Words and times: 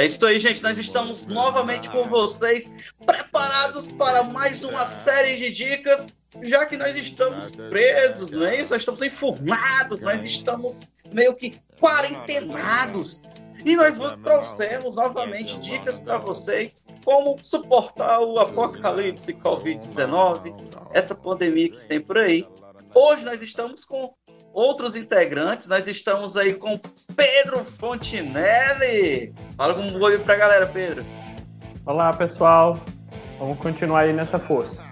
É 0.00 0.06
isso 0.06 0.24
aí, 0.24 0.40
gente. 0.40 0.62
Nós 0.62 0.78
estamos 0.78 1.26
novamente 1.26 1.90
com 1.90 2.02
vocês, 2.04 2.74
preparados 3.04 3.92
para 3.92 4.24
mais 4.24 4.64
uma 4.64 4.86
série 4.86 5.36
de 5.36 5.50
dicas, 5.50 6.06
já 6.46 6.64
que 6.64 6.74
nós 6.74 6.96
estamos 6.96 7.54
presos, 7.54 8.32
não 8.32 8.46
é 8.46 8.62
isso? 8.62 8.72
Nós 8.72 8.80
estamos 8.80 9.02
informados, 9.02 10.00
nós 10.00 10.24
estamos 10.24 10.88
meio 11.12 11.34
que 11.34 11.52
quarentenados. 11.78 13.24
E 13.62 13.76
nós 13.76 13.94
trouxemos 14.24 14.96
novamente 14.96 15.60
dicas 15.60 15.98
para 15.98 16.16
vocês 16.16 16.82
como 17.04 17.36
suportar 17.44 18.20
o 18.20 18.38
apocalipse 18.38 19.34
Covid-19, 19.34 20.54
essa 20.94 21.14
pandemia 21.14 21.72
que 21.72 21.84
tem 21.84 22.00
por 22.00 22.16
aí. 22.16 22.48
Hoje 22.94 23.22
nós 23.22 23.42
estamos 23.42 23.84
com 23.84 24.14
outros 24.52 24.96
integrantes. 24.96 25.68
Nós 25.68 25.86
estamos 25.86 26.36
aí 26.36 26.54
com 26.54 26.78
Pedro 27.14 27.64
Fontinelli. 27.64 29.34
Fala 29.56 29.78
um 29.78 30.00
oi 30.00 30.18
pra 30.18 30.36
galera, 30.36 30.66
Pedro. 30.66 31.04
Olá, 31.86 32.12
pessoal. 32.12 32.78
Vamos 33.38 33.58
continuar 33.58 34.02
aí 34.02 34.12
nessa 34.12 34.38
força. 34.38 34.82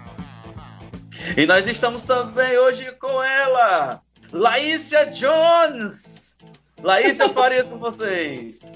E 1.37 1.45
nós 1.45 1.67
estamos 1.67 2.03
também 2.03 2.57
hoje 2.57 2.91
com 2.93 3.23
ela, 3.23 4.01
Laícia 4.31 5.05
Jones. 5.07 6.35
Laícia 6.81 7.29
Farias 7.29 7.69
com 7.69 7.77
vocês. 7.77 8.71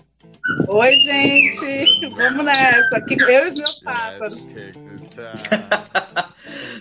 Oi, 0.67 0.91
gente. 0.97 2.09
Vamos 2.15 2.43
nessa. 2.43 2.97
Aqui 2.97 3.15
eu 3.21 3.45
e 3.45 3.47
os 3.47 3.55
meus 3.55 3.79
pássaros. 3.79 4.41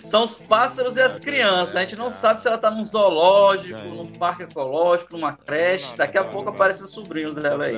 São 0.03 0.25
os 0.25 0.39
pássaros 0.39 0.97
e 0.97 1.01
as 1.01 1.19
crianças. 1.19 1.77
A 1.77 1.81
gente 1.81 1.95
não 1.95 2.11
sabe 2.11 2.41
se 2.41 2.47
ela 2.47 2.57
está 2.57 2.69
num 2.69 2.85
zoológico, 2.85 3.81
num 3.81 4.07
parque 4.07 4.43
ecológico, 4.43 5.13
numa 5.13 5.33
creche. 5.33 5.95
Daqui 5.95 6.17
a 6.17 6.25
pouco 6.25 6.49
aparecem 6.49 6.83
os 6.83 6.91
sobrinhos 6.91 7.33
dela 7.35 7.63
aí. 7.63 7.77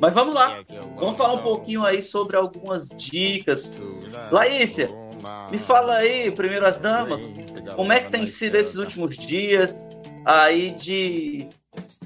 Mas 0.00 0.12
vamos 0.12 0.34
lá. 0.34 0.58
Vamos 0.96 1.16
falar 1.16 1.34
um 1.34 1.42
pouquinho 1.42 1.84
aí 1.84 2.02
sobre 2.02 2.36
algumas 2.36 2.88
dicas. 2.88 3.76
Laícia, 4.32 4.88
me 5.52 5.58
fala 5.58 5.98
aí, 5.98 6.32
primeiro 6.32 6.66
as 6.66 6.80
damas, 6.80 7.34
como 7.76 7.92
é 7.92 8.00
que 8.00 8.10
tem 8.10 8.26
sido 8.26 8.56
esses 8.56 8.76
últimos 8.76 9.16
dias 9.16 9.88
aí 10.24 10.72
de 10.72 11.48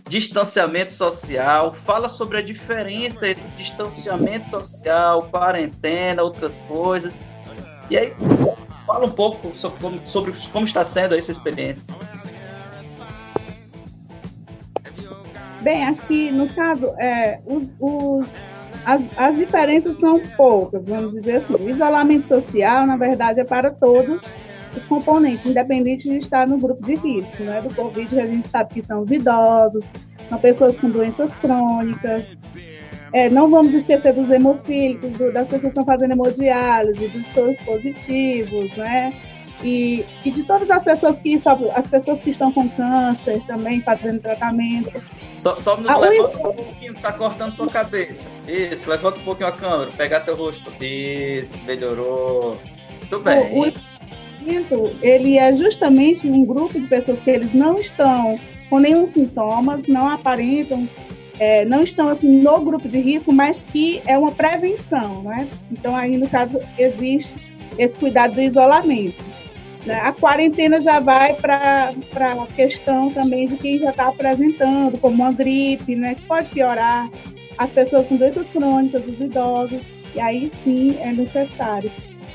distanciamento 0.09 0.93
social, 0.93 1.75
fala 1.75 2.09
sobre 2.09 2.39
a 2.39 2.43
diferença 2.43 3.29
entre 3.29 3.45
distanciamento 3.57 4.49
social, 4.49 5.29
quarentena, 5.31 6.23
outras 6.23 6.61
coisas. 6.69 7.27
E 7.91 7.97
aí, 7.97 8.13
fala 8.87 9.07
um 9.07 9.11
pouco 9.11 9.53
sobre 9.57 9.81
como, 9.81 10.01
sobre 10.07 10.33
como 10.53 10.65
está 10.65 10.85
sendo 10.85 11.15
aí 11.15 11.23
sua 11.23 11.33
experiência. 11.33 11.93
Bem, 15.63 15.85
aqui 15.85 16.31
no 16.31 16.49
caso, 16.49 16.87
é, 16.99 17.41
os, 17.45 17.75
os, 17.81 18.33
as, 18.85 19.09
as 19.17 19.37
diferenças 19.37 19.97
são 19.97 20.21
poucas, 20.37 20.87
vamos 20.87 21.15
dizer 21.15 21.37
assim. 21.37 21.55
O 21.55 21.69
isolamento 21.69 22.25
social, 22.25 22.87
na 22.87 22.97
verdade, 22.97 23.41
é 23.41 23.45
para 23.45 23.73
todos 23.73 24.23
os 24.77 24.85
componentes, 24.85 25.47
independente 25.47 26.09
de 26.09 26.17
estar 26.17 26.47
no 26.47 26.59
grupo 26.59 26.85
de 26.85 26.95
risco, 26.97 27.43
né? 27.43 27.61
Do 27.61 27.75
Covid, 27.75 28.21
a 28.21 28.27
gente 28.27 28.49
sabe 28.49 28.75
que 28.75 28.83
são 28.83 29.01
os 29.01 29.11
idosos, 29.11 29.89
são 30.29 30.39
pessoas 30.39 30.79
com 30.79 30.91
doenças 30.91 31.35
crônicas. 31.37 32.37
É, 33.13 33.31
não 33.31 33.49
vamos 33.49 33.73
esquecer 33.73 34.13
dos 34.13 34.31
hemofílicos, 34.31 35.15
do, 35.15 35.33
das 35.33 35.49
pessoas 35.49 35.73
que 35.73 35.81
estão 35.81 35.85
fazendo 35.85 36.13
hemodiálise, 36.13 37.09
dos 37.09 37.27
soros 37.29 37.59
positivos, 37.59 38.77
né? 38.77 39.13
E, 39.65 40.05
e, 40.23 40.31
de 40.31 40.43
todas 40.43 40.71
as 40.71 40.85
pessoas 40.85 41.19
que 41.19 41.39
sofrem, 41.39 41.71
as 41.75 41.89
pessoas 41.89 42.21
que 42.21 42.29
estão 42.29 42.53
com 42.53 42.69
câncer 42.69 43.41
também 43.47 43.81
fazendo 43.81 44.21
tratamento. 44.21 45.03
Só, 45.35 45.59
só 45.59 45.79
um 45.81 45.89
ah, 45.89 45.97
levanta 45.97 46.37
um 46.37 46.53
pouquinho, 46.53 46.95
tá 46.97 47.13
cortando 47.15 47.57
tua 47.57 47.69
cabeça. 47.69 48.29
Isso, 48.47 48.91
levanta 48.91 49.19
um 49.19 49.25
pouquinho 49.25 49.49
a 49.49 49.53
câmera, 49.53 49.91
pegar 49.93 50.21
teu 50.21 50.37
rosto. 50.37 50.71
Isso, 50.85 51.65
melhorou. 51.65 52.59
Tudo 53.09 53.21
bem. 53.21 53.55
O, 53.55 53.63
o 53.63 53.96
ele 55.03 55.39
é 55.39 55.53
justamente 55.53 56.29
um 56.29 56.45
grupo 56.45 56.79
de 56.79 56.87
pessoas 56.87 57.21
que 57.21 57.31
eles 57.31 57.53
não 57.53 57.79
estão 57.79 58.39
com 58.69 58.79
nenhum 58.79 59.07
sintomas, 59.07 59.87
não 59.89 60.09
aparentam, 60.09 60.89
é, 61.39 61.65
não 61.65 61.83
estão 61.83 62.09
assim 62.09 62.41
no 62.41 62.61
grupo 62.61 62.89
de 62.89 63.01
risco, 63.01 63.33
mas 63.33 63.63
que 63.63 64.01
é 64.07 64.17
uma 64.17 64.33
prevenção, 64.33 65.23
né? 65.23 65.49
Então 65.71 65.95
aí 65.95 66.17
no 66.17 66.29
caso 66.29 66.59
existe 66.79 67.35
esse 67.79 67.99
cuidado 67.99 68.35
do 68.35 68.41
isolamento. 68.41 69.23
Né? 69.85 70.01
A 70.01 70.13
quarentena 70.13 70.81
já 70.81 70.99
vai 70.99 71.35
para 71.35 71.95
a 72.43 72.47
questão 72.55 73.11
também 73.11 73.47
de 73.47 73.57
quem 73.57 73.79
já 73.79 73.91
está 73.91 74.09
apresentando, 74.09 74.99
como 74.99 75.15
uma 75.15 75.33
gripe, 75.33 75.95
né? 75.95 76.15
Que 76.15 76.23
pode 76.23 76.51
piorar. 76.51 77.09
As 77.57 77.71
pessoas 77.73 78.07
com 78.07 78.17
doenças 78.17 78.51
crônicas, 78.51 79.07
os 79.07 79.21
idosos, 79.21 79.89
e 80.15 80.21
aí 80.21 80.51
sim 80.63 80.99
é 81.01 81.13
necessário. 81.13 81.91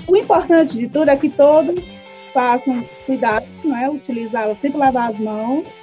O 0.07 0.16
importante 0.16 0.78
de 0.78 0.88
tudo 0.88 1.09
é 1.09 1.16
que 1.16 1.29
todos 1.29 1.97
façam 2.34 2.79
os 2.79 2.89
cuidados, 3.06 3.63
né? 3.63 3.89
Utilizar, 3.89 4.56
sempre 4.62 4.78
lavar 4.78 5.12
as 5.12 5.19
mãos 5.19 5.75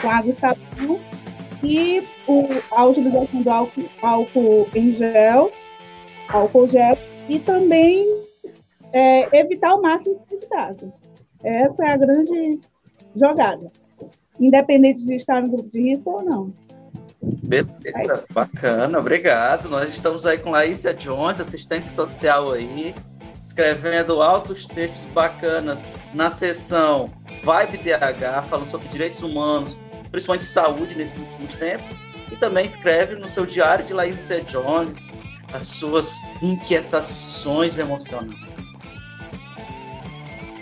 com 0.00 0.08
água 0.08 0.30
e 0.30 0.32
sabão 0.32 1.00
e 1.62 2.02
o, 2.26 2.48
a 2.70 2.84
utilização 2.86 3.42
do 3.42 3.50
álcool, 3.50 3.88
álcool 4.02 4.68
em 4.74 4.92
gel, 4.92 5.52
álcool 6.28 6.68
gel 6.68 6.96
e 7.28 7.38
também 7.38 8.06
é, 8.92 9.40
evitar 9.40 9.74
o 9.74 9.82
máximo 9.82 10.14
de 10.28 10.46
casa. 10.48 10.92
Essa 11.42 11.84
é 11.84 11.92
a 11.92 11.96
grande 11.96 12.60
jogada, 13.14 13.66
independente 14.38 15.04
de 15.04 15.14
estar 15.14 15.42
no 15.42 15.50
grupo 15.50 15.70
de 15.70 15.82
risco 15.82 16.10
ou 16.10 16.22
não. 16.22 16.52
Beleza, 17.22 18.24
bacana, 18.32 18.98
obrigado. 18.98 19.68
Nós 19.68 19.90
estamos 19.90 20.24
aí 20.24 20.38
com 20.38 20.50
Laícia 20.50 20.94
Jones, 20.94 21.40
assistente 21.40 21.92
social 21.92 22.52
aí, 22.52 22.94
escrevendo 23.40 24.20
altos 24.20 24.66
textos 24.66 25.10
bacanas 25.12 25.90
na 26.12 26.28
seção 26.28 27.10
Vibe 27.42 27.78
DH, 27.78 28.44
falando 28.46 28.66
sobre 28.66 28.86
direitos 28.88 29.22
humanos, 29.22 29.82
principalmente 30.10 30.44
saúde 30.44 30.94
nesses 30.94 31.20
últimos 31.20 31.54
tempos, 31.54 31.96
e 32.30 32.36
também 32.36 32.66
escreve 32.66 33.16
no 33.16 33.28
seu 33.28 33.46
diário 33.46 33.84
de 33.84 33.94
Laícia 33.94 34.42
Jones 34.42 35.10
as 35.52 35.64
suas 35.64 36.16
inquietações 36.42 37.78
emocionais. 37.78 38.38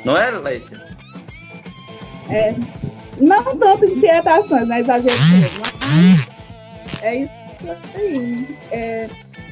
Não 0.05 0.17
é, 0.17 0.31
Laícia? 0.31 0.87
É, 2.31 2.55
não 3.21 3.59
tanto 3.59 3.87
inquietações, 3.87 4.69
né? 4.69 4.81
Exagero 4.81 5.17
é 7.03 7.17
isso 7.17 7.31
aí. 7.95 8.59
É, 8.71 9.09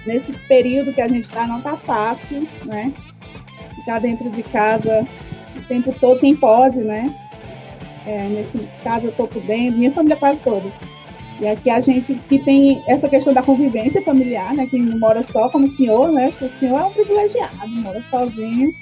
nesse 0.07 0.33
período 0.47 0.93
que 0.93 1.01
a 1.01 1.09
gente 1.09 1.25
está, 1.25 1.47
não 1.47 1.57
está 1.57 1.77
fácil, 1.77 2.49
né? 2.65 2.93
Ficar 3.87 4.01
dentro 4.01 4.29
de 4.29 4.43
casa 4.43 5.07
o 5.57 5.63
tempo 5.69 5.95
todo, 6.01 6.19
quem 6.19 6.35
pode, 6.35 6.81
né? 6.81 7.15
É, 8.05 8.29
nesse 8.29 8.59
caso, 8.83 9.07
eu 9.07 9.11
estou 9.11 9.29
por 9.29 9.41
dentro, 9.43 9.79
minha 9.79 9.93
família 9.93 10.17
quase 10.17 10.41
toda. 10.41 10.69
E 11.41 11.47
aqui 11.47 11.71
a 11.71 11.79
gente 11.79 12.13
que 12.15 12.41
tem 12.41 12.83
essa 12.89 13.09
questão 13.09 13.33
da 13.33 13.45
convivência 13.45 14.03
familiar, 14.03 14.55
né? 14.55 14.67
Quem 14.67 14.83
mora 14.99 15.23
só 15.23 15.49
como 15.51 15.67
o 15.67 15.69
senhor, 15.69 16.11
né? 16.11 16.27
Acho 16.27 16.39
que 16.39 16.47
o 16.47 16.49
senhor 16.49 16.81
é 16.81 16.85
um 16.85 16.91
privilegiado, 16.91 17.69
mora 17.69 18.03
sozinho. 18.03 18.75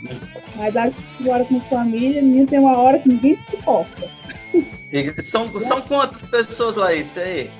Mas 0.57 0.75
aqui 0.75 1.05
mora 1.21 1.45
com 1.45 1.61
família, 1.61 2.23
menino 2.23 2.47
tem 2.47 2.61
uma 2.61 2.79
hora 2.79 2.99
que 2.99 3.09
ninguém 3.11 3.37
se 3.37 3.45
suporta. 3.51 4.09
E 4.91 5.23
são, 5.23 5.61
são 5.61 5.83
quantas 5.83 6.25
pessoas 6.25 6.77
lá 6.77 6.95
isso 6.95 7.21
aí? 7.21 7.51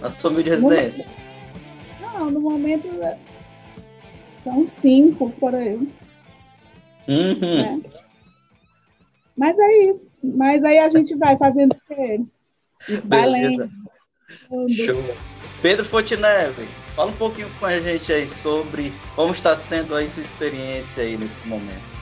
Na 0.00 0.10
sua 0.10 0.32
humilde 0.32 0.50
residência? 0.50 1.12
Não, 2.00 2.26
no 2.28 2.40
momento 2.40 2.88
é, 3.02 3.16
são 4.42 4.66
cinco 4.66 5.30
por 5.38 5.54
aí. 5.54 5.86
Uhum. 7.08 7.82
É. 7.84 8.06
Mas 9.36 9.58
é 9.58 9.72
isso. 9.90 10.10
Mas 10.22 10.64
aí 10.64 10.78
a 10.78 10.88
gente 10.88 11.14
vai 11.14 11.36
fazendo 11.36 11.72
o 11.72 11.94
quê? 11.94 12.20
Vai 13.04 13.26
lendo. 13.26 13.70
Show. 14.68 15.02
Pedro 15.62 15.84
Fontinelli, 15.84 16.68
fala 16.94 17.10
um 17.10 17.16
pouquinho 17.16 17.48
com 17.58 17.66
a 17.66 17.80
gente 17.80 18.12
aí 18.12 18.26
sobre 18.26 18.92
como 19.14 19.32
está 19.32 19.56
sendo 19.56 19.94
aí 19.94 20.08
sua 20.08 20.22
experiência 20.22 21.02
aí 21.02 21.16
nesse 21.16 21.46
momento. 21.48 21.96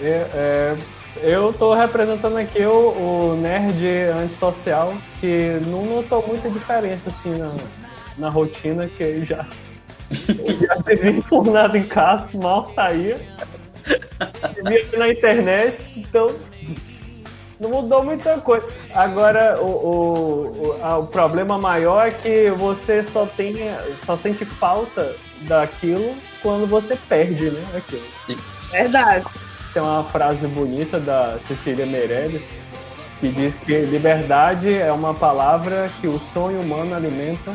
É, 0.00 0.28
é, 0.34 0.76
eu 1.22 1.50
estou 1.50 1.74
representando 1.74 2.36
aqui 2.36 2.64
o, 2.64 2.72
o, 2.72 3.36
nerd 3.36 3.84
antissocial, 4.10 4.94
que 5.20 5.60
não 5.66 5.84
notou 5.84 6.26
muita 6.26 6.50
diferença 6.50 7.08
assim 7.08 7.36
na, 7.36 7.54
na 8.18 8.28
rotina, 8.28 8.88
que 8.88 9.24
já, 9.24 9.46
já 10.10 10.82
teve 10.82 11.10
enfurnado 11.10 11.76
em 11.76 11.84
casa, 11.84 12.28
mal 12.34 12.72
saía. 12.74 13.20
Via 14.64 14.98
na 14.98 15.08
internet, 15.08 15.76
então 15.96 16.34
não 17.60 17.70
mudou 17.70 18.02
muita 18.02 18.38
coisa. 18.38 18.66
Agora, 18.94 19.60
o, 19.60 19.66
o, 19.66 20.78
o, 20.80 20.98
o, 21.00 21.06
problema 21.06 21.58
maior 21.58 22.08
é 22.08 22.10
que 22.10 22.50
você 22.50 23.02
só 23.02 23.26
tem, 23.26 23.56
só 24.04 24.16
sente 24.16 24.44
falta 24.44 25.14
daquilo 25.42 26.14
quando 26.42 26.66
você 26.66 26.96
perde, 27.08 27.50
né? 27.50 27.64
Aquilo. 27.76 28.06
Isso. 28.28 28.72
Verdade. 28.72 29.24
Tem 29.72 29.82
uma 29.82 30.04
frase 30.04 30.46
bonita 30.46 31.00
da 31.00 31.38
Cecília 31.48 31.86
Meirelles 31.86 32.42
que 33.20 33.28
diz 33.28 33.54
que 33.58 33.78
liberdade 33.86 34.72
é 34.72 34.92
uma 34.92 35.14
palavra 35.14 35.90
que 36.00 36.06
o 36.06 36.20
sonho 36.32 36.60
humano 36.60 36.94
alimenta 36.94 37.52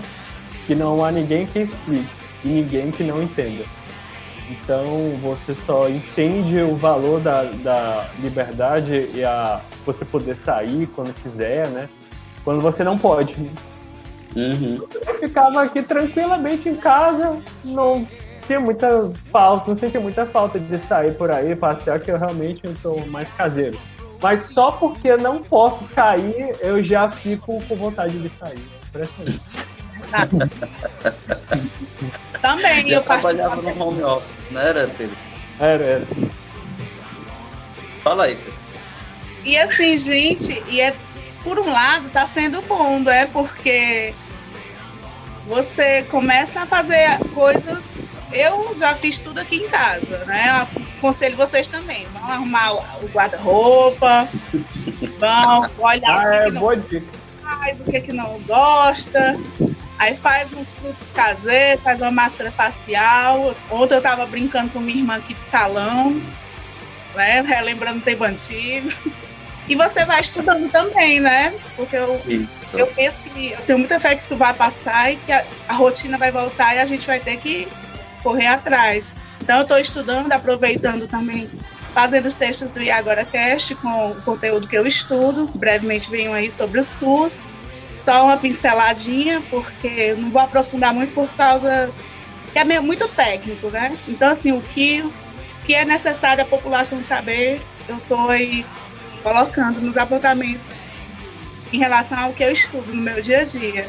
que 0.65 0.75
não 0.75 1.03
há 1.03 1.11
ninguém 1.11 1.45
que 1.45 1.59
explique 1.59 2.09
e 2.43 2.47
ninguém 2.47 2.91
que 2.91 3.03
não 3.03 3.21
entenda. 3.21 3.63
Então 4.49 5.15
você 5.21 5.53
só 5.65 5.87
entende 5.87 6.59
o 6.61 6.75
valor 6.75 7.19
da, 7.19 7.43
da 7.43 8.09
liberdade 8.19 9.09
e 9.13 9.23
a 9.23 9.61
você 9.85 10.03
poder 10.03 10.35
sair 10.35 10.87
quando 10.87 11.13
quiser, 11.13 11.67
né? 11.69 11.87
Quando 12.43 12.59
você 12.61 12.83
não 12.83 12.97
pode. 12.97 13.35
Uhum. 14.35 14.79
Eu 15.05 15.19
ficava 15.19 15.63
aqui 15.63 15.83
tranquilamente 15.83 16.67
em 16.69 16.75
casa, 16.75 17.41
não 17.65 18.07
tinha 18.47 18.59
muita 18.59 19.11
falta, 19.31 19.71
não 19.71 19.77
sentia 19.77 19.99
muita 19.99 20.25
falta 20.25 20.59
de 20.59 20.77
sair 20.85 21.13
por 21.15 21.29
aí, 21.29 21.55
passear, 21.55 21.99
que 21.99 22.09
eu 22.09 22.17
realmente 22.17 22.65
estou 22.65 23.05
mais 23.07 23.31
caseiro. 23.33 23.77
Mas 24.21 24.45
só 24.45 24.71
porque 24.71 25.09
eu 25.09 25.17
não 25.17 25.41
posso 25.43 25.85
sair, 25.85 26.57
eu 26.59 26.83
já 26.83 27.11
fico 27.11 27.63
com 27.63 27.75
vontade 27.75 28.17
de 28.17 28.29
sair. 28.37 28.59
Impressionante. 28.87 29.45
Também, 32.55 32.89
Eu 32.89 32.97
eu 32.97 33.03
trabalhava 33.03 33.55
no 33.61 33.83
home 33.83 34.03
office, 34.03 34.47
não 34.51 34.61
era, 34.61 34.87
Pedro? 34.87 35.15
Era, 35.59 35.83
era. 35.85 36.07
Fala 38.03 38.29
isso. 38.29 38.47
E 39.43 39.57
assim, 39.57 39.97
gente, 39.97 40.61
e 40.67 40.81
é 40.81 40.95
por 41.43 41.59
um 41.59 41.71
lado 41.71 42.09
tá 42.09 42.25
sendo 42.25 42.61
bom, 42.63 42.99
né? 42.99 43.25
Porque 43.27 44.13
você 45.47 46.03
começa 46.03 46.61
a 46.61 46.65
fazer 46.65 47.17
coisas. 47.33 48.01
Eu 48.31 48.75
já 48.77 48.93
fiz 48.93 49.19
tudo 49.19 49.39
aqui 49.39 49.55
em 49.57 49.67
casa, 49.67 50.23
né? 50.25 50.67
Eu 50.75 50.81
aconselho 50.97 51.35
vocês 51.35 51.67
também. 51.67 52.07
Vão 52.13 52.23
arrumar 52.31 52.73
o 53.01 53.07
guarda-roupa, 53.07 54.29
vão 55.19 55.65
olhar 55.79 56.01
o 56.01 56.27
Ah, 56.27 56.29
que, 56.29 56.35
é 56.35 56.45
que 56.45 56.51
não 56.51 56.61
boa 56.61 56.77
dica. 56.77 57.07
faz, 57.41 57.81
o 57.81 57.85
que, 57.85 58.01
que 58.01 58.13
não 58.13 58.39
gosta. 58.41 59.37
Aí 59.99 60.15
faz 60.15 60.53
uns 60.53 60.71
truques 60.71 61.07
caseiros, 61.13 61.83
faz 61.83 62.01
uma 62.01 62.09
máscara 62.09 62.49
facial. 62.49 63.51
Ontem 63.69 63.95
eu 63.95 64.01
tava 64.01 64.25
brincando 64.25 64.69
com 64.69 64.79
minha 64.79 64.97
irmã 64.97 65.17
aqui 65.17 65.33
de 65.33 65.41
salão, 65.41 66.19
né? 67.13 67.41
Relembrando 67.41 67.99
o 67.99 68.01
tempo 68.01 68.23
antigo. 68.23 68.89
E 69.67 69.75
você 69.75 70.05
vai 70.05 70.21
estudando 70.21 70.71
também, 70.71 71.19
né? 71.19 71.53
Porque 71.75 71.97
eu, 71.97 72.19
eu 72.73 72.87
penso 72.87 73.23
que 73.23 73.51
eu 73.51 73.61
tenho 73.61 73.77
muita 73.77 73.99
fé 73.99 74.15
que 74.15 74.23
isso 74.23 74.37
vai 74.37 74.53
passar 74.53 75.11
e 75.11 75.17
que 75.17 75.31
a, 75.33 75.45
a 75.67 75.73
rotina 75.73 76.17
vai 76.17 76.31
voltar 76.31 76.75
e 76.75 76.79
a 76.79 76.85
gente 76.85 77.05
vai 77.05 77.19
ter 77.19 77.37
que 77.37 77.67
correr 78.23 78.47
atrás. 78.47 79.11
Então 79.41 79.57
eu 79.57 79.63
estou 79.63 79.77
estudando, 79.77 80.31
aproveitando 80.31 81.07
também, 81.07 81.49
fazendo 81.93 82.25
os 82.25 82.35
textos 82.35 82.71
do 82.71 82.79
Agora 82.89 83.25
Cast 83.25 83.75
com 83.75 84.11
o 84.11 84.21
conteúdo 84.21 84.67
que 84.67 84.77
eu 84.77 84.87
estudo. 84.87 85.45
Brevemente 85.53 86.09
venho 86.09 86.33
aí 86.33 86.49
sobre 86.51 86.79
o 86.79 86.83
SUS. 86.83 87.43
Só 87.99 88.25
uma 88.25 88.37
pinceladinha, 88.37 89.41
porque 89.49 90.13
não 90.17 90.31
vou 90.31 90.41
aprofundar 90.41 90.93
muito 90.93 91.13
por 91.13 91.29
causa 91.33 91.93
que 92.53 92.59
é 92.59 92.63
meio, 92.63 92.81
muito 92.81 93.07
técnico, 93.09 93.69
né? 93.69 93.95
Então, 94.07 94.31
assim, 94.31 94.51
o 94.53 94.61
que, 94.61 95.01
o 95.01 95.13
que 95.65 95.75
é 95.75 95.83
necessário 95.83 96.43
a 96.43 96.47
população 96.47 97.03
saber, 97.03 97.61
eu 97.87 97.97
estou 97.97 98.29
aí 98.29 98.65
colocando 99.21 99.81
nos 99.81 99.97
apontamentos 99.97 100.71
em 101.73 101.77
relação 101.77 102.17
ao 102.17 102.33
que 102.33 102.43
eu 102.43 102.51
estudo 102.51 102.93
no 102.93 103.01
meu 103.01 103.21
dia 103.21 103.41
a 103.41 103.43
dia. 103.43 103.87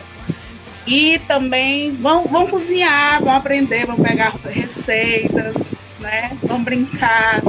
E 0.87 1.21
também 1.21 1.93
vão, 1.93 2.25
vão 2.25 2.47
cozinhar, 2.47 3.23
vão 3.23 3.33
aprender, 3.33 3.87
vão 3.87 3.97
pegar 3.97 4.35
receitas, 4.45 5.75
né? 6.01 6.37
Vão 6.43 6.65
brincar. 6.65 7.41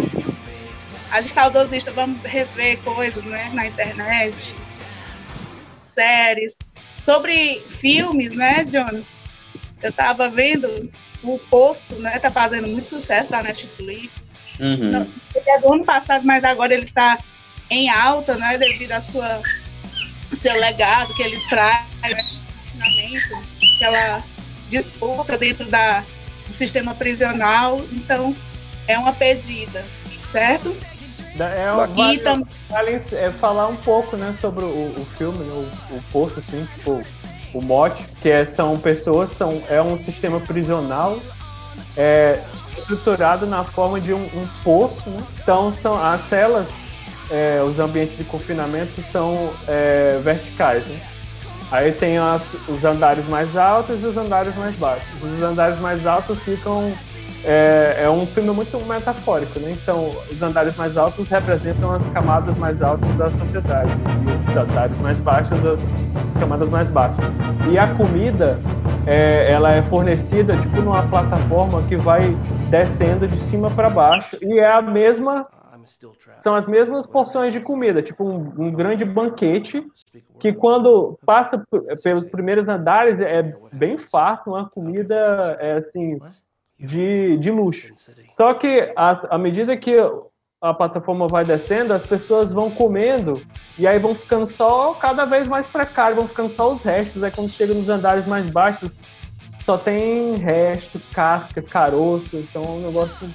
A 1.10 1.20
gente 1.20 1.34
saudosista, 1.34 1.92
vamos 1.92 2.22
rever 2.22 2.78
coisas 2.84 3.26
né? 3.26 3.50
na 3.54 3.68
internet, 3.68 4.56
séries. 5.92 6.58
Sobre 6.96 7.62
filmes, 7.68 8.36
né, 8.36 8.66
Johnny? 8.66 9.06
Eu 9.82 9.92
tava 9.92 10.30
vendo 10.30 10.92
o 11.24 11.40
Poço, 11.50 11.96
né? 11.96 12.20
Tá 12.20 12.30
fazendo 12.30 12.68
muito 12.68 12.88
sucesso 12.88 13.32
na 13.32 13.44
Netflix. 13.44 14.36
Uhum. 14.60 14.90
Ele 15.36 15.50
é 15.50 15.60
do 15.60 15.74
ano 15.74 15.86
passado, 15.86 16.26
mas 16.26 16.44
agora 16.44 16.74
ele 16.74 16.84
está 16.84 17.18
em 17.70 17.90
alta, 17.90 18.36
né? 18.36 18.58
Devido 18.58 19.00
sua, 19.02 19.42
seu 20.32 20.54
legado 20.60 21.14
que 21.16 21.24
ele 21.24 21.40
traz, 21.50 21.86
né? 22.02 22.22
ensinamento, 22.60 23.48
aquela 23.76 24.24
disputa 24.68 25.38
dentro 25.38 25.66
da, 25.66 26.02
do 26.46 26.52
sistema 26.52 26.94
prisional. 26.94 27.82
Então, 27.92 28.36
é 28.88 28.98
uma 28.98 29.14
pedida, 29.14 29.86
certo? 30.32 30.76
É, 31.40 31.72
Bacana. 31.72 31.88
vale, 31.96 32.20
também 32.20 32.48
vale, 32.70 33.02
é, 33.14 33.32
falar 33.32 33.68
um 33.68 33.76
pouco, 33.78 34.18
né, 34.18 34.36
sobre 34.42 34.66
o, 34.66 34.68
o 34.68 35.08
filme, 35.18 35.40
né, 35.40 35.54
o, 35.54 35.96
o 35.96 36.04
poço, 36.12 36.40
assim, 36.40 36.68
tipo, 36.76 37.02
o 37.54 37.62
mote, 37.62 38.04
que 38.22 38.30
é, 38.30 38.46
são 38.46 38.78
pessoas, 38.78 39.36
são, 39.38 39.62
é 39.70 39.82
um 39.82 39.98
sistema 40.04 40.40
prisional 40.40 41.18
é, 41.98 42.40
estruturado 42.78 43.46
na 43.46 43.64
forma 43.64 44.00
de 44.00 44.14
um, 44.14 44.24
um 44.24 44.48
poço, 44.64 45.10
né? 45.10 45.22
Então 45.42 45.74
são 45.74 46.02
as 46.02 46.22
celas, 46.28 46.68
é, 47.30 47.62
os 47.64 47.80
ambientes 47.80 48.18
de 48.18 48.24
confinamento 48.24 49.02
são 49.12 49.54
é, 49.68 50.20
verticais, 50.24 50.86
né? 50.86 51.00
Aí 51.72 51.94
tem 51.94 52.18
as, 52.18 52.42
os 52.68 52.84
andares 52.84 53.26
mais 53.28 53.56
altos 53.56 54.04
e 54.04 54.06
os 54.06 54.18
andares 54.18 54.54
mais 54.58 54.76
baixos. 54.76 55.08
Os 55.22 55.42
andares 55.42 55.80
mais 55.80 56.06
altos 56.06 56.38
ficam 56.44 56.92
é, 57.44 58.04
é, 58.04 58.10
um 58.10 58.26
filme 58.26 58.52
muito 58.52 58.78
metafórico, 58.86 59.60
né? 59.60 59.72
Então, 59.72 60.12
os 60.30 60.42
andares 60.42 60.76
mais 60.76 60.96
altos 60.98 61.28
representam 61.28 61.94
as 61.94 62.08
camadas 62.10 62.56
mais 62.58 62.82
altas 62.82 63.10
da 63.16 63.32
sociedade 63.32 63.90
e 63.90 64.52
os 64.52 64.58
andares 64.58 64.98
mais 65.00 65.18
baixos 65.18 65.58
as 65.66 66.40
camadas 66.40 66.70
mais 66.70 66.88
baixas. 66.90 67.26
E 67.72 67.78
a 67.78 67.94
comida, 67.96 68.60
é, 69.08 69.52
ela 69.52 69.72
é 69.72 69.82
fornecida 69.84 70.56
tipo 70.58 70.82
numa 70.82 71.08
plataforma 71.08 71.82
que 71.84 71.96
vai 71.96 72.36
descendo 72.70 73.28
de 73.28 73.40
cima 73.40 73.72
para 73.72 73.90
baixo 73.90 74.38
e 74.42 74.60
é 74.60 74.72
a 74.72 74.82
mesma 74.82 75.48
são 76.42 76.54
as 76.54 76.68
mesmas 76.68 77.08
porções 77.08 77.52
de 77.52 77.60
comida, 77.60 78.04
tipo 78.04 78.24
um, 78.24 78.68
um 78.68 78.72
grande 78.72 79.04
banquete 79.04 79.84
que 80.40 80.54
quando 80.54 81.18
passa 81.26 81.66
pelos 82.04 82.24
primeiros 82.26 82.68
andares 82.68 83.20
é 83.20 83.56
bem 83.74 83.98
farto, 83.98 84.52
uma 84.52 84.70
comida 84.70 85.58
é 85.60 85.74
assim 85.74 86.20
de, 86.82 87.38
de 87.38 87.52
luxo. 87.52 87.88
Só 88.36 88.54
que 88.56 88.92
à 88.96 89.38
medida 89.38 89.78
que 89.78 89.98
a 90.62 90.74
plataforma 90.74 91.28
vai 91.28 91.46
descendo, 91.46 91.94
as 91.94 92.06
pessoas 92.06 92.52
vão 92.52 92.70
comendo 92.70 93.42
e 93.78 93.88
aí 93.88 93.98
vão 93.98 94.14
ficando 94.14 94.46
só 94.46 94.94
cada 94.94 95.26
vez 95.26 95.48
mais 95.48 95.66
precário, 95.66 96.16
vão 96.16 96.28
ficando 96.28 96.54
só 96.56 96.74
os 96.74 96.82
restos. 96.82 97.24
Aí 97.24 97.32
quando 97.32 97.50
chega 97.50 97.74
nos 97.74 97.90
andares 97.90 98.28
mais 98.28 98.46
baixos, 98.50 98.92
só 99.66 99.78
tem 99.78 100.36
resto, 100.36 101.00
casca, 101.14 101.62
caroço. 101.62 102.36
Então 102.36 102.64
é 102.64 102.68
um 102.68 102.82
negócio 102.82 103.30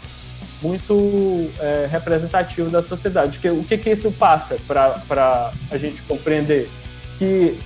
muito 0.62 1.50
é, 1.60 1.88
representativo 1.90 2.70
da 2.70 2.82
sociedade. 2.82 3.38
Que, 3.38 3.50
o 3.50 3.62
que, 3.64 3.78
que 3.78 3.90
isso 3.90 4.10
passa 4.12 4.56
para 4.66 5.52
a 5.70 5.78
gente 5.78 6.02
compreender? 6.02 6.68
Que 7.18 7.58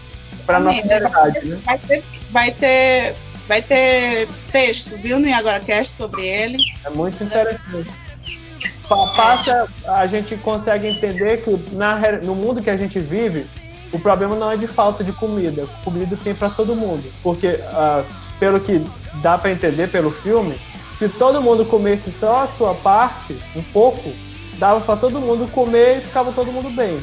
para 0.47 0.61
nossa 0.61 0.81
sociedade, 0.81 1.47
né? 1.47 1.61
Vai 1.65 1.79
ter, 1.79 2.05
vai 2.31 2.51
ter 2.53 3.15
vai 3.51 3.61
ter 3.61 4.29
texto, 4.53 4.97
viu, 4.97 5.19
no 5.19 5.35
AgoraCast 5.35 5.95
sobre 5.95 6.25
ele. 6.25 6.57
É 6.85 6.91
muito 6.91 7.23
interessante. 7.25 7.91
Passa, 9.17 9.69
a 9.89 10.07
gente 10.07 10.37
consegue 10.37 10.87
entender 10.87 11.43
que 11.43 11.75
na, 11.75 11.99
no 12.23 12.37
mundo 12.37 12.63
que 12.63 12.71
a 12.71 12.77
gente 12.77 13.01
vive, 13.01 13.45
o 13.93 13.99
problema 13.99 14.37
não 14.37 14.53
é 14.53 14.57
de 14.57 14.69
falta 14.69 15.03
de 15.03 15.11
comida. 15.11 15.67
Comida 15.85 16.17
tem 16.23 16.33
para 16.33 16.49
todo 16.49 16.77
mundo. 16.77 17.03
Porque, 17.25 17.49
uh, 17.49 18.05
pelo 18.39 18.61
que 18.61 18.85
dá 19.21 19.37
para 19.37 19.51
entender 19.51 19.89
pelo 19.91 20.13
filme, 20.13 20.57
se 20.97 21.09
todo 21.09 21.43
mundo 21.43 21.65
comesse 21.65 22.15
só 22.21 22.45
a 22.45 22.49
sua 22.57 22.75
parte, 22.75 23.37
um 23.57 23.63
pouco, 23.65 24.13
dava 24.59 24.81
para 24.81 24.97
todo 24.97 25.21
mundo 25.21 25.51
comer 25.51 25.99
e 25.99 26.01
ficava 26.03 26.31
todo 26.31 26.53
mundo 26.53 26.71
bem. 26.71 27.01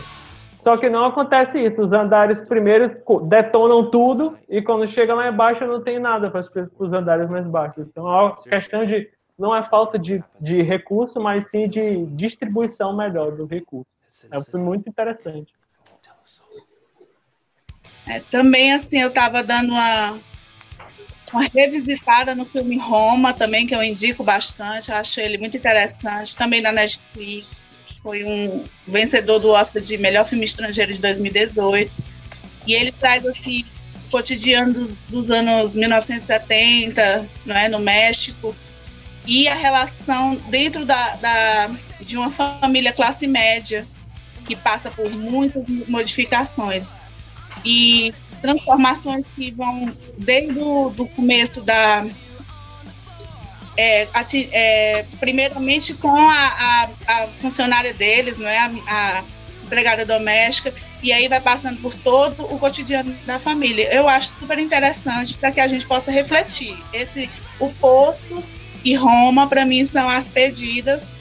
Só 0.67 0.75
que 0.75 0.89
não 0.89 1.05
acontece 1.05 1.57
isso. 1.65 1.81
Os 1.81 1.93
andares 1.93 2.41
primeiros 2.41 2.91
detonam 3.29 3.89
tudo 3.89 4.37
e 4.49 4.61
quando 4.61 4.85
chega 4.85 5.13
lá 5.13 5.29
embaixo 5.29 5.65
não 5.65 5.81
tem 5.81 5.97
nada 5.97 6.29
para 6.29 6.41
os 6.77 6.91
andares 6.91 7.29
mais 7.29 7.47
baixos. 7.47 7.87
Então 7.87 8.05
é 8.05 8.21
uma 8.23 8.35
questão 8.43 8.85
de 8.85 9.09
não 9.39 9.55
é 9.55 9.63
falta 9.69 9.97
de, 9.97 10.21
de 10.41 10.61
recurso, 10.61 11.21
mas 11.21 11.49
sim 11.49 11.69
de 11.69 12.05
distribuição 12.07 12.93
melhor 12.93 13.31
do 13.31 13.45
recurso. 13.45 13.87
É 14.29 14.57
muito 14.57 14.89
interessante. 14.89 15.53
É, 18.05 18.19
também 18.29 18.73
assim 18.73 18.99
eu 18.99 19.07
estava 19.07 19.41
dando 19.41 19.69
uma, 19.71 20.19
uma 21.31 21.43
revisitada 21.43 22.35
no 22.35 22.43
filme 22.43 22.77
Roma 22.77 23.33
também 23.33 23.65
que 23.65 23.73
eu 23.73 23.81
indico 23.81 24.21
bastante. 24.21 24.91
Eu 24.91 24.97
acho 24.97 25.21
ele 25.21 25.37
muito 25.37 25.55
interessante. 25.55 26.35
Também 26.35 26.61
na 26.61 26.73
Netflix 26.73 27.66
foi 28.07 28.23
um 28.23 28.63
vencedor 28.87 29.37
do 29.37 29.49
Oscar 29.49 29.81
de 29.81 29.97
melhor 29.97 30.25
filme 30.25 30.45
estrangeiro 30.45 30.93
de 30.93 31.01
2018. 31.01 31.91
E 32.65 32.73
ele 32.73 32.89
traz 32.93 33.25
assim 33.25 33.65
o 34.05 34.09
cotidiano 34.09 34.71
dos, 34.71 34.95
dos 35.09 35.29
anos 35.29 35.75
1970, 35.75 37.27
não 37.45 37.53
é, 37.53 37.67
no 37.67 37.79
México, 37.79 38.55
e 39.25 39.49
a 39.49 39.55
relação 39.55 40.35
dentro 40.49 40.85
da, 40.85 41.17
da, 41.17 41.69
de 41.99 42.15
uma 42.15 42.31
família 42.31 42.93
classe 42.93 43.27
média 43.27 43.85
que 44.45 44.55
passa 44.55 44.89
por 44.89 45.11
muitas 45.11 45.65
modificações. 45.67 46.93
E 47.65 48.13
transformações 48.41 49.31
que 49.31 49.51
vão 49.51 49.93
desde 50.17 50.57
o 50.57 50.91
do 50.91 51.05
começo 51.07 51.61
da 51.61 52.05
é, 53.77 54.07
é, 54.51 55.05
primeiramente 55.19 55.93
com 55.93 56.09
a, 56.09 56.33
a, 56.35 56.89
a, 57.07 57.27
funcionária 57.27 57.93
deles, 57.93 58.37
não 58.37 58.49
é? 58.49 58.57
A, 58.57 58.71
a, 58.87 59.23
empregada 59.63 60.05
doméstica, 60.05 60.73
e 61.03 61.11
aí 61.11 61.27
vai 61.27 61.41
passando 61.41 61.81
por 61.81 61.93
todo 61.93 62.41
o 62.53 62.57
cotidiano 62.57 63.13
da 63.25 63.37
família. 63.37 63.93
Eu 63.93 64.07
acho 64.07 64.29
super 64.29 64.57
interessante 64.57 65.33
para 65.33 65.51
que 65.51 65.59
a 65.59 65.67
gente 65.67 65.85
possa 65.85 66.09
refletir. 66.09 66.75
Esse, 66.93 67.29
o 67.59 67.69
Poço 67.73 68.41
e 68.83 68.95
Roma, 68.95 69.45
para 69.45 69.65
mim, 69.65 69.85
são 69.85 70.09
as 70.09 70.29
pedidas 70.29 71.11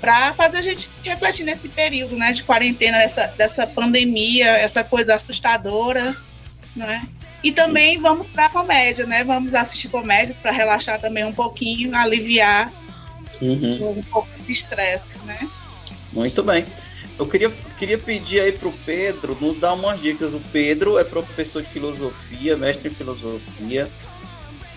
para 0.00 0.32
fazer 0.32 0.56
a 0.56 0.62
gente 0.62 0.90
refletir 1.04 1.44
nesse 1.44 1.68
período 1.68 2.16
né, 2.16 2.32
de 2.32 2.42
quarentena, 2.42 2.98
dessa, 2.98 3.26
dessa 3.36 3.66
pandemia, 3.66 4.48
essa 4.56 4.82
coisa 4.82 5.14
assustadora, 5.14 6.16
não 6.74 6.90
é? 6.90 7.02
E 7.42 7.50
também 7.50 7.98
vamos 7.98 8.28
para 8.28 8.46
a 8.46 8.50
comédia, 8.50 9.06
né? 9.06 9.24
Vamos 9.24 9.54
assistir 9.54 9.88
comédias 9.88 10.38
para 10.38 10.52
relaxar 10.52 11.00
também 11.00 11.24
um 11.24 11.32
pouquinho, 11.32 11.94
aliviar 11.96 12.72
uhum. 13.40 13.98
um 13.98 14.02
pouco 14.02 14.28
esse 14.36 14.52
estresse, 14.52 15.18
né? 15.20 15.48
Muito 16.12 16.42
bem. 16.42 16.64
Eu 17.18 17.26
queria, 17.26 17.50
queria 17.78 17.98
pedir 17.98 18.40
aí 18.40 18.52
para 18.52 18.68
o 18.68 18.72
Pedro 18.72 19.36
nos 19.40 19.58
dar 19.58 19.74
umas 19.74 20.00
dicas. 20.00 20.32
O 20.34 20.40
Pedro 20.52 20.98
é 20.98 21.04
professor 21.04 21.62
de 21.62 21.68
filosofia, 21.68 22.56
mestre 22.56 22.88
em 22.88 22.94
filosofia 22.94 23.90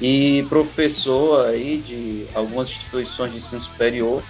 e 0.01 0.45
professor 0.49 1.47
aí 1.47 1.77
de 1.77 2.25
algumas 2.33 2.69
instituições 2.69 3.31
de 3.31 3.37
ensino 3.37 3.61
superior. 3.61 4.23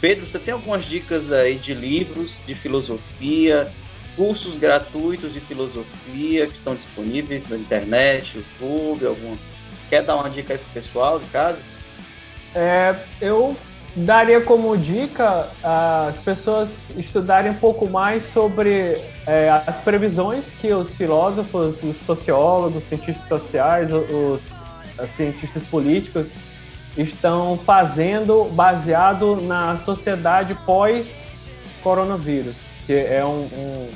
Pedro, 0.00 0.28
você 0.28 0.38
tem 0.38 0.52
algumas 0.54 0.84
dicas 0.84 1.32
aí 1.32 1.56
de 1.56 1.74
livros 1.74 2.42
de 2.46 2.54
filosofia, 2.54 3.72
cursos 4.18 4.56
gratuitos 4.56 5.32
de 5.32 5.40
filosofia 5.40 6.48
que 6.48 6.54
estão 6.54 6.74
disponíveis 6.74 7.46
na 7.48 7.56
internet, 7.56 8.36
YouTube, 8.36 9.06
algum. 9.06 9.36
Quer 9.88 10.02
dar 10.02 10.16
uma 10.16 10.28
dica 10.28 10.54
aí 10.54 10.58
pro 10.58 10.68
pessoal 10.74 11.20
de 11.20 11.26
casa? 11.26 11.62
É, 12.54 12.96
eu 13.20 13.56
daria 13.94 14.40
como 14.40 14.76
dica 14.76 15.48
as 15.62 16.16
pessoas 16.16 16.68
estudarem 16.96 17.52
um 17.52 17.54
pouco 17.54 17.88
mais 17.88 18.24
sobre 18.32 19.00
é, 19.24 19.48
as 19.48 19.76
previsões 19.76 20.44
que 20.60 20.72
os 20.72 20.90
filósofos, 20.96 21.76
os 21.82 21.96
sociólogos, 22.04 22.82
os 22.82 22.88
cientistas 22.88 23.28
sociais, 23.28 23.92
os, 23.92 24.10
os 24.10 25.16
cientistas 25.16 25.62
políticos 25.70 26.26
estão 26.96 27.56
fazendo 27.64 28.50
baseado 28.52 29.36
na 29.42 29.78
sociedade 29.84 30.56
pós-coronavírus, 30.66 32.56
que 32.84 32.92
é 32.92 33.24
um, 33.24 33.48
um 33.52 33.88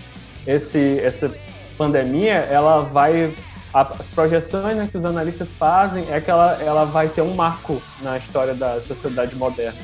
esse, 0.47 1.01
essa 1.01 1.31
pandemia, 1.77 2.35
ela 2.51 2.83
vai. 2.83 3.33
As 3.73 3.89
projeções 4.15 4.77
né, 4.77 4.87
que 4.91 4.99
os 4.99 5.05
analistas 5.05 5.49
fazem 5.59 6.05
é 6.11 6.21
que 6.21 6.31
ela, 6.31 6.59
ela 6.61 6.85
vai 6.85 7.09
ter 7.09 7.23
um 7.23 7.35
marco 7.35 7.81
na 8.03 8.19
história 8.19 8.53
da 8.53 8.79
sociedade 8.83 9.35
moderna. 9.37 9.81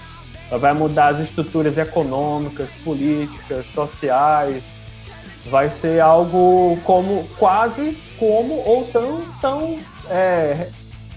Ela 0.50 0.58
vai 0.58 0.74
mudar 0.74 1.14
as 1.14 1.20
estruturas 1.20 1.78
econômicas, 1.78 2.68
políticas, 2.84 3.64
sociais. 3.74 4.62
Vai 5.46 5.70
ser 5.70 6.00
algo 6.00 6.78
como 6.84 7.26
quase 7.38 7.96
como 8.18 8.56
ou 8.56 8.84
tão 8.92 9.22
tão 9.40 9.78
é, 10.10 10.68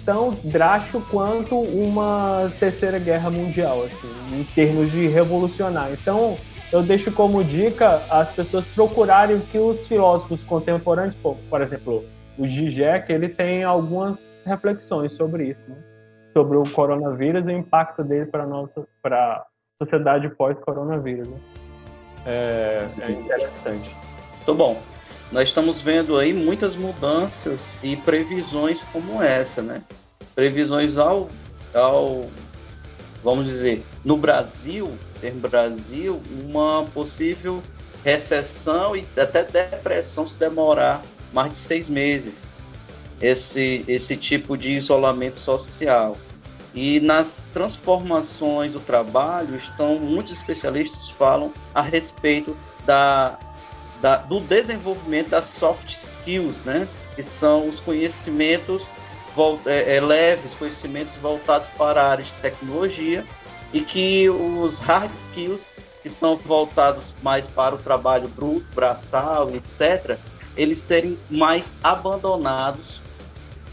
tão 0.06 0.38
drástico 0.44 1.02
quanto 1.12 1.60
uma 1.60 2.50
terceira 2.58 3.00
guerra 3.00 3.30
mundial, 3.30 3.84
assim, 3.84 4.40
em 4.40 4.44
termos 4.56 4.92
de 4.92 5.08
revolucionar. 5.08 5.90
Então 5.92 6.38
eu 6.72 6.82
deixo 6.82 7.12
como 7.12 7.44
dica 7.44 8.02
as 8.10 8.30
pessoas 8.34 8.66
procurarem 8.68 9.38
o 9.38 9.42
que 9.42 9.58
os 9.58 9.88
filósofos 9.88 10.42
contemporâneos, 10.44 11.16
por, 11.50 11.62
exemplo, 11.62 12.06
o 12.38 12.48
Zizek, 12.48 13.12
ele 13.12 13.30
tem 13.30 13.64
algumas 13.64 14.18
reflexões 14.46 15.12
sobre 15.14 15.50
isso, 15.50 15.62
né? 15.68 15.76
sobre 16.34 16.58
o 16.58 16.64
coronavírus 16.64 17.44
e 17.46 17.48
o 17.48 17.58
impacto 17.58 18.04
dele 18.04 18.26
para 18.26 18.46
nossa 18.46 18.88
para 19.02 19.36
a 19.36 19.46
sociedade 19.78 20.30
pós-coronavírus. 20.30 21.28
Né? 21.28 21.38
É, 22.26 22.88
é 23.08 23.12
interessante. 23.12 23.96
Muito 24.38 24.56
bom. 24.56 24.82
Nós 25.32 25.50
estamos 25.50 25.82
vendo 25.82 26.18
aí 26.18 26.34
muitas 26.34 26.76
mudanças 26.76 27.80
e 27.84 27.96
previsões 27.96 28.84
como 28.92 29.22
essa, 29.22 29.62
né? 29.62 29.82
Previsões 30.36 30.98
ao, 30.98 31.30
ao 31.74 32.26
vamos 33.24 33.46
dizer, 33.46 33.84
no 34.04 34.18
Brasil, 34.18 34.98
em 35.22 35.32
Brasil, 35.32 36.22
uma 36.44 36.86
possível 36.94 37.62
recessão 38.04 38.96
e 38.96 39.06
até 39.18 39.44
depressão 39.44 40.26
se 40.26 40.38
demorar 40.38 41.02
mais 41.32 41.52
de 41.52 41.58
seis 41.58 41.90
meses. 41.90 42.52
Esse, 43.22 43.86
esse 43.88 44.18
tipo 44.18 44.58
de 44.58 44.72
isolamento 44.72 45.40
social. 45.40 46.18
E 46.74 47.00
nas 47.02 47.44
transformações 47.54 48.72
do 48.72 48.80
trabalho, 48.80 49.56
estão 49.56 50.00
muitos 50.00 50.34
especialistas 50.34 51.10
falam 51.10 51.54
a 51.76 51.82
respeito 51.82 52.56
da, 52.86 53.38
da, 54.02 54.18
do 54.18 54.40
desenvolvimento 54.40 55.30
das 55.30 55.46
soft 55.46 55.92
skills, 55.92 56.64
né? 56.64 56.88
que 57.16 57.22
são 57.22 57.68
os 57.68 57.80
conhecimentos 57.80 58.90
é, 59.66 59.96
é, 59.96 60.02
leves, 60.02 60.54
conhecimentos 60.54 61.16
voltados 61.18 61.68
para 61.78 62.02
a 62.02 62.10
área 62.10 62.24
de 62.24 62.34
tecnologia 62.34 63.26
e 63.74 63.82
que 63.82 64.30
os 64.30 64.80
hard 64.80 65.14
skills, 65.14 65.74
que 66.02 66.10
são 66.10 66.36
voltados 66.38 67.14
mais 67.22 67.48
para 67.48 67.76
o 67.76 67.78
trabalho 67.78 68.28
bruto, 68.28 68.66
braçal, 68.74 69.50
etc., 69.52 70.18
eles 70.58 70.80
serem 70.80 71.18
mais 71.30 71.76
abandonados 71.82 73.02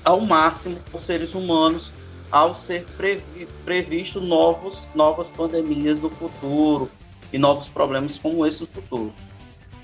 ao 0.04 0.20
máximo 0.20 0.78
por 0.90 1.00
seres 1.00 1.34
humanos 1.34 1.92
ao 2.30 2.54
ser 2.54 2.84
previ 2.96 3.48
previsto 3.64 4.20
novos, 4.20 4.90
novas 4.94 5.28
pandemias 5.28 5.98
no 5.98 6.10
futuro 6.10 6.90
e 7.32 7.38
novos 7.38 7.68
problemas 7.68 8.16
como 8.16 8.46
esse 8.46 8.60
no 8.60 8.66
futuro. 8.66 9.12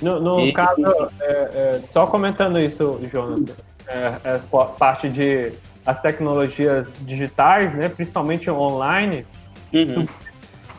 No, 0.02 0.20
no 0.20 0.40
e... 0.40 0.52
caso, 0.52 0.82
é, 1.20 1.26
é, 1.26 1.80
só 1.90 2.06
comentando 2.06 2.58
isso, 2.58 3.00
Jonathan, 3.10 3.54
é, 3.88 4.14
é 4.24 4.40
parte 4.78 5.08
de 5.08 5.52
as 5.84 6.00
tecnologias 6.00 6.86
digitais, 7.00 7.74
né, 7.74 7.88
principalmente 7.88 8.50
online, 8.50 9.26
uhum. 9.72 10.06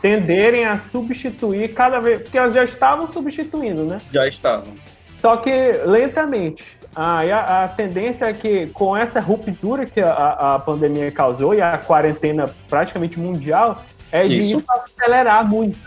tenderem 0.00 0.64
a 0.64 0.80
substituir 0.90 1.74
cada 1.74 2.00
vez, 2.00 2.22
porque 2.22 2.36
elas 2.36 2.54
já 2.54 2.64
estavam 2.64 3.12
substituindo, 3.12 3.84
né? 3.84 3.98
Já 4.10 4.26
estavam. 4.26 4.74
Só 5.20 5.36
que 5.36 5.50
lentamente. 5.84 6.76
Ah, 6.98 7.20
a, 7.20 7.64
a, 7.64 7.68
tendência 7.68 8.24
é 8.24 8.32
que 8.32 8.68
com 8.68 8.96
essa 8.96 9.20
ruptura 9.20 9.84
que 9.84 10.00
a, 10.00 10.54
a 10.54 10.58
pandemia 10.58 11.12
causou 11.12 11.54
e 11.54 11.60
a 11.60 11.76
quarentena 11.76 12.48
praticamente 12.70 13.20
mundial, 13.20 13.84
é 14.10 14.26
de 14.26 14.38
isso. 14.38 14.64
acelerar 14.66 15.46
muito. 15.46 15.78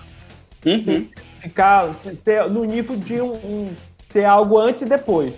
Uhum. 0.64 1.10
Ficar 1.34 1.96
no 2.52 2.64
nível 2.64 2.96
de 2.96 3.20
um, 3.22 3.34
um, 3.34 3.76
ter 4.14 4.26
algo 4.26 4.60
antes 4.60 4.84
e 4.84 4.86
depois. 4.86 5.34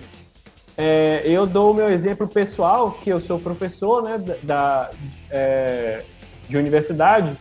É, 0.78 1.22
eu 1.26 1.46
dou 1.46 1.72
o 1.72 1.74
meu 1.74 1.90
exemplo 1.90 2.28
pessoal, 2.28 2.92
que 2.92 3.10
eu 3.10 3.20
sou 3.20 3.40
professor 3.40 4.04
né, 4.04 4.18
da, 4.42 4.90
é, 5.30 6.04
de 6.48 6.58
universidade 6.58 7.38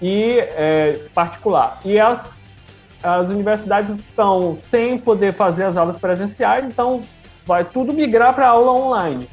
e 0.00 0.38
é, 0.38 1.00
particular. 1.14 1.78
E 1.84 1.98
as, 1.98 2.30
as 3.02 3.28
universidades 3.28 3.94
estão 3.94 4.58
sem 4.60 4.98
poder 4.98 5.32
fazer 5.32 5.64
as 5.64 5.76
aulas 5.76 5.98
presenciais, 5.98 6.64
então 6.64 7.02
vai 7.46 7.64
tudo 7.64 7.92
migrar 7.92 8.34
para 8.34 8.48
aula 8.48 8.72
online. 8.72 9.28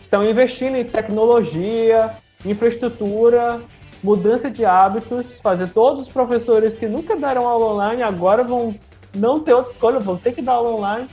Estão 0.00 0.22
investindo 0.22 0.76
em 0.76 0.84
tecnologia, 0.84 2.14
infraestrutura, 2.44 3.60
mudança 4.02 4.50
de 4.50 4.64
hábitos, 4.64 5.38
fazer 5.40 5.68
todos 5.70 6.02
os 6.02 6.08
professores 6.08 6.74
que 6.74 6.86
nunca 6.86 7.16
deram 7.16 7.48
aula 7.48 7.74
online 7.74 8.02
agora 8.02 8.44
vão 8.44 8.74
não 9.14 9.40
ter 9.40 9.54
outra 9.54 9.72
escolha, 9.72 9.98
vão 9.98 10.16
ter 10.16 10.32
que 10.32 10.42
dar 10.42 10.52
aula 10.52 10.76
online 10.76 11.08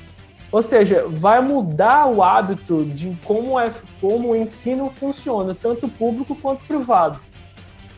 ou 0.54 0.62
seja, 0.62 1.04
vai 1.08 1.42
mudar 1.42 2.06
o 2.06 2.22
hábito 2.22 2.86
de 2.86 3.18
como, 3.26 3.60
é, 3.60 3.74
como 4.00 4.30
o 4.30 4.36
ensino 4.36 4.94
funciona, 4.98 5.58
tanto 5.60 5.90
público 5.90 6.36
quanto 6.36 6.64
privado. 6.66 7.20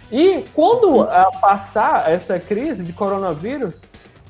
E 0.09 0.41
quando 0.53 1.01
uh, 1.01 1.07
passar 1.41 2.09
essa 2.09 2.39
crise 2.39 2.81
de 2.81 2.93
coronavírus, 2.93 3.81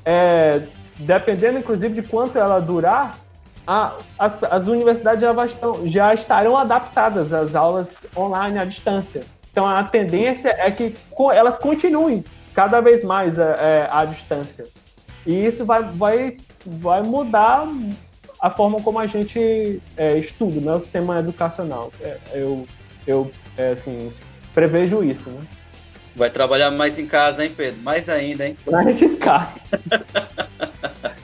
é, 0.04 0.62
dependendo 0.98 1.60
inclusive 1.60 1.94
de 1.94 2.02
quanto 2.02 2.36
ela 2.36 2.58
durar, 2.58 3.16
a, 3.64 3.92
as, 4.18 4.36
as, 4.42 4.66
universidades 4.66 5.22
já, 5.22 5.44
estão, 5.44 5.86
já 5.86 6.12
estarão 6.12 6.56
adaptadas 6.56 7.32
às 7.32 7.54
aulas 7.54 7.86
online 8.16 8.58
à 8.58 8.64
distância. 8.64 9.22
Então 9.52 9.64
a 9.64 9.84
tendência 9.84 10.52
é 10.58 10.68
que 10.72 10.96
elas 11.32 11.60
continuem 11.60 12.24
cada 12.52 12.80
vez 12.80 13.04
mais 13.04 13.38
é, 13.38 13.54
é, 13.56 13.88
à 13.88 14.04
distância. 14.04 14.66
E 15.24 15.46
isso 15.46 15.64
vai, 15.64 15.84
vai, 15.84 16.34
vai 16.64 17.02
mudar 17.04 17.68
a 18.40 18.50
forma 18.50 18.80
como 18.80 18.98
a 18.98 19.06
gente 19.06 19.80
é, 19.96 20.16
estuda, 20.18 20.60
né, 20.60 20.74
o 20.74 20.80
sistema 20.80 21.18
educacional. 21.18 21.92
É, 22.00 22.18
eu, 22.34 22.66
eu 23.06 23.30
é, 23.56 23.72
assim, 23.72 24.12
prevejo 24.54 25.02
isso, 25.02 25.28
né? 25.30 25.42
Vai 26.14 26.30
trabalhar 26.30 26.70
mais 26.70 26.98
em 26.98 27.06
casa, 27.06 27.44
hein, 27.44 27.52
Pedro? 27.54 27.82
Mais 27.82 28.08
ainda, 28.08 28.46
hein? 28.46 28.56
Mais 28.70 29.02
em 29.02 29.16
casa. 29.16 29.60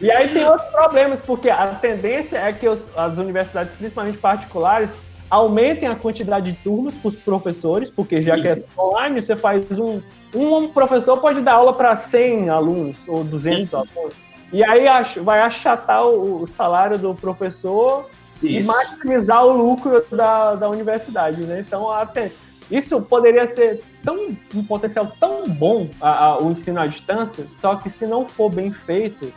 E 0.00 0.10
aí 0.10 0.28
tem 0.28 0.44
outros 0.44 0.68
problemas, 0.70 1.20
porque 1.20 1.48
a 1.48 1.68
tendência 1.68 2.36
é 2.36 2.52
que 2.52 2.68
os, 2.68 2.80
as 2.94 3.16
universidades, 3.16 3.74
principalmente 3.74 4.18
particulares, 4.18 4.92
aumentem 5.30 5.88
a 5.88 5.94
quantidade 5.94 6.52
de 6.52 6.58
turmas 6.58 6.94
para 6.94 7.08
os 7.08 7.16
professores, 7.16 7.88
porque 7.88 8.20
já 8.20 8.38
que 8.38 8.48
é 8.48 8.62
online, 8.78 9.22
você 9.22 9.34
faz 9.34 9.78
um. 9.78 10.02
Um 10.34 10.68
professor 10.68 11.18
pode 11.18 11.40
dar 11.40 11.54
aula 11.54 11.74
para 11.74 11.94
100 11.94 12.48
alunos 12.48 12.96
ou 13.06 13.22
200 13.22 13.68
Sim. 13.68 13.76
alunos. 13.76 14.14
E 14.52 14.62
aí 14.62 14.84
vai 15.22 15.40
achatar 15.40 16.06
o, 16.06 16.46
salário 16.46 16.98
do 16.98 17.14
professor 17.14 18.10
Isso. 18.42 18.58
e 18.58 18.64
maximizar 18.64 19.46
o 19.46 19.52
lucro 19.52 20.04
da, 20.10 20.54
da 20.54 20.68
universidade, 20.68 21.40
né? 21.42 21.64
Então, 21.66 21.90
até, 21.90 22.30
isso 22.70 23.00
poderia 23.00 23.46
ser 23.46 23.82
tão, 24.04 24.36
um 24.54 24.62
potencial 24.64 25.10
tão 25.18 25.48
bom 25.48 25.88
a, 26.00 26.24
a, 26.24 26.38
o 26.38 26.52
ensino 26.52 26.80
à 26.80 26.86
distância, 26.86 27.46
só 27.60 27.76
que 27.76 27.90
se 27.90 28.06
não 28.06 28.28
for 28.28 28.50
bem 28.50 28.70
feito, 28.70 29.32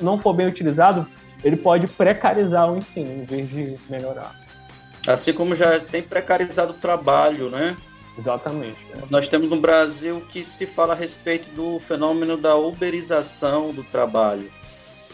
não 0.00 0.18
for 0.18 0.32
bem 0.32 0.46
utilizado, 0.46 1.06
ele 1.44 1.56
pode 1.56 1.86
precarizar 1.86 2.72
o 2.72 2.78
ensino 2.78 3.10
em 3.10 3.24
vez 3.24 3.48
de 3.50 3.76
melhorar. 3.90 4.34
Assim 5.06 5.32
como 5.32 5.54
já 5.54 5.80
tem 5.80 6.02
precarizado 6.02 6.72
o 6.72 6.76
trabalho, 6.76 7.50
né? 7.50 7.76
Exatamente. 8.18 8.78
Nós 9.08 9.28
temos 9.28 9.50
no 9.50 9.60
Brasil 9.60 10.22
que 10.30 10.44
se 10.44 10.66
fala 10.66 10.92
a 10.92 10.96
respeito 10.96 11.48
do 11.50 11.80
fenômeno 11.80 12.36
da 12.36 12.56
uberização 12.56 13.72
do 13.72 13.82
trabalho. 13.82 14.50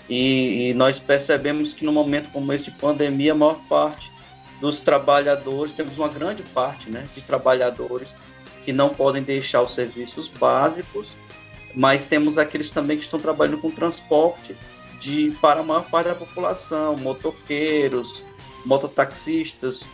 E, 0.09 0.71
e, 0.71 0.75
nós 0.75 0.99
percebemos 0.99 1.73
que 1.73 1.85
no 1.85 1.93
momento 1.93 2.31
como 2.31 2.53
esse 2.53 2.65
de 2.65 2.71
pandemia, 2.73 3.33
a 3.33 3.37
maior 3.37 3.61
parte 3.69 4.11
dos 4.61 4.81
trabalhadores, 4.81 5.73
temos 5.73 5.99
uma 5.99 6.09
grande 6.09 6.43
parte 6.43 6.91
né, 6.91 7.07
de 7.15 7.21
trabalhadores 7.21 8.21
que 8.65 8.73
não 8.73 8.89
podem 8.89 9.23
deixar 9.23 9.63
os 9.63 9.73
serviços 9.73 10.27
básicos, 10.27 11.09
mas 11.75 12.07
temos 12.07 12.39
aqueles 12.39 12.71
também 12.71 12.97
que 12.97 13.05
estão 13.05 13.21
trabalhando 13.21 13.59
com 13.59 13.71
transporte 13.71 14.57
de, 14.99 15.31
para 15.41 15.61
a 15.61 15.63
maior 15.63 15.89
parte 15.89 16.09
da 16.09 16.15
população, 16.15 16.97
motoqueiros, 16.97 18.25
mototaxistas, 18.65 19.87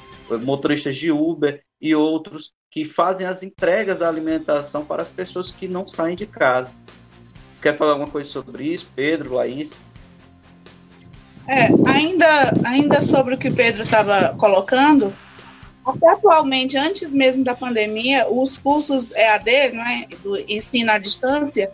motoristas 0.42 0.96
de 0.96 1.10
Uber 1.12 1.62
e 1.80 1.94
outros 1.94 2.54
que 2.74 2.84
fazem 2.84 3.24
as 3.24 3.44
entregas 3.44 4.00
da 4.00 4.08
alimentação 4.08 4.84
para 4.84 5.00
as 5.00 5.08
pessoas 5.08 5.52
que 5.52 5.68
não 5.68 5.86
saem 5.86 6.16
de 6.16 6.26
casa. 6.26 6.72
Você 7.54 7.62
quer 7.62 7.76
falar 7.76 7.92
alguma 7.92 8.10
coisa 8.10 8.28
sobre 8.28 8.64
isso, 8.64 8.88
Pedro, 8.96 9.34
Laís? 9.34 9.80
É, 11.46 11.68
ainda, 11.88 12.26
ainda 12.64 13.00
sobre 13.00 13.36
o 13.36 13.38
que 13.38 13.48
o 13.48 13.54
Pedro 13.54 13.84
estava 13.84 14.34
colocando, 14.40 15.14
até 15.86 16.10
atualmente, 16.14 16.76
antes 16.76 17.14
mesmo 17.14 17.44
da 17.44 17.54
pandemia, 17.54 18.26
os 18.28 18.58
cursos 18.58 19.14
EAD, 19.14 19.50
é, 19.50 20.08
do 20.24 20.36
ensino 20.50 20.90
à 20.90 20.98
distância, 20.98 21.70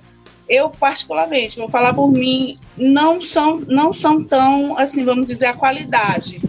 eu 0.47 0.69
particularmente, 0.69 1.59
vou 1.59 1.71
falar 1.71 1.95
por 1.95 2.12
mim, 2.12 2.59
não 2.76 3.23
são, 3.23 3.59
não 3.61 3.90
são 3.90 4.23
tão, 4.23 4.76
assim, 4.76 5.02
vamos 5.02 5.28
dizer, 5.28 5.47
a 5.47 5.54
qualidade 5.54 6.42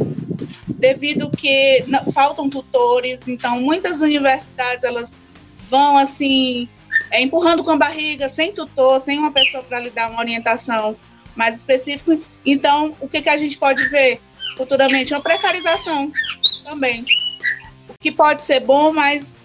devido 0.78 1.30
que 1.32 1.86
faltam 2.14 2.50
tutores, 2.50 3.28
então 3.28 3.60
muitas 3.62 4.02
universidades 4.02 4.84
elas 4.84 5.18
vão 5.70 5.98
assim 5.98 6.68
é, 7.10 7.22
empurrando 7.22 7.64
com 7.64 7.72
a 7.72 7.78
barriga, 7.78 8.28
sem 8.28 8.52
tutor, 8.52 9.00
sem 9.00 9.18
uma 9.20 9.32
pessoa 9.32 9.64
para 9.64 9.80
lhe 9.80 9.90
dar 9.90 10.10
uma 10.10 10.20
orientação 10.20 10.96
mais 11.36 11.58
específica. 11.58 12.20
Então, 12.46 12.96
o 13.00 13.08
que, 13.08 13.22
que 13.22 13.30
a 13.30 13.38
gente 13.38 13.58
pode 13.58 13.88
ver 13.90 14.20
futuramente? 14.58 15.14
Uma 15.14 15.22
precarização 15.22 16.12
também. 16.64 17.06
O 17.88 17.94
que 18.00 18.12
pode 18.12 18.44
ser 18.44 18.60
bom, 18.60 18.92
mas 18.92 19.36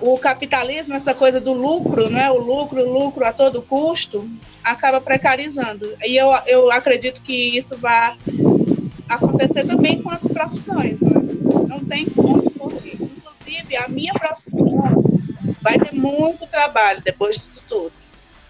o 0.00 0.18
capitalismo, 0.18 0.94
essa 0.94 1.14
coisa 1.14 1.40
do 1.40 1.52
lucro, 1.52 2.08
né? 2.08 2.30
o 2.30 2.38
lucro, 2.38 2.80
o 2.80 2.92
lucro 2.92 3.24
a 3.24 3.32
todo 3.32 3.62
custo, 3.62 4.28
acaba 4.64 5.00
precarizando. 5.00 5.86
E 6.02 6.16
eu, 6.16 6.30
eu 6.46 6.70
acredito 6.70 7.20
que 7.22 7.56
isso 7.56 7.76
vai 7.76 8.16
acontecer 9.10 9.66
também 9.66 10.00
com 10.00 10.10
as 10.10 10.26
profissões. 10.28 11.02
Né? 11.02 11.12
Não 11.68 11.84
tem 11.84 12.06
como, 12.06 12.48
porque, 12.52 12.96
inclusive, 12.96 13.76
a 13.76 13.88
minha 13.88 14.14
profissão 14.14 15.02
vai 15.60 15.78
ter 15.78 15.92
muito 15.92 16.46
trabalho 16.46 17.02
depois 17.04 17.34
disso 17.34 17.64
tudo 17.68 17.92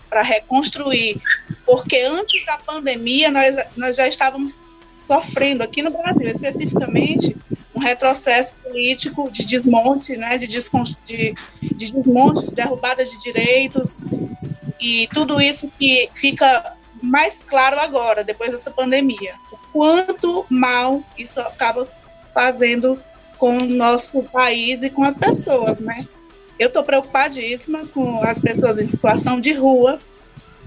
para 0.08 0.22
reconstruir, 0.22 1.20
porque 1.64 2.02
antes 2.02 2.44
da 2.44 2.58
pandemia 2.58 3.30
nós, 3.30 3.56
nós 3.76 3.96
já 3.96 4.08
estávamos 4.08 4.60
sofrendo 4.96 5.62
aqui 5.62 5.82
no 5.82 5.92
Brasil, 5.92 6.26
especificamente, 6.26 7.36
um 7.74 7.78
retrocesso 7.78 8.56
político 8.56 9.30
de 9.30 9.44
desmonte, 9.44 10.16
né, 10.16 10.36
de, 10.36 10.48
de, 10.48 11.34
de 11.62 11.92
desmonte, 11.92 12.48
de 12.48 12.54
derrubada 12.54 13.04
de 13.04 13.18
direitos, 13.20 14.00
e 14.80 15.08
tudo 15.14 15.40
isso 15.40 15.70
que 15.78 16.10
fica 16.12 16.76
mais 17.00 17.44
claro 17.46 17.78
agora, 17.78 18.24
depois 18.24 18.50
dessa 18.50 18.70
pandemia 18.72 19.34
quanto 19.72 20.46
mal 20.48 21.02
isso 21.18 21.40
acaba 21.40 21.86
fazendo 22.32 23.02
com 23.38 23.58
o 23.58 23.66
nosso 23.66 24.24
país 24.24 24.82
e 24.82 24.90
com 24.90 25.04
as 25.04 25.16
pessoas, 25.16 25.80
né? 25.80 26.06
Eu 26.58 26.68
estou 26.68 26.84
preocupadíssima 26.84 27.86
com 27.86 28.22
as 28.22 28.38
pessoas 28.38 28.78
em 28.78 28.86
situação 28.86 29.40
de 29.40 29.54
rua, 29.54 29.98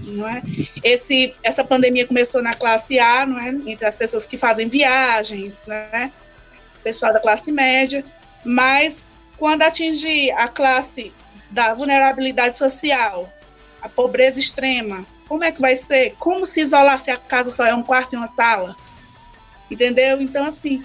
não 0.00 0.28
é? 0.28 0.42
Esse, 0.82 1.34
essa 1.42 1.62
pandemia 1.62 2.06
começou 2.06 2.42
na 2.42 2.52
classe 2.52 2.98
A, 2.98 3.24
não 3.24 3.38
é? 3.38 3.48
Entre 3.48 3.86
as 3.86 3.96
pessoas 3.96 4.26
que 4.26 4.36
fazem 4.36 4.68
viagens, 4.68 5.64
né? 5.66 6.12
Pessoal 6.82 7.12
da 7.12 7.20
classe 7.20 7.52
média, 7.52 8.04
mas 8.44 9.04
quando 9.38 9.62
atingir 9.62 10.32
a 10.32 10.48
classe 10.48 11.12
da 11.50 11.72
vulnerabilidade 11.72 12.56
social, 12.58 13.32
a 13.80 13.88
pobreza 13.88 14.38
extrema, 14.38 15.06
como 15.28 15.44
é 15.44 15.52
que 15.52 15.60
vai 15.60 15.76
ser? 15.76 16.14
Como 16.18 16.44
se 16.44 16.60
isolar 16.60 16.98
se 16.98 17.10
a 17.10 17.16
casa 17.16 17.50
só 17.50 17.64
é 17.64 17.74
um 17.74 17.82
quarto 17.82 18.14
e 18.14 18.16
uma 18.16 18.26
sala? 18.26 18.76
Entendeu? 19.70 20.20
Então, 20.20 20.44
assim, 20.44 20.84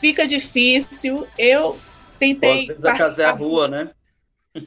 fica 0.00 0.26
difícil. 0.26 1.26
Eu 1.38 1.78
tentei. 2.18 2.66
Pô, 2.66 2.88
a 2.88 2.96
casa 2.96 3.22
é 3.22 3.26
a 3.26 3.32
rua, 3.32 3.68
né? 3.68 3.90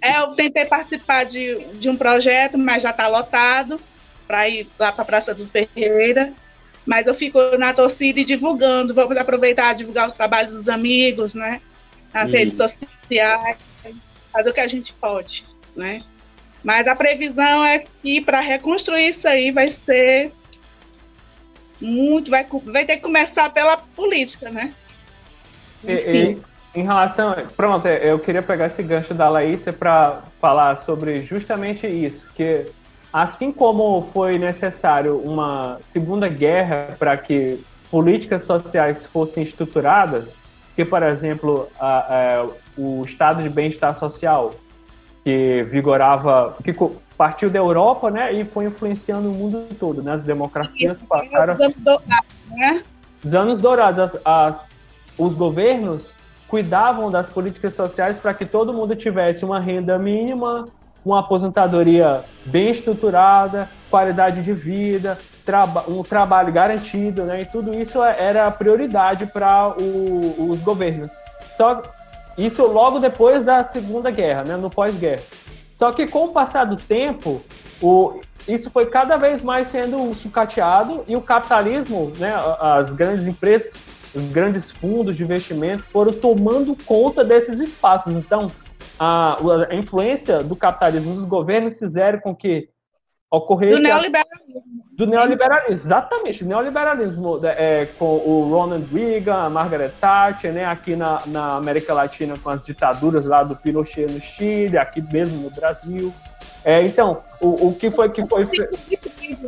É, 0.01 0.19
eu 0.19 0.35
tentei 0.35 0.65
participar 0.65 1.23
de, 1.23 1.59
de 1.75 1.89
um 1.89 1.95
projeto, 1.95 2.57
mas 2.57 2.83
já 2.83 2.89
está 2.89 3.07
lotado 3.07 3.79
para 4.27 4.47
ir 4.49 4.67
lá 4.77 4.91
para 4.91 5.03
a 5.03 5.05
Praça 5.05 5.33
do 5.33 5.47
Ferreira. 5.47 6.33
Mas 6.85 7.07
eu 7.07 7.13
fico 7.13 7.39
na 7.57 7.73
torcida 7.73 8.19
e 8.19 8.25
divulgando. 8.25 8.93
Vamos 8.93 9.15
aproveitar 9.17 9.73
divulgar 9.73 10.09
o 10.09 10.11
trabalho 10.11 10.49
dos 10.49 10.69
amigos, 10.69 11.33
né? 11.33 11.61
Nas 12.13 12.31
redes 12.31 12.55
sociais, 12.55 13.57
fazer 14.31 14.49
o 14.49 14.53
que 14.53 14.59
a 14.59 14.67
gente 14.67 14.93
pode, 14.93 15.45
né? 15.75 16.01
Mas 16.63 16.87
a 16.87 16.95
previsão 16.95 17.63
é 17.63 17.83
que 18.01 18.21
para 18.21 18.39
reconstruir 18.39 19.09
isso 19.09 19.27
aí 19.27 19.51
vai 19.51 19.67
ser 19.67 20.31
muito, 21.79 22.31
vai, 22.31 22.45
vai 22.65 22.85
ter 22.85 22.97
que 22.97 23.03
começar 23.03 23.51
pela 23.51 23.77
política, 23.77 24.49
né? 24.49 24.73
Enfim. 25.83 26.41
E, 26.73 26.79
em 26.79 26.83
relação. 26.83 27.35
Pronto, 27.55 27.87
eu 27.87 28.19
queria 28.19 28.41
pegar 28.41 28.67
esse 28.67 28.83
gancho 28.83 29.13
da 29.13 29.29
Laís 29.29 29.63
para 29.77 30.21
falar 30.39 30.75
sobre 30.77 31.19
justamente 31.19 31.87
isso, 31.87 32.25
que 32.35 32.65
assim 33.11 33.51
como 33.51 34.09
foi 34.13 34.37
necessário 34.37 35.17
uma 35.17 35.79
segunda 35.91 36.27
guerra 36.27 36.95
para 36.99 37.17
que 37.17 37.59
políticas 37.89 38.43
sociais 38.43 39.05
fossem 39.05 39.43
estruturadas, 39.43 40.25
que, 40.75 40.85
por 40.85 41.01
exemplo, 41.01 41.67
a, 41.79 41.97
a, 41.97 42.47
o 42.77 43.03
estado 43.05 43.41
de 43.41 43.49
bem-estar 43.49 43.97
social, 43.97 44.51
que 45.23 45.63
vigorava, 45.63 46.55
que 46.63 46.73
partiu 47.17 47.49
da 47.49 47.57
Europa, 47.57 48.11
né, 48.11 48.31
e 48.31 48.45
foi 48.45 48.65
influenciando 48.65 49.29
o 49.29 49.33
mundo 49.33 49.67
todo, 49.79 50.03
né, 50.03 50.13
as 50.13 50.21
democracias 50.21 50.91
Isso, 50.91 50.99
passaram... 51.07 51.51
Os 51.51 51.59
anos 51.59 51.83
dourados, 51.83 52.35
né? 52.51 52.83
Os 53.25 53.33
anos 53.33 53.61
dourados, 53.61 53.99
as, 53.99 54.21
as, 54.23 54.59
os 55.17 55.33
governos 55.33 56.03
cuidavam 56.47 57.09
das 57.09 57.27
políticas 57.29 57.73
sociais 57.73 58.17
para 58.19 58.33
que 58.33 58.45
todo 58.45 58.71
mundo 58.71 58.95
tivesse 58.95 59.43
uma 59.43 59.59
renda 59.59 59.97
mínima, 59.97 60.67
uma 61.03 61.21
aposentadoria 61.21 62.21
bem 62.45 62.69
estruturada, 62.69 63.67
qualidade 63.89 64.43
de 64.43 64.53
vida, 64.53 65.17
traba 65.45 65.85
um 65.87 66.03
trabalho 66.03 66.53
garantido, 66.53 67.23
né, 67.23 67.41
e 67.41 67.45
tudo 67.45 67.73
isso 67.73 68.03
era 68.03 68.49
prioridade 68.51 69.25
para 69.25 69.73
os 69.77 70.59
governos. 70.59 71.11
Só 71.57 71.81
isso 72.37 72.63
logo 72.67 72.99
depois 72.99 73.43
da 73.43 73.63
Segunda 73.63 74.11
Guerra, 74.11 74.43
né, 74.43 74.55
no 74.55 74.69
pós-guerra. 74.69 75.23
Só 75.77 75.91
que 75.91 76.07
com 76.07 76.25
o 76.25 76.29
passar 76.29 76.65
do 76.65 76.75
tempo, 76.75 77.41
o, 77.81 78.19
isso 78.47 78.69
foi 78.71 78.87
cada 78.87 79.17
vez 79.17 79.41
mais 79.41 79.67
sendo 79.67 80.13
sucateado 80.15 81.03
e 81.07 81.15
o 81.15 81.21
capitalismo, 81.21 82.11
né, 82.17 82.33
as 82.59 82.89
grandes 82.95 83.27
empresas, 83.27 83.71
os 84.15 84.25
grandes 84.31 84.71
fundos 84.71 85.15
de 85.15 85.23
investimento 85.23 85.83
foram 85.83 86.11
tomando 86.11 86.75
conta 86.85 87.23
desses 87.23 87.59
espaços. 87.59 88.15
Então, 88.15 88.51
a, 88.97 89.37
a 89.69 89.75
influência 89.75 90.41
do 90.43 90.55
capitalismo 90.55 91.15
dos 91.15 91.25
governos 91.25 91.77
fizeram 91.77 92.19
com 92.19 92.35
que 92.35 92.69
ocorresse... 93.31 93.75
Do 93.75 93.81
neoliberalismo. 93.81 94.63
Do 94.93 95.05
neoliberalismo, 95.05 95.73
exatamente. 95.73 96.43
O 96.43 96.47
neoliberalismo 96.47 97.37
né, 97.39 97.55
é, 97.57 97.85
com 97.97 98.17
o 98.17 98.49
Ronald 98.49 98.87
Reagan, 98.93 99.45
a 99.45 99.49
Margaret 99.49 99.91
Thatcher, 99.99 100.53
né, 100.53 100.65
aqui 100.65 100.95
na, 100.95 101.21
na 101.27 101.55
América 101.57 101.93
Latina 101.93 102.37
com 102.41 102.49
as 102.49 102.63
ditaduras 102.63 103.25
lá 103.25 103.43
do 103.43 103.55
Pinochet 103.55 104.11
no 104.11 104.19
Chile, 104.19 104.77
aqui 104.77 105.01
mesmo 105.01 105.37
no 105.41 105.49
Brasil. 105.49 106.13
É, 106.63 106.83
então, 106.83 107.21
o, 107.39 107.67
o 107.67 107.75
que 107.75 107.89
foi 107.89 108.09
que 108.09 108.25
foi. 108.27 108.43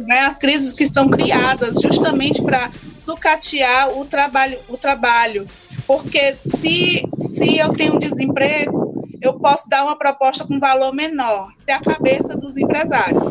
Né? 0.07 0.19
As 0.21 0.37
crises 0.37 0.73
que 0.73 0.85
são 0.85 1.09
criadas 1.09 1.81
justamente 1.81 2.41
para 2.41 2.71
sucatear 2.95 3.89
o 3.97 4.05
trabalho, 4.05 4.57
o 4.69 4.77
trabalho. 4.77 5.45
Porque 5.85 6.33
se, 6.35 7.03
se 7.17 7.57
eu 7.57 7.73
tenho 7.73 7.99
desemprego, 7.99 9.03
eu 9.21 9.33
posso 9.37 9.67
dar 9.69 9.83
uma 9.83 9.97
proposta 9.97 10.45
com 10.45 10.59
valor 10.59 10.93
menor. 10.93 11.49
Isso 11.57 11.69
é 11.69 11.73
a 11.73 11.81
cabeça 11.81 12.37
dos 12.37 12.55
empresários. 12.55 13.23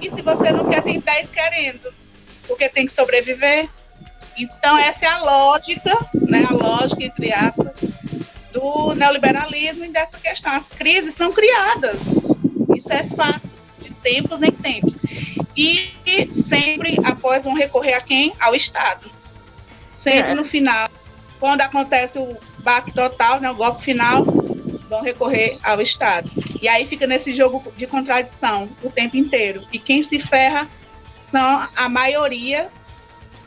E 0.00 0.10
se 0.10 0.22
você 0.22 0.50
não 0.52 0.68
quer, 0.68 0.82
tem 0.82 1.00
10 1.00 1.30
querendo, 1.30 1.92
porque 2.46 2.68
tem 2.68 2.86
que 2.86 2.92
sobreviver. 2.92 3.68
Então, 4.38 4.78
essa 4.78 5.06
é 5.06 5.08
a 5.08 5.22
lógica, 5.22 5.98
né? 6.14 6.46
A 6.48 6.52
lógica, 6.52 7.04
entre 7.04 7.32
aspas, 7.32 7.68
do 8.52 8.94
neoliberalismo 8.94 9.84
e 9.84 9.88
dessa 9.88 10.18
questão. 10.18 10.52
As 10.52 10.68
crises 10.68 11.14
são 11.14 11.32
criadas 11.32 12.30
isso 12.80 12.92
é 12.92 13.04
fato, 13.04 13.46
de 13.78 13.90
tempos 13.90 14.42
em 14.42 14.50
tempos. 14.50 14.96
E 15.56 15.92
sempre 16.32 16.96
após 17.04 17.44
vão 17.44 17.54
recorrer 17.54 17.92
a 17.92 18.00
quem? 18.00 18.32
Ao 18.40 18.54
Estado. 18.54 19.10
Sempre 19.88 20.32
é. 20.32 20.34
no 20.34 20.44
final, 20.44 20.88
quando 21.38 21.60
acontece 21.60 22.18
o 22.18 22.36
baque 22.60 22.92
total, 22.92 23.38
né, 23.38 23.50
o 23.50 23.54
golpe 23.54 23.82
final, 23.82 24.24
vão 24.90 25.02
recorrer 25.02 25.56
ao 25.62 25.80
Estado. 25.80 26.28
E 26.60 26.68
aí 26.68 26.84
fica 26.84 27.06
nesse 27.06 27.32
jogo 27.32 27.62
de 27.76 27.86
contradição 27.86 28.68
o 28.82 28.90
tempo 28.90 29.16
inteiro. 29.16 29.62
E 29.72 29.78
quem 29.78 30.02
se 30.02 30.18
ferra 30.18 30.66
são 31.22 31.68
a 31.76 31.88
maioria, 31.88 32.68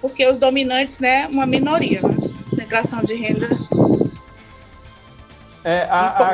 porque 0.02 0.26
os 0.26 0.38
dominantes, 0.38 1.00
né, 1.00 1.28
uma 1.28 1.46
minoria. 1.46 2.02
Né? 2.02 2.16
Concentração 2.50 3.04
de 3.04 3.14
renda. 3.16 3.50
É, 5.66 5.84
a, 5.84 6.34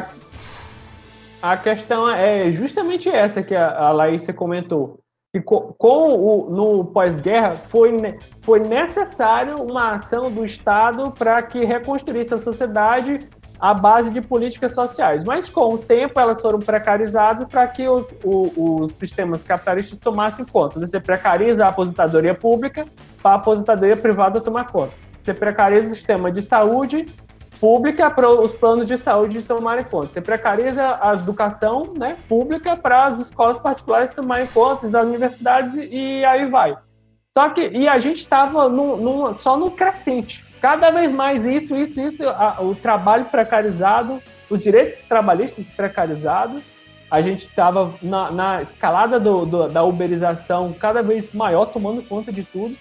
a, 1.42 1.52
a 1.54 1.58
questão 1.58 2.10
é 2.10 2.52
justamente 2.52 3.10
essa 3.10 3.42
que 3.42 3.56
a, 3.56 3.78
a 3.78 3.92
Laísa 3.92 4.32
comentou. 4.32 5.00
Que 5.34 5.42
com, 5.42 5.74
com 5.78 6.14
o, 6.14 6.50
no 6.50 6.86
pós-guerra 6.86 7.54
foi, 7.54 7.96
foi 8.42 8.60
necessário 8.60 9.62
uma 9.62 9.94
ação 9.94 10.32
do 10.32 10.44
Estado 10.44 11.12
para 11.12 11.42
que 11.44 11.66
reconstruísse 11.66 12.34
a 12.34 12.40
sociedade 12.40 13.20
à 13.60 13.74
base 13.74 14.10
de 14.10 14.22
políticas 14.22 14.74
sociais. 14.74 15.24
Mas 15.24 15.50
com 15.50 15.74
o 15.74 15.78
tempo 15.78 16.20
elas 16.20 16.42
foram 16.42 16.60
precarizadas 16.60 17.48
para 17.48 17.68
que 17.68 17.88
o, 17.88 18.08
o, 18.24 18.84
os 18.84 18.94
sistemas 18.94 19.44
capitalistas 19.44 20.00
tomassem 20.00 20.46
conta. 20.46 20.80
Você 20.80 21.00
precariza 21.00 21.66
a 21.66 21.70
aposentadoria 21.70 22.34
pública 22.34 22.88
para 23.22 23.32
a 23.32 23.36
aposentadoria 23.36 23.98
privada 23.98 24.40
tomar 24.40 24.68
conta. 24.68 24.94
Você 25.24 25.34
precariza 25.34 25.90
o 25.90 25.96
sistema 25.96 26.32
de 26.32 26.42
saúde 26.42 27.06
pública 27.60 28.10
para 28.10 28.30
os 28.30 28.54
planos 28.54 28.86
de 28.86 28.98
saúde 28.98 29.42
tomarem 29.42 29.84
conta. 29.84 30.08
Você 30.08 30.22
precariza 30.22 30.98
a 31.02 31.14
educação 31.14 31.94
né, 31.98 32.16
pública 32.28 32.76
para 32.76 33.08
as 33.08 33.20
escolas 33.20 33.60
particulares 33.60 34.10
tomarem 34.10 34.48
conta, 34.48 34.88
das 34.88 35.06
universidades 35.06 35.74
e 35.76 36.24
aí 36.24 36.50
vai. 36.50 36.78
Só 37.38 37.50
que 37.50 37.62
e 37.62 37.88
a 37.88 38.00
gente 38.00 38.18
estava 38.18 38.70
só 39.40 39.58
no 39.58 39.72
crescente. 39.72 40.44
Cada 40.62 40.90
vez 40.92 41.12
mais 41.12 41.46
isso, 41.46 41.76
isso, 41.76 42.02
isso, 42.02 42.28
a, 42.28 42.62
o 42.62 42.76
trabalho 42.76 43.26
precarizado, 43.26 44.22
os 44.50 44.60
direitos 44.60 44.98
trabalhistas 45.08 45.66
precarizados, 45.76 46.62
a 47.10 47.22
gente 47.22 47.48
estava 47.48 47.94
na, 48.02 48.32
na, 48.32 48.62
escalada 48.62 49.20
do, 49.20 49.46
do, 49.46 49.68
da 49.70 49.84
uberização 49.84 50.74
cada 50.74 51.02
vez 51.02 51.34
maior, 51.34 51.66
tomando 51.68 52.04
conta 52.04 52.32
de 52.32 52.44
tudo. 52.44 52.76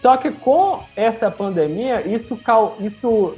Só 0.00 0.16
que 0.16 0.30
com 0.30 0.82
essa 0.94 1.30
pandemia, 1.30 2.06
isso, 2.06 2.38
isso 2.80 3.36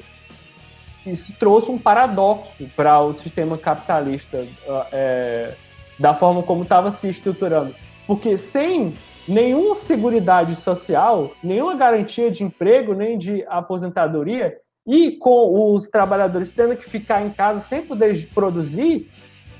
isso 1.07 1.33
trouxe 1.38 1.70
um 1.70 1.78
paradoxo 1.78 2.66
para 2.74 3.00
o 3.00 3.12
sistema 3.14 3.59
capitalista 3.59 4.46
é, 4.90 5.54
da 5.98 6.14
forma 6.14 6.42
como 6.42 6.62
estava 6.62 6.90
se 6.92 7.09
estruturando. 7.09 7.74
Porque 8.07 8.38
sem 8.38 8.94
nenhuma 9.27 9.75
seguridade 9.75 10.55
social, 10.57 11.33
nenhuma 11.43 11.75
garantia 11.75 12.31
de 12.31 12.45
emprego, 12.45 12.95
nem 12.95 13.19
de 13.19 13.45
aposentadoria, 13.49 14.57
e 14.87 15.13
com 15.13 15.73
os 15.73 15.89
trabalhadores 15.89 16.51
tendo 16.51 16.77
que 16.77 16.89
ficar 16.89 17.25
em 17.25 17.31
casa 17.31 17.61
sem 17.61 17.83
poder 17.83 18.29
produzir, 18.35 19.11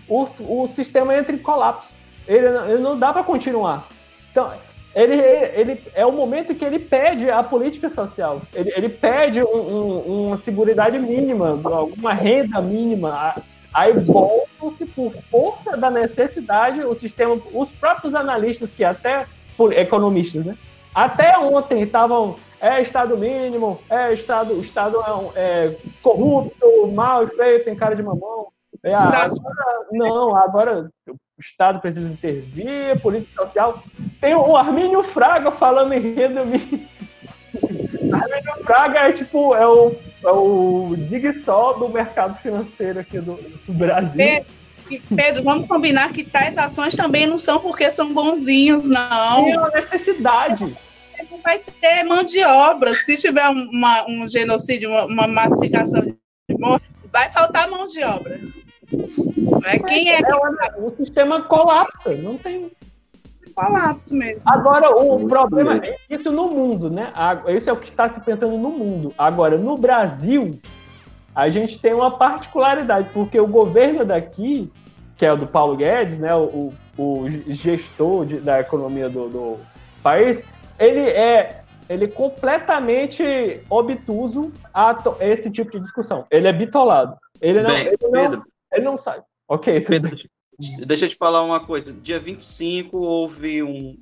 o, 0.09 0.27
o 0.41 0.67
sistema 0.69 1.17
entra 1.17 1.35
em 1.35 1.39
colapso. 1.39 1.93
Ele, 2.27 2.47
ele 2.47 2.79
não 2.79 2.99
dá 2.99 3.13
para 3.13 3.25
continuar. 3.25 3.89
Então, 4.31 4.53
ele, 4.95 5.15
ele 5.15 5.81
é 5.95 6.07
o 6.07 6.13
momento 6.13 6.55
que 6.55 6.65
ele 6.65 6.79
pede 6.79 7.29
a 7.29 7.43
política 7.43 7.89
social. 7.91 8.43
Ele, 8.55 8.73
ele 8.77 8.89
pede 8.89 9.43
um, 9.43 9.47
um, 9.47 10.27
uma 10.27 10.37
segurança 10.37 10.91
mínima, 10.91 11.61
alguma 11.65 12.13
renda 12.13 12.61
mínima. 12.61 13.43
Aí 13.73 13.93
voltam-se 13.93 14.87
por 14.87 15.13
força 15.31 15.77
da 15.77 15.91
necessidade 15.91 16.81
o 16.85 16.95
sistema, 16.95 17.41
os 17.53 17.73
próprios 17.73 18.15
analistas 18.15 18.71
que 18.71 18.85
até 18.85 19.27
economistas, 19.73 20.45
né? 20.45 20.57
Até 20.95 21.37
ontem 21.37 21.83
estavam 21.83 22.37
é 22.61 22.81
Estado 22.81 23.19
mínimo, 23.19 23.81
é 23.91 24.13
Estado, 24.13 24.59
Estado 24.61 24.99
é, 25.35 25.41
é 25.41 25.77
corrupto, 26.01 26.87
mal 26.95 27.27
feito, 27.27 27.65
tem 27.65 27.75
cara 27.75 27.97
de 27.97 28.03
mamão. 28.03 28.49
É, 28.83 28.95
agora, 28.95 29.31
não, 29.91 30.37
agora 30.37 30.91
o 31.09 31.17
Estado 31.41 31.81
precisa 31.81 32.09
intervir, 32.09 33.01
política 33.01 33.45
social. 33.45 33.83
Tem 34.21 34.35
o 34.35 34.57
Armínio 34.57 35.03
Fraga 35.03 35.51
falando 35.51 35.93
em 35.93 36.15
renda 36.15 36.45
mínima. 36.47 36.89
Armínio 38.13 38.65
Fraga 38.65 38.99
é 39.01 39.13
tipo, 39.13 39.55
é 39.55 39.67
o, 39.67 39.97
é 40.23 40.31
o 40.31 40.95
dig-sol 40.97 41.77
do 41.79 41.89
mercado 41.89 42.39
financeiro 42.39 43.01
aqui 43.01 43.21
do, 43.21 43.35
do 43.35 43.73
Brasil. 43.73 44.45
Pedro, 44.89 45.17
Pedro, 45.17 45.43
vamos 45.43 45.67
combinar 45.67 46.13
que 46.13 46.25
tais 46.25 46.57
ações 46.57 46.95
também 46.95 47.27
não 47.27 47.39
são 47.39 47.59
porque 47.61 47.91
são 47.91 48.13
bonzinhos, 48.13 48.87
não. 48.87 49.45
Tem 49.45 49.59
uma 49.59 49.71
necessidade. 49.71 50.77
Não 51.31 51.39
vai 51.43 51.59
ter 51.59 52.05
mão 52.05 52.23
de 52.23 52.45
obra. 52.45 52.95
Se 52.95 53.17
tiver 53.17 53.49
uma, 53.49 54.05
um 54.09 54.27
genocídio, 54.27 54.91
uma, 54.91 55.05
uma 55.05 55.27
massificação 55.27 56.03
de 56.03 56.17
morte, 56.59 56.87
vai 57.13 57.31
faltar 57.31 57.71
mão 57.71 57.87
de 57.87 58.03
obra. 58.05 58.41
É 59.65 59.79
quem 59.79 60.11
é, 60.11 60.21
é 60.21 60.37
o 60.79 60.95
sistema 60.97 61.43
colapsa, 61.43 62.15
não 62.17 62.37
tem 62.37 62.71
colapso 63.55 64.15
mesmo. 64.15 64.43
Agora, 64.47 64.91
o 64.91 65.27
problema 65.29 65.81
é 65.85 65.97
isso 66.11 66.31
no 66.31 66.49
mundo, 66.49 66.91
né? 66.91 67.13
Isso 67.57 67.71
é 67.71 67.73
o 67.73 67.77
que 67.77 67.89
está 67.89 68.09
se 68.09 68.21
pensando 68.21 68.59
no 68.59 68.71
mundo. 68.71 69.15
Agora, 69.17 69.57
no 69.57 69.77
Brasil, 69.77 70.59
a 71.35 71.49
gente 71.49 71.79
tem 71.81 71.93
uma 71.93 72.11
particularidade, 72.11 73.09
porque 73.13 73.39
o 73.41 73.47
governo 73.47 74.05
daqui, 74.05 74.71
que 75.17 75.27
é 75.27 75.33
o 75.33 75.37
do 75.37 75.47
Paulo 75.47 75.77
Guedes, 75.77 76.19
né? 76.19 76.35
O, 76.35 76.73
o 76.97 77.27
gestor 77.49 78.25
de, 78.25 78.39
da 78.39 78.61
economia 78.61 79.09
do, 79.09 79.29
do 79.29 79.61
país, 80.03 80.43
ele 80.79 81.01
é 81.01 81.65
ele 81.89 82.05
é 82.05 82.09
completamente 82.09 83.61
obtuso 83.69 84.53
a 84.73 84.97
esse 85.21 85.51
tipo 85.51 85.71
de 85.73 85.81
discussão. 85.81 86.27
Ele 86.31 86.49
é 86.49 86.53
bitolado. 86.53 87.17
Ele 87.41 87.61
não, 87.61 87.71
Bem, 87.71 87.87
ele 87.87 87.97
não, 88.01 88.11
Pedro, 88.11 88.45
ele 88.73 88.85
não 88.85 88.97
sai. 88.97 89.23
Ok, 89.47 89.81
Pedro, 89.81 90.17
deixa 90.87 91.05
eu 91.05 91.09
te 91.11 91.17
falar 91.17 91.43
uma 91.43 91.61
coisa. 91.61 91.93
Dia 91.93 92.19
25 92.19 92.97
houve 92.97 93.63
um 93.63 93.97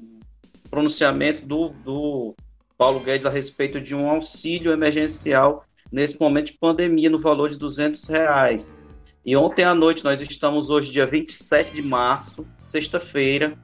pronunciamento 0.71 1.45
do, 1.45 1.71
do 1.71 2.35
Paulo 2.79 3.01
Guedes 3.01 3.27
a 3.27 3.31
respeito 3.31 3.81
de 3.81 3.95
um 3.95 4.09
auxílio 4.09 4.71
emergencial 4.71 5.65
nesse 5.93 6.19
momento 6.19 6.47
de 6.47 6.59
pandemia 6.59 7.11
no 7.11 7.21
valor 7.21 7.51
de 7.51 7.59
200 7.59 8.09
reais. 8.09 8.75
E 9.25 9.37
ontem 9.37 9.63
à 9.63 9.75
noite, 9.75 10.03
nós 10.03 10.21
estamos 10.21 10.71
hoje, 10.71 10.91
dia 10.91 11.07
27 11.07 11.75
de 11.75 11.83
março, 11.83 12.47
sexta-feira. 12.65 13.57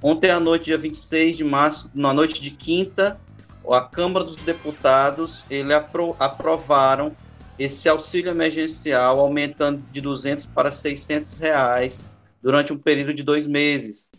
Ontem 0.00 0.30
à 0.30 0.40
noite, 0.40 0.66
dia 0.66 0.78
26 0.78 1.36
de 1.36 1.44
março, 1.44 1.90
na 1.94 2.14
noite 2.14 2.40
de 2.40 2.52
quinta, 2.52 3.20
a 3.68 3.80
Câmara 3.80 4.24
dos 4.24 4.36
Deputados 4.36 5.44
ele 5.50 5.72
apro 5.72 6.16
aprovaram 6.18 7.14
esse 7.58 7.88
auxílio 7.88 8.30
emergencial 8.30 9.20
aumentando 9.20 9.84
de 9.92 10.00
200 10.00 10.46
para 10.46 10.70
600 10.70 11.38
reais 11.38 12.04
durante 12.42 12.72
um 12.72 12.78
período 12.78 13.14
de 13.14 13.22
dois 13.22 13.46
meses. 13.46 14.10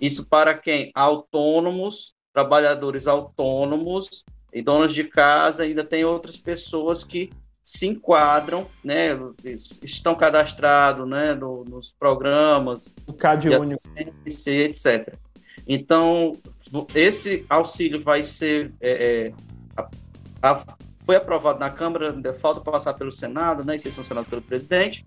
Isso 0.00 0.28
para 0.28 0.54
quem? 0.54 0.90
Autônomos, 0.94 2.14
trabalhadores 2.32 3.06
autônomos 3.06 4.24
e 4.52 4.62
donos 4.62 4.94
de 4.94 5.04
casa. 5.04 5.64
Ainda 5.64 5.84
tem 5.84 6.04
outras 6.04 6.36
pessoas 6.36 7.04
que 7.04 7.30
se 7.62 7.86
enquadram, 7.86 8.66
né, 8.82 9.10
estão 9.82 10.14
cadastrados, 10.16 11.06
né, 11.06 11.34
no, 11.34 11.64
nos 11.64 11.92
programas 11.92 12.92
o 13.06 13.12
CAD 13.12 13.48
de 13.48 13.54
assistência, 13.54 14.50
etc. 14.50 15.14
Então, 15.68 16.36
esse 16.94 17.46
auxílio 17.48 18.02
vai 18.02 18.24
ser 18.24 18.72
é, 18.80 19.28
é, 19.28 19.32
a, 19.76 19.88
a, 20.50 20.64
foi 21.04 21.14
aprovado 21.14 21.60
na 21.60 21.70
Câmara, 21.70 22.12
falta 22.34 22.60
passar 22.60 22.94
pelo 22.94 23.12
Senado, 23.12 23.64
né, 23.64 23.76
e 23.76 23.78
ser 23.78 23.92
sancionado 23.92 24.28
pelo 24.28 24.42
presidente, 24.42 25.06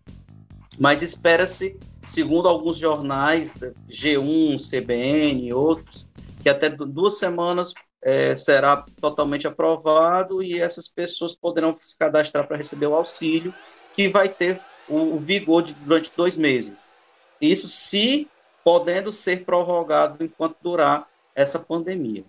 mas 0.80 1.02
espera-se, 1.02 1.78
segundo 2.04 2.48
alguns 2.48 2.78
jornais, 2.78 3.60
G1, 3.90 4.58
CBN 4.58 5.50
e 5.50 5.54
outros, 5.54 6.08
que 6.42 6.50
até 6.50 6.70
duas 6.70 7.18
semanas 7.18 7.74
é, 8.04 8.36
será 8.36 8.84
totalmente 9.00 9.48
aprovado 9.48 10.44
e 10.44 10.60
essas 10.60 10.88
pessoas 10.88 11.36
poderão 11.36 11.76
se 11.78 11.98
cadastrar 11.98 12.46
para 12.46 12.58
receber 12.58 12.88
o 12.88 12.96
auxílio, 12.96 13.54
que 13.96 14.08
vai 14.10 14.28
ter 14.28 14.60
o, 14.88 15.16
o 15.16 15.20
vigor 15.20 15.64
de, 15.64 15.74
durante 15.74 16.12
dois 16.16 16.38
meses. 16.38 16.94
Isso 17.42 17.68
se 17.68 18.28
podendo 18.64 19.12
ser 19.12 19.46
prorrogado 19.46 20.24
enquanto 20.24 20.58
durar 20.62 21.08
essa 21.36 21.60
pandemia. 21.60 22.24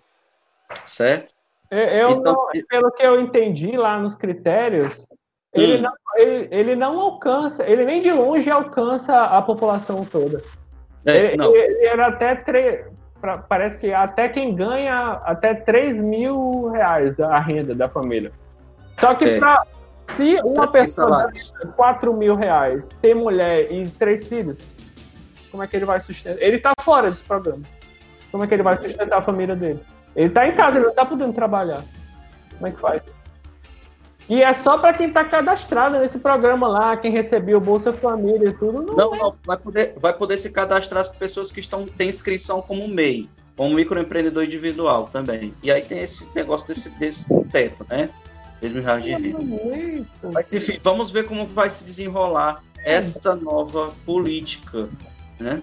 Certo? 0.83 1.33
Eu, 1.69 2.11
então, 2.11 2.33
não, 2.33 2.47
pelo 2.67 2.91
que 2.91 3.03
eu 3.03 3.19
entendi 3.19 3.75
lá 3.75 3.99
nos 3.99 4.15
critérios, 4.15 5.05
ele, 5.53 5.77
hum. 5.77 5.81
não, 5.81 5.93
ele, 6.15 6.47
ele, 6.51 6.75
não 6.75 6.99
alcança, 6.99 7.63
ele 7.63 7.85
nem 7.85 8.01
de 8.01 8.11
longe 8.11 8.49
alcança 8.49 9.23
a 9.23 9.41
população 9.41 10.05
toda. 10.05 10.43
É, 11.05 11.33
ele, 11.33 11.43
ele, 11.43 11.85
era 11.85 12.07
até 12.07 12.35
tre... 12.35 12.85
parece 13.47 13.79
que 13.79 13.93
até 13.93 14.29
quem 14.29 14.55
ganha 14.55 15.21
até 15.23 15.53
3 15.53 16.01
mil 16.01 16.69
reais 16.69 17.19
a 17.19 17.39
renda 17.39 17.73
da 17.73 17.89
família. 17.89 18.31
Só 18.99 19.13
que 19.15 19.25
é. 19.25 19.39
pra, 19.39 19.65
se 20.09 20.39
uma 20.43 20.67
pessoa 20.67 21.27
ganha 21.27 21.73
4 21.75 22.13
mil 22.13 22.35
reais, 22.35 22.83
ter 23.01 23.13
mulher 23.13 23.71
e 23.71 23.87
três 23.89 24.27
filhos, 24.27 24.57
como 25.51 25.63
é 25.63 25.67
que 25.67 25.75
ele 25.75 25.85
vai 25.85 25.99
sustentar? 25.99 26.41
Ele 26.41 26.59
tá 26.59 26.73
fora 26.81 27.09
desse 27.09 27.23
programa. 27.23 27.63
Como 28.31 28.43
é 28.43 28.47
que 28.47 28.53
ele 28.53 28.63
vai 28.63 28.75
sustentar 28.75 29.19
a 29.19 29.21
família 29.21 29.55
dele? 29.55 29.79
Ele 30.15 30.29
tá 30.29 30.47
em 30.47 30.55
casa, 30.55 30.77
ele 30.77 30.87
não 30.87 30.93
tá 30.93 31.05
podendo 31.05 31.33
trabalhar. 31.33 31.81
Como 32.55 32.67
é 32.67 32.71
que 32.71 32.79
faz? 32.79 33.01
E 34.27 34.41
é 34.41 34.53
só 34.53 34.77
para 34.77 34.93
quem 34.93 35.07
está 35.07 35.23
cadastrado 35.23 35.99
nesse 35.99 36.17
programa 36.17 36.67
lá, 36.67 36.97
quem 36.97 37.11
recebeu 37.11 37.59
Bolsa 37.59 37.93
Família 37.93 38.49
e 38.49 38.53
tudo. 38.53 38.81
Não, 38.81 38.95
não, 38.95 39.15
é. 39.15 39.19
não, 39.19 39.35
vai, 39.45 39.57
poder, 39.57 39.93
vai 39.97 40.13
poder 40.13 40.37
se 40.37 40.51
cadastrar 40.51 41.01
as 41.01 41.09
pessoas 41.09 41.51
que 41.51 41.59
estão 41.59 41.85
têm 41.85 42.09
inscrição 42.09 42.61
como 42.61 42.87
MEI, 42.87 43.29
como 43.55 43.75
microempreendedor 43.75 44.43
individual 44.43 45.07
também. 45.11 45.53
E 45.61 45.71
aí 45.71 45.81
tem 45.81 45.99
esse 45.99 46.27
negócio 46.33 46.67
desse, 46.67 46.89
desse 46.91 47.27
teto, 47.51 47.85
né? 47.87 48.09
Mesmo 48.61 48.81
já 48.81 48.97
de 48.97 49.11
renda. 49.11 50.07
Mas 50.33 50.51
enfim, 50.53 50.77
vamos 50.81 51.11
ver 51.11 51.25
como 51.25 51.45
vai 51.45 51.69
se 51.69 51.85
desenrolar 51.85 52.63
esta 52.83 53.35
nova 53.35 53.93
política, 54.05 54.89
né? 55.39 55.61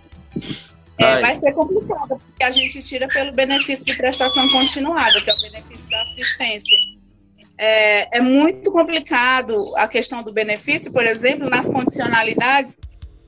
É, 0.98 1.20
vai 1.20 1.34
ser 1.34 1.52
complicado, 1.52 2.16
porque 2.16 2.44
a 2.44 2.50
gente 2.50 2.78
tira 2.80 3.08
pelo 3.08 3.32
benefício 3.32 3.86
de 3.86 3.96
prestação 3.96 4.48
continuada, 4.50 5.20
que 5.20 5.30
é 5.30 5.34
o 5.34 5.40
benefício 5.40 5.90
da 5.90 6.00
assistência. 6.02 7.01
É, 7.64 8.18
é, 8.18 8.20
muito 8.20 8.72
complicado 8.72 9.72
a 9.76 9.86
questão 9.86 10.20
do 10.20 10.32
benefício, 10.32 10.90
por 10.90 11.06
exemplo, 11.06 11.48
nas 11.48 11.68
condicionalidades, 11.68 12.80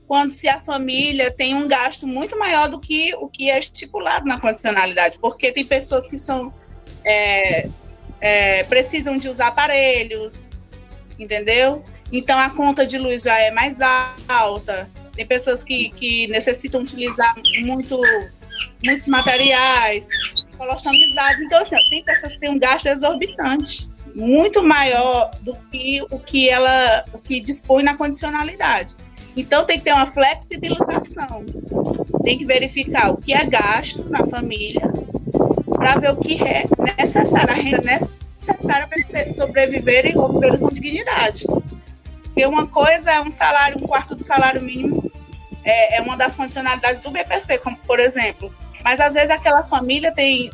quando 0.05 0.29
se 0.29 0.49
a 0.49 0.59
família 0.59 1.31
tem 1.31 1.55
um 1.55 1.65
gasto 1.69 2.05
muito 2.05 2.37
maior 2.37 2.67
do 2.67 2.77
que 2.77 3.15
o 3.15 3.29
que 3.29 3.49
é 3.49 3.57
estipulado 3.57 4.25
na 4.25 4.37
condicionalidade, 4.37 5.17
porque 5.19 5.53
tem 5.53 5.63
pessoas 5.63 6.09
que 6.09 6.19
são 6.19 6.53
é, 7.05 7.69
é, 8.19 8.63
precisam 8.65 9.17
de 9.17 9.29
usar 9.29 9.47
aparelhos, 9.47 10.65
entendeu? 11.17 11.81
Então 12.11 12.37
a 12.37 12.49
conta 12.49 12.85
de 12.85 12.97
luz 12.97 13.23
já 13.23 13.39
é 13.39 13.51
mais 13.51 13.79
alta. 14.27 14.91
Tem 15.13 15.25
pessoas 15.25 15.63
que, 15.63 15.91
que 15.91 16.27
necessitam 16.27 16.81
utilizar 16.81 17.33
muito, 17.61 17.97
muitos 18.83 19.07
materiais, 19.07 20.09
colostomizados. 20.57 21.41
Então, 21.41 21.61
assim, 21.61 21.77
tem 21.89 22.03
pessoas 22.03 22.33
que 22.33 22.41
têm 22.41 22.49
um 22.49 22.59
gasto 22.59 22.87
exorbitante, 22.87 23.94
muito 24.15 24.63
maior 24.63 25.29
do 25.41 25.55
que 25.69 26.01
o 26.09 26.17
que 26.17 26.49
ela 26.49 27.05
o 27.13 27.19
que 27.19 27.41
dispõe 27.41 27.83
na 27.83 27.97
condicionalidade. 27.97 28.95
Então, 29.35 29.65
tem 29.65 29.77
que 29.77 29.85
ter 29.85 29.93
uma 29.93 30.05
flexibilização. 30.05 31.45
Tem 32.23 32.37
que 32.37 32.45
verificar 32.45 33.11
o 33.11 33.17
que 33.17 33.33
é 33.33 33.45
gasto 33.45 34.09
na 34.09 34.23
família 34.25 34.81
para 35.75 35.99
ver 35.99 36.11
o 36.11 36.15
que 36.15 36.41
é 36.41 36.63
necessário, 36.97 37.51
a 37.51 37.53
renda 37.53 37.81
necessária 37.81 38.87
para 38.87 39.33
sobreviver 39.33 40.05
e 40.05 40.13
viver 40.13 40.59
com 40.59 40.69
dignidade. 40.69 41.45
Porque 42.23 42.45
uma 42.45 42.65
coisa 42.67 43.11
é 43.11 43.21
um 43.21 43.29
salário, 43.29 43.77
um 43.77 43.87
quarto 43.87 44.15
do 44.15 44.23
salário 44.23 44.61
mínimo, 44.61 45.11
é, 45.63 45.97
é 45.97 46.01
uma 46.01 46.15
das 46.15 46.33
condicionalidades 46.33 47.01
do 47.01 47.11
BPC, 47.11 47.57
como 47.57 47.77
por 47.77 47.99
exemplo. 47.99 48.53
Mas 48.83 48.99
às 48.99 49.13
vezes 49.13 49.29
aquela 49.29 49.63
família 49.63 50.13
tem, 50.13 50.51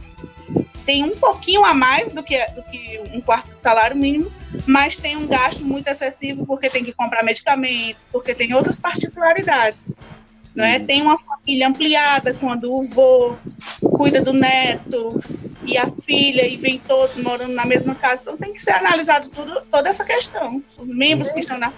tem 0.91 1.05
um 1.05 1.15
pouquinho 1.15 1.63
a 1.63 1.73
mais 1.73 2.11
do 2.11 2.21
que, 2.21 2.37
do 2.47 2.61
que 2.63 3.01
um 3.13 3.21
quarto 3.21 3.45
do 3.45 3.51
salário 3.51 3.95
mínimo, 3.95 4.29
mas 4.67 4.97
tem 4.97 5.15
um 5.15 5.25
gasto 5.25 5.65
muito 5.65 5.87
excessivo 5.87 6.45
porque 6.45 6.69
tem 6.69 6.83
que 6.83 6.91
comprar 6.91 7.23
medicamentos, 7.23 8.09
porque 8.11 8.35
tem 8.35 8.53
outras 8.53 8.77
particularidades. 8.77 9.93
Não 10.53 10.65
é? 10.65 10.79
Tem 10.79 11.01
uma 11.01 11.17
família 11.17 11.69
ampliada 11.69 12.33
quando 12.33 12.65
o 12.65 12.83
vô 12.83 13.37
cuida 13.93 14.19
do 14.19 14.33
neto 14.33 15.15
e 15.65 15.77
a 15.77 15.89
filha 15.89 16.45
e 16.45 16.57
vem 16.57 16.77
todos 16.77 17.19
morando 17.19 17.53
na 17.53 17.65
mesma 17.65 17.95
casa. 17.95 18.23
Então 18.23 18.35
tem 18.35 18.51
que 18.51 18.61
ser 18.61 18.71
analisado 18.71 19.29
tudo, 19.29 19.61
toda 19.71 19.87
essa 19.87 20.03
questão. 20.03 20.61
Os 20.77 20.93
membros 20.93 21.31
que 21.31 21.39
estão 21.39 21.57
na 21.57 21.71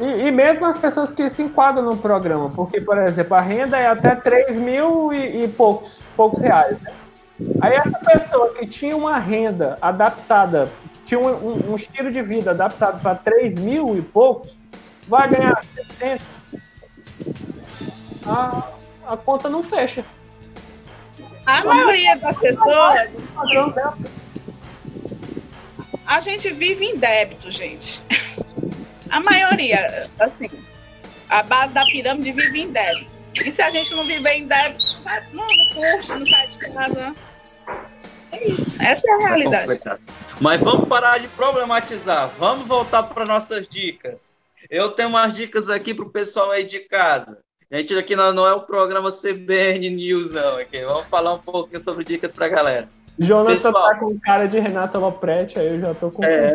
e, 0.00 0.26
e, 0.26 0.30
mesmo 0.30 0.66
as 0.66 0.78
pessoas 0.78 1.10
que 1.12 1.30
se 1.30 1.42
enquadram 1.42 1.82
no 1.82 1.96
programa, 1.96 2.50
porque, 2.50 2.82
por 2.82 2.98
exemplo, 2.98 3.34
a 3.34 3.40
renda 3.40 3.78
é 3.78 3.86
até 3.86 4.14
3 4.14 4.58
mil 4.58 5.10
e, 5.10 5.44
e 5.44 5.48
poucos, 5.48 5.96
poucos 6.14 6.40
reais. 6.42 6.76
Né? 6.82 6.92
Aí 7.60 7.72
essa 7.72 7.98
pessoa 7.98 8.54
que 8.54 8.66
tinha 8.66 8.96
uma 8.96 9.18
renda 9.18 9.76
adaptada, 9.80 10.70
tinha 11.04 11.20
um, 11.20 11.48
um, 11.48 11.72
um 11.72 11.74
estilo 11.74 12.10
de 12.10 12.22
vida 12.22 12.52
adaptado 12.52 13.00
para 13.02 13.14
3 13.14 13.56
mil 13.56 13.96
e 13.96 14.02
poucos, 14.02 14.50
vai 15.08 15.28
ganhar 15.28 15.62
600 15.74 16.26
a, 18.26 18.68
a 19.06 19.16
conta 19.16 19.48
não 19.48 19.62
fecha. 19.62 20.04
A 21.46 21.64
maioria 21.64 22.16
das 22.16 22.40
pessoas. 22.40 23.10
A 26.06 26.20
gente 26.20 26.52
vive 26.52 26.84
em 26.84 26.96
débito, 26.96 27.50
gente. 27.50 28.02
A 29.10 29.20
maioria, 29.20 30.10
assim, 30.18 30.50
a 31.28 31.42
base 31.42 31.72
da 31.72 31.84
pirâmide 31.84 32.32
vive 32.32 32.62
em 32.62 32.72
débito. 32.72 33.15
E 33.46 33.52
se 33.52 33.62
a 33.62 33.70
gente 33.70 33.94
não 33.94 34.04
viver 34.04 34.32
em 34.32 34.46
débito, 34.48 34.84
não, 35.32 35.46
no 35.46 35.74
curso, 35.74 36.18
não 36.18 36.26
sai 36.26 36.48
de 36.48 36.58
casa. 36.58 37.14
É 38.32 38.48
isso. 38.48 38.82
Essa 38.82 39.08
é 39.08 39.14
a 39.14 39.18
realidade. 39.28 39.80
Mas 40.40 40.60
vamos 40.60 40.88
parar 40.88 41.18
de 41.18 41.28
problematizar. 41.28 42.28
Vamos 42.40 42.66
voltar 42.66 43.04
para 43.04 43.24
nossas 43.24 43.68
dicas. 43.68 44.36
Eu 44.68 44.90
tenho 44.90 45.10
umas 45.10 45.32
dicas 45.32 45.70
aqui 45.70 45.94
para 45.94 46.04
o 46.04 46.10
pessoal 46.10 46.50
aí 46.50 46.64
de 46.64 46.80
casa. 46.80 47.38
A 47.70 47.76
gente 47.76 47.96
aqui 47.96 48.16
não 48.16 48.44
é 48.44 48.52
o 48.52 48.62
programa 48.62 49.12
CBN 49.12 49.90
News, 49.90 50.32
não. 50.32 50.56
Aqui. 50.56 50.84
Vamos 50.84 51.06
falar 51.06 51.34
um 51.34 51.38
pouquinho 51.38 51.80
sobre 51.80 52.02
dicas 52.02 52.32
para 52.32 52.46
a 52.46 52.48
galera. 52.48 52.88
Jonathan 53.16 53.54
Pessoal, 53.54 53.90
tá 53.90 53.94
com 53.94 54.18
cara 54.18 54.46
de 54.48 54.58
Renata 54.58 54.98
Lopretti, 54.98 55.56
aí 55.56 55.68
eu 55.68 55.80
já 55.80 55.94
tô 55.94 56.10
com. 56.10 56.22
É. 56.24 56.52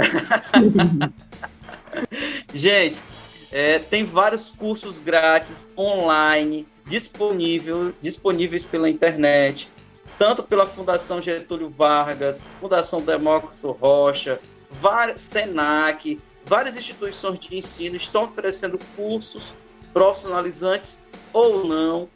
gente, 2.54 3.02
é, 3.50 3.80
tem 3.80 4.04
vários 4.04 4.52
cursos 4.52 5.00
grátis 5.00 5.72
online 5.78 6.68
disponível, 6.92 7.94
disponíveis 8.02 8.66
pela 8.66 8.90
internet, 8.90 9.72
tanto 10.20 10.44
pela 10.44 10.68
Fundação 10.68 11.22
Getúlio 11.22 11.70
Vargas, 11.70 12.54
Fundação 12.60 13.02
Demócrito 13.02 13.72
Rocha, 13.72 14.42
várias, 14.70 15.22
Senac, 15.22 16.20
várias 16.46 16.76
instituições 16.76 17.40
de 17.40 17.56
ensino 17.56 17.96
estão 17.96 18.26
oferecendo 18.26 18.78
cursos 18.98 19.56
profissionalizantes 19.94 21.02
ou 21.32 21.66
não 21.66 22.10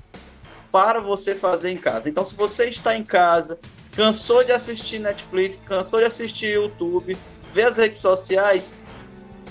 para 0.73 0.99
você 0.99 1.33
fazer 1.33 1.71
em 1.71 1.77
casa. 1.77 2.09
Então, 2.09 2.25
se 2.25 2.35
você 2.35 2.67
está 2.67 2.97
em 2.97 3.03
casa, 3.03 3.57
cansou 3.93 4.43
de 4.43 4.51
assistir 4.51 4.99
Netflix, 4.99 5.61
cansou 5.61 5.99
de 5.99 6.05
assistir 6.05 6.53
YouTube, 6.53 7.17
ver 7.53 7.63
as 7.63 7.77
redes 7.77 8.01
sociais, 8.01 8.73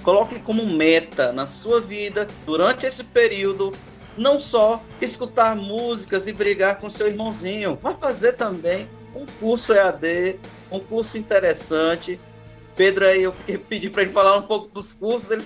coloque 0.03 0.39
como 0.41 0.67
meta 0.67 1.33
na 1.33 1.47
sua 1.47 1.81
vida, 1.81 2.29
durante 2.45 2.85
esse 2.85 3.05
período, 3.05 3.73
não 4.17 4.39
só 4.39 4.83
escutar 5.01 5.57
músicas 5.57 6.29
e 6.29 6.33
brigar 6.33 6.79
com 6.79 6.89
seu 6.89 7.09
irmãozinho, 7.09 7.79
vai 7.81 7.95
fazer 7.95 8.35
também 8.35 8.89
um 9.15 9.27
curso 9.39 9.73
EAD, 9.73 10.39
um 10.71 10.81
curso 10.81 11.19
interessante. 11.19 12.19
Pedro 12.77 13.07
aí, 13.07 13.23
eu 13.23 13.33
pedi 13.69 13.89
para 13.89 14.03
ele 14.03 14.13
falar 14.13 14.37
um 14.37 14.43
pouco 14.43 14.69
dos 14.69 14.93
cursos, 14.93 15.31
ele 15.31 15.45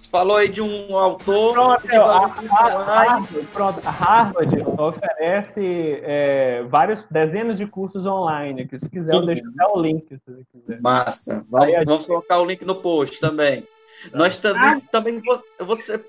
você 0.00 0.08
falou 0.08 0.38
aí 0.38 0.48
de 0.48 0.62
um 0.62 0.96
autor. 0.96 1.52
Pronto, 1.52 1.86
de 1.86 1.94
a, 1.94 2.04
Harvard, 2.06 3.46
pronto, 3.52 3.80
a 3.86 3.90
Harvard 3.90 4.62
oferece 4.78 6.00
é, 6.02 6.62
vários 6.70 7.04
dezenas 7.10 7.58
de 7.58 7.66
cursos 7.66 8.06
online. 8.06 8.66
Que 8.66 8.78
se 8.78 8.88
quiser, 8.88 9.14
eu 9.14 9.26
deixo 9.26 9.42
até 9.46 9.70
o 9.70 9.78
link. 9.78 10.06
Se 10.08 10.46
quiser. 10.50 10.80
Massa. 10.80 11.44
Vamos, 11.50 11.74
vamos 11.84 12.06
colocar 12.06 12.40
o 12.40 12.46
link 12.46 12.64
no 12.64 12.76
post 12.76 13.20
também. 13.20 13.60
Tá. 13.60 14.16
Nós 14.16 14.38
também, 14.38 14.62
ah. 14.62 14.80
também 14.90 15.22
você. 15.58 16.02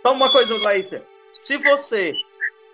Só 0.00 0.14
uma 0.14 0.30
coisa, 0.30 0.54
Laísa. 0.64 1.02
Se 1.38 1.56
você 1.56 2.12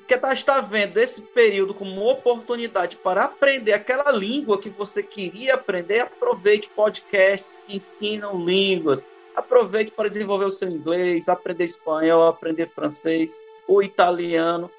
que 0.08 0.18
tá, 0.18 0.34
está 0.34 0.60
vendo 0.60 0.98
esse 0.98 1.22
período 1.22 1.72
como 1.72 1.92
uma 1.92 2.12
oportunidade 2.12 2.96
para 2.96 3.24
aprender 3.24 3.72
aquela 3.72 4.10
língua 4.10 4.60
que 4.60 4.68
você 4.68 5.02
queria 5.02 5.54
aprender, 5.54 6.00
aproveite 6.00 6.68
podcasts 6.68 7.62
que 7.62 7.76
ensinam 7.76 8.44
línguas 8.44 9.06
Aproveite 9.34 9.90
para 9.90 10.08
desenvolver 10.08 10.44
o 10.44 10.50
seu 10.50 10.68
inglês, 10.68 11.28
aprender 11.28 11.64
espanhol, 11.64 12.28
aprender 12.28 12.70
francês, 12.70 13.42
ou 13.66 13.82
italiano 13.82 14.70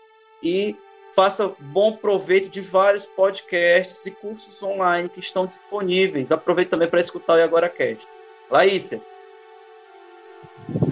e 0.41 0.75
faça 1.13 1.53
bom 1.59 1.93
proveito 1.93 2.49
de 2.49 2.61
vários 2.61 3.05
podcasts 3.05 4.05
e 4.05 4.11
cursos 4.11 4.61
online 4.63 5.09
que 5.09 5.19
estão 5.19 5.45
disponíveis. 5.45 6.31
Aproveite 6.31 6.71
também 6.71 6.87
para 6.87 6.99
escutar 6.99 7.37
o 7.37 7.43
Agora 7.43 7.67
Cast. 7.67 8.07
Laísa. 8.49 9.01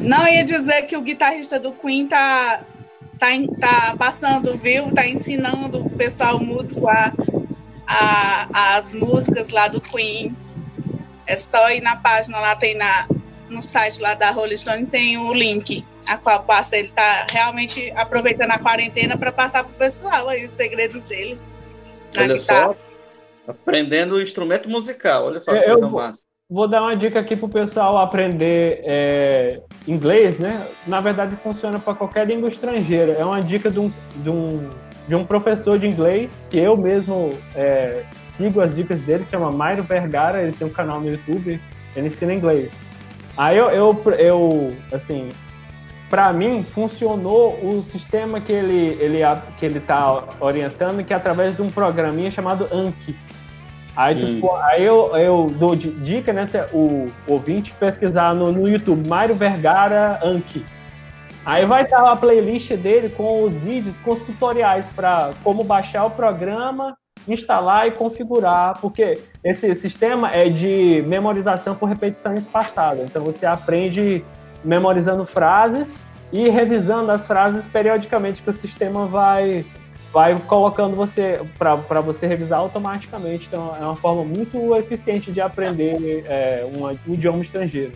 Não, 0.01 0.27
ia 0.27 0.43
dizer 0.43 0.83
que 0.83 0.97
o 0.97 1.01
guitarrista 1.01 1.59
do 1.59 1.73
Queen 1.73 2.07
tá, 2.07 2.65
tá, 3.23 3.57
tá 3.59 3.95
passando, 3.97 4.57
viu? 4.57 4.93
Tá 4.93 5.07
ensinando 5.07 5.85
o 5.85 5.89
pessoal 5.89 6.39
músico 6.39 6.87
a, 6.89 7.13
a, 7.87 8.75
as 8.75 8.93
músicas 8.93 9.49
lá 9.49 9.67
do 9.67 9.79
Queen. 9.79 10.35
É 11.25 11.37
só 11.37 11.69
ir 11.71 11.81
na 11.81 11.95
página 11.95 12.39
lá, 12.39 12.55
tem 12.55 12.75
na, 12.75 13.07
no 13.49 13.61
site 13.61 14.01
lá 14.01 14.13
da 14.13 14.31
Rolling 14.31 14.57
Stone, 14.57 14.85
tem 14.87 15.17
o 15.17 15.33
link 15.33 15.85
a 16.05 16.17
qual 16.17 16.43
passa. 16.43 16.75
Ele 16.75 16.89
tá 16.89 17.25
realmente 17.31 17.91
aproveitando 17.95 18.51
a 18.51 18.59
quarentena 18.59 19.17
para 19.17 19.31
passar 19.31 19.63
pro 19.63 19.73
pessoal 19.73 20.27
aí 20.27 20.43
os 20.43 20.51
segredos 20.51 21.01
dele. 21.03 21.39
Olha 22.17 22.35
guitarra. 22.35 22.75
só, 22.75 22.77
aprendendo 23.47 24.15
o 24.15 24.21
instrumento 24.21 24.69
musical. 24.69 25.27
Olha 25.27 25.39
só 25.39 25.53
que 25.53 25.61
coisa 25.61 25.87
massa 25.87 26.32
vou 26.49 26.67
dar 26.67 26.81
uma 26.81 26.95
dica 26.95 27.19
aqui 27.19 27.35
para 27.35 27.45
o 27.45 27.49
pessoal 27.49 27.97
aprender 27.97 28.81
é, 28.83 29.61
inglês, 29.87 30.37
né? 30.37 30.65
Na 30.85 31.01
verdade, 31.01 31.35
funciona 31.35 31.79
para 31.79 31.93
qualquer 31.93 32.27
língua 32.27 32.49
estrangeira. 32.49 33.13
É 33.13 33.25
uma 33.25 33.41
dica 33.41 33.71
de 33.71 33.79
um, 33.79 33.91
de 34.15 34.29
um, 34.29 34.69
de 35.07 35.15
um 35.15 35.25
professor 35.25 35.79
de 35.79 35.87
inglês 35.87 36.31
que 36.49 36.57
eu 36.57 36.77
mesmo 36.77 37.33
é, 37.55 38.03
sigo 38.37 38.61
as 38.61 38.75
dicas 38.75 38.99
dele, 38.99 39.25
chama 39.29 39.51
Mairo 39.51 39.83
Vergara. 39.83 40.41
Ele 40.41 40.51
tem 40.51 40.67
um 40.67 40.71
canal 40.71 40.99
no 40.99 41.09
YouTube, 41.09 41.59
ele 41.95 42.07
ensina 42.07 42.33
inglês. 42.33 42.71
Aí 43.35 43.57
eu, 43.57 43.69
eu, 43.71 44.03
eu 44.19 44.75
assim, 44.91 45.29
para 46.09 46.31
mim 46.31 46.61
funcionou 46.63 47.53
o 47.63 47.83
sistema 47.91 48.39
que 48.39 48.51
ele 48.51 48.95
ele 49.01 49.19
que 49.57 49.65
ele 49.65 49.79
está 49.79 50.23
orientando, 50.39 51.03
que 51.03 51.11
é 51.11 51.15
através 51.15 51.55
de 51.55 51.63
um 51.63 51.71
programinha 51.71 52.29
chamado 52.29 52.67
Anki. 52.71 53.17
Aí, 53.95 54.15
tipo, 54.35 54.55
aí 54.55 54.83
eu, 54.83 55.15
eu 55.15 55.51
dou 55.55 55.75
dica, 55.75 56.33
né? 56.33 56.45
O, 56.71 57.09
o 57.27 57.33
ouvinte 57.33 57.71
pesquisar 57.79 58.33
no, 58.33 58.51
no 58.51 58.67
YouTube, 58.67 59.07
Mário 59.07 59.35
Vergara 59.35 60.19
Anki. 60.23 60.65
Aí 61.45 61.65
vai 61.65 61.83
estar 61.83 62.07
a 62.09 62.15
playlist 62.15 62.73
dele 62.73 63.09
com 63.09 63.43
os 63.43 63.53
vídeos, 63.53 63.95
com 64.03 64.11
os 64.11 64.21
tutoriais 64.21 64.87
para 64.95 65.31
como 65.43 65.63
baixar 65.63 66.05
o 66.05 66.11
programa, 66.11 66.97
instalar 67.27 67.87
e 67.87 67.91
configurar, 67.91 68.79
porque 68.79 69.19
esse 69.43 69.75
sistema 69.75 70.31
é 70.31 70.47
de 70.47 71.03
memorização 71.05 71.75
por 71.75 71.87
repetição 71.87 72.33
espaçada. 72.33 73.03
Então 73.03 73.21
você 73.21 73.45
aprende 73.45 74.23
memorizando 74.63 75.25
frases 75.25 76.03
e 76.31 76.49
revisando 76.49 77.11
as 77.11 77.27
frases 77.27 77.67
periodicamente 77.67 78.41
que 78.41 78.49
o 78.49 78.53
sistema 78.53 79.05
vai 79.05 79.65
vai 80.13 80.39
colocando 80.47 80.95
você 80.95 81.41
para 81.57 81.99
você 81.99 82.27
revisar 82.27 82.59
automaticamente. 82.59 83.47
Então, 83.47 83.75
é 83.75 83.79
uma 83.79 83.95
forma 83.95 84.23
muito 84.23 84.75
eficiente 84.75 85.31
de 85.31 85.41
aprender 85.41 86.23
é, 86.27 86.63
um, 86.71 86.85
um 86.85 87.13
idioma 87.15 87.41
estrangeiro. 87.41 87.91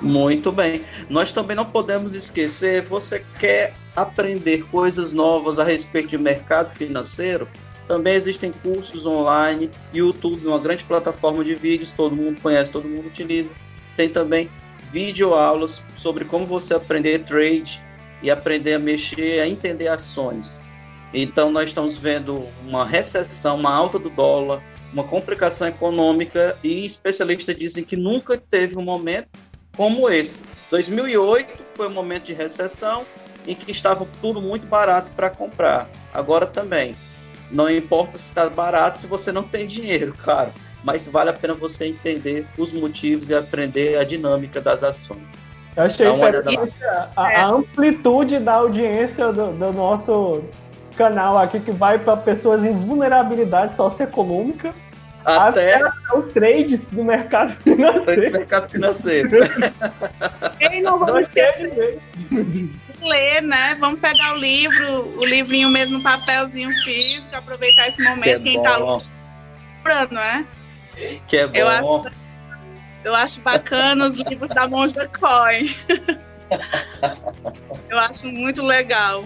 Muito 0.00 0.50
bem. 0.50 0.82
Nós 1.10 1.32
também 1.32 1.54
não 1.54 1.66
podemos 1.66 2.14
esquecer, 2.14 2.82
você 2.82 3.24
quer 3.38 3.74
aprender 3.94 4.64
coisas 4.64 5.12
novas 5.12 5.58
a 5.58 5.64
respeito 5.64 6.08
de 6.08 6.18
mercado 6.18 6.70
financeiro? 6.70 7.46
Também 7.86 8.14
existem 8.14 8.50
cursos 8.50 9.06
online, 9.06 9.70
YouTube, 9.94 10.46
uma 10.46 10.58
grande 10.58 10.84
plataforma 10.84 11.44
de 11.44 11.54
vídeos, 11.54 11.92
todo 11.92 12.16
mundo 12.16 12.40
conhece, 12.40 12.72
todo 12.72 12.88
mundo 12.88 13.06
utiliza. 13.06 13.54
Tem 13.96 14.08
também 14.08 14.50
videoaulas 14.90 15.84
sobre 15.96 16.24
como 16.24 16.46
você 16.46 16.74
aprender 16.74 17.24
trade 17.24 17.80
e 18.22 18.30
aprender 18.30 18.74
a 18.74 18.78
mexer, 18.78 19.40
a 19.40 19.48
entender 19.48 19.88
ações. 19.88 20.62
Então, 21.12 21.50
nós 21.50 21.70
estamos 21.70 21.96
vendo 21.96 22.44
uma 22.66 22.84
recessão, 22.84 23.56
uma 23.56 23.72
alta 23.72 23.98
do 23.98 24.10
dólar, 24.10 24.62
uma 24.92 25.04
complicação 25.04 25.68
econômica 25.68 26.56
e 26.62 26.84
especialistas 26.84 27.56
dizem 27.56 27.84
que 27.84 27.96
nunca 27.96 28.36
teve 28.38 28.76
um 28.78 28.82
momento 28.82 29.28
como 29.76 30.08
esse. 30.08 30.42
2008 30.70 31.50
foi 31.74 31.86
um 31.86 31.92
momento 31.92 32.24
de 32.24 32.32
recessão 32.32 33.04
em 33.46 33.54
que 33.54 33.70
estava 33.70 34.06
tudo 34.20 34.40
muito 34.40 34.66
barato 34.66 35.10
para 35.14 35.30
comprar. 35.30 35.88
Agora 36.12 36.46
também. 36.46 36.96
Não 37.50 37.70
importa 37.70 38.18
se 38.18 38.24
está 38.24 38.48
barato 38.50 38.98
se 38.98 39.06
você 39.06 39.30
não 39.30 39.44
tem 39.44 39.66
dinheiro, 39.66 40.14
claro. 40.24 40.52
Mas 40.82 41.06
vale 41.06 41.30
a 41.30 41.32
pena 41.32 41.54
você 41.54 41.86
entender 41.86 42.46
os 42.58 42.72
motivos 42.72 43.30
e 43.30 43.34
aprender 43.34 43.98
a 43.98 44.04
dinâmica 44.04 44.60
das 44.60 44.82
ações. 44.82 45.22
Eu 45.76 45.82
achei 45.82 46.08
interessante 46.08 46.84
a, 46.84 47.10
a, 47.14 47.46
amplitude 47.48 48.38
da 48.38 48.54
audiência 48.54 49.30
do, 49.30 49.52
do 49.52 49.72
nosso 49.74 50.42
canal 50.96 51.38
aqui 51.38 51.60
que 51.60 51.70
vai 51.70 51.98
para 51.98 52.16
pessoas 52.16 52.64
em 52.64 52.72
vulnerabilidade 52.72 53.74
socioeconômica 53.74 54.74
até, 55.26 55.74
até 55.74 56.16
o 56.16 56.22
trades 56.22 56.88
do 56.90 57.02
mercado 57.02 57.56
financeiro. 57.62 58.32
mercado 58.32 58.70
financeiro. 58.70 59.40
Quem 60.58 60.82
não 60.82 61.00
vamos 61.00 61.26
esquecer 61.26 61.98
de 62.30 62.70
ler, 63.02 63.42
né? 63.42 63.76
Vamos 63.80 63.98
pegar 64.00 64.34
o 64.34 64.36
livro, 64.36 65.18
o 65.18 65.26
livrinho 65.26 65.68
mesmo, 65.70 66.00
papelzinho 66.00 66.70
físico, 66.84 67.34
aproveitar 67.34 67.88
esse 67.88 68.02
momento. 68.04 68.42
Que 68.42 68.50
Quem 68.50 68.56
está 68.56 68.78
comprando, 68.78 70.12
né? 70.12 70.46
Que 71.26 71.38
é 71.38 71.46
bom. 71.48 71.56
Eu 71.56 71.68
acho, 71.68 72.04
eu 73.04 73.14
acho 73.16 73.40
bacana 73.40 74.06
os 74.06 74.20
livros 74.26 74.50
da 74.50 74.68
Monja 74.68 75.08
Coin. 75.08 76.18
eu 77.90 77.98
acho 77.98 78.28
muito 78.28 78.64
legal 78.64 79.24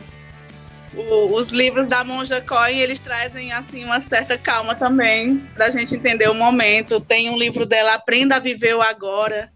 o, 0.94 1.36
os 1.36 1.52
livros 1.52 1.88
da 1.88 2.02
Monja 2.02 2.40
Coin, 2.40 2.76
eles 2.76 3.00
trazem 3.00 3.52
assim 3.52 3.84
uma 3.84 4.00
certa 4.00 4.36
calma 4.36 4.74
também 4.74 5.38
para 5.54 5.66
a 5.66 5.70
gente 5.70 5.94
entender 5.94 6.28
o 6.28 6.34
momento. 6.34 7.00
Tem 7.00 7.30
um 7.30 7.38
livro 7.38 7.64
dela, 7.64 7.94
Aprenda 7.94 8.36
a 8.36 8.40
Viver 8.40 8.74
o 8.74 8.82
Agora, 8.82 9.50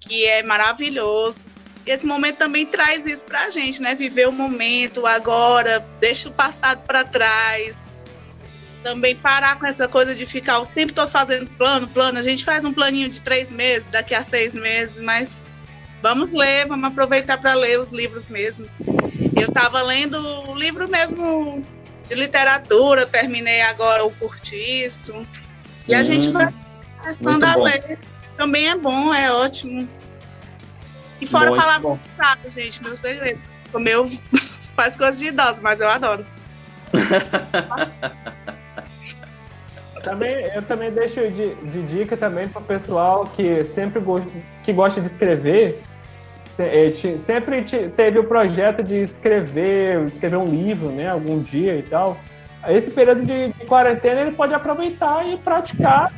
que 0.00 0.24
é 0.26 0.42
maravilhoso. 0.42 1.46
Esse 1.84 2.06
momento 2.06 2.38
também 2.38 2.66
traz 2.66 3.06
isso 3.06 3.24
para 3.26 3.44
a 3.44 3.50
gente, 3.50 3.80
né? 3.80 3.94
Viver 3.94 4.28
o 4.28 4.32
momento, 4.32 5.02
o 5.02 5.06
agora, 5.06 5.86
deixa 6.00 6.28
o 6.28 6.32
passado 6.32 6.82
para 6.84 7.04
trás. 7.04 7.92
Também 8.82 9.14
parar 9.14 9.58
com 9.58 9.66
essa 9.66 9.86
coisa 9.86 10.14
de 10.14 10.26
ficar 10.26 10.58
o 10.58 10.66
tempo 10.66 10.92
todo 10.92 11.08
fazendo 11.08 11.46
plano, 11.50 11.86
plano. 11.86 12.18
A 12.18 12.22
gente 12.22 12.44
faz 12.44 12.64
um 12.64 12.72
planinho 12.72 13.08
de 13.08 13.20
três 13.20 13.52
meses, 13.52 13.86
daqui 13.86 14.14
a 14.14 14.22
seis 14.22 14.54
meses, 14.54 15.00
mas 15.00 15.46
vamos 16.02 16.32
ler, 16.32 16.66
vamos 16.66 16.88
aproveitar 16.88 17.38
para 17.38 17.54
ler 17.54 17.78
os 17.78 17.92
livros 17.92 18.26
mesmo. 18.26 18.68
Eu 19.36 19.48
estava 19.48 19.82
lendo 19.82 20.16
o 20.48 20.54
livro 20.54 20.88
mesmo 20.88 21.62
de 22.08 22.14
literatura, 22.14 23.06
terminei 23.06 23.60
agora 23.62 24.04
o 24.04 24.10
Curtiço. 24.12 25.26
E 25.86 25.94
a 25.94 26.02
gente 26.02 26.30
vai 26.30 26.52
começando 26.98 27.44
a 27.44 27.54
ler. 27.56 27.98
Também 28.36 28.68
é 28.68 28.76
bom, 28.76 29.14
é 29.14 29.30
ótimo. 29.30 29.86
E 31.20 31.26
fora 31.26 31.50
muito 31.50 31.62
palavras 31.62 31.98
usadas, 32.10 32.54
gente, 32.54 32.82
meus 32.82 32.98
segredos. 32.98 33.54
Sou 33.64 33.80
meu. 33.80 34.06
Faz 34.74 34.96
coisas 34.96 35.18
de 35.18 35.28
idosos, 35.28 35.60
mas 35.60 35.80
eu 35.80 35.88
adoro. 35.88 36.24
também, 40.02 40.44
eu 40.54 40.62
também 40.62 40.90
deixo 40.92 41.20
de, 41.30 41.54
de 41.54 41.82
dica 41.86 42.16
também 42.16 42.48
para 42.48 42.60
o 42.60 42.64
pessoal 42.64 43.26
que 43.34 43.64
sempre 43.74 44.00
go 44.00 44.20
que 44.62 44.72
gosta 44.72 45.00
de 45.00 45.08
escrever 45.08 45.82
sempre 47.26 47.62
teve 47.96 48.18
o 48.18 48.24
projeto 48.24 48.82
de 48.82 49.02
escrever, 49.02 50.04
escrever 50.06 50.36
um 50.36 50.46
livro, 50.46 50.90
né, 50.90 51.08
algum 51.08 51.40
dia 51.40 51.76
e 51.76 51.82
tal. 51.82 52.16
Esse 52.68 52.90
período 52.90 53.22
de, 53.22 53.52
de 53.52 53.66
quarentena 53.66 54.22
ele 54.22 54.32
pode 54.32 54.52
aproveitar 54.52 55.28
e 55.28 55.36
praticar, 55.36 56.12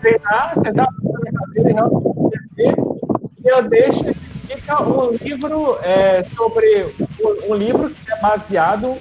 treinar, 0.00 0.54
sentar 0.54 0.88
na 0.88 1.32
cadeira 1.32 1.70
e. 1.70 2.74
E 3.44 3.48
eu 3.48 3.68
deixo 3.68 4.14
fica 4.46 4.82
um 4.82 5.10
livro 5.12 5.78
é, 5.82 6.24
sobre 6.34 6.94
um 7.48 7.54
livro 7.54 7.90
que 7.90 8.12
é 8.12 8.20
baseado 8.20 8.96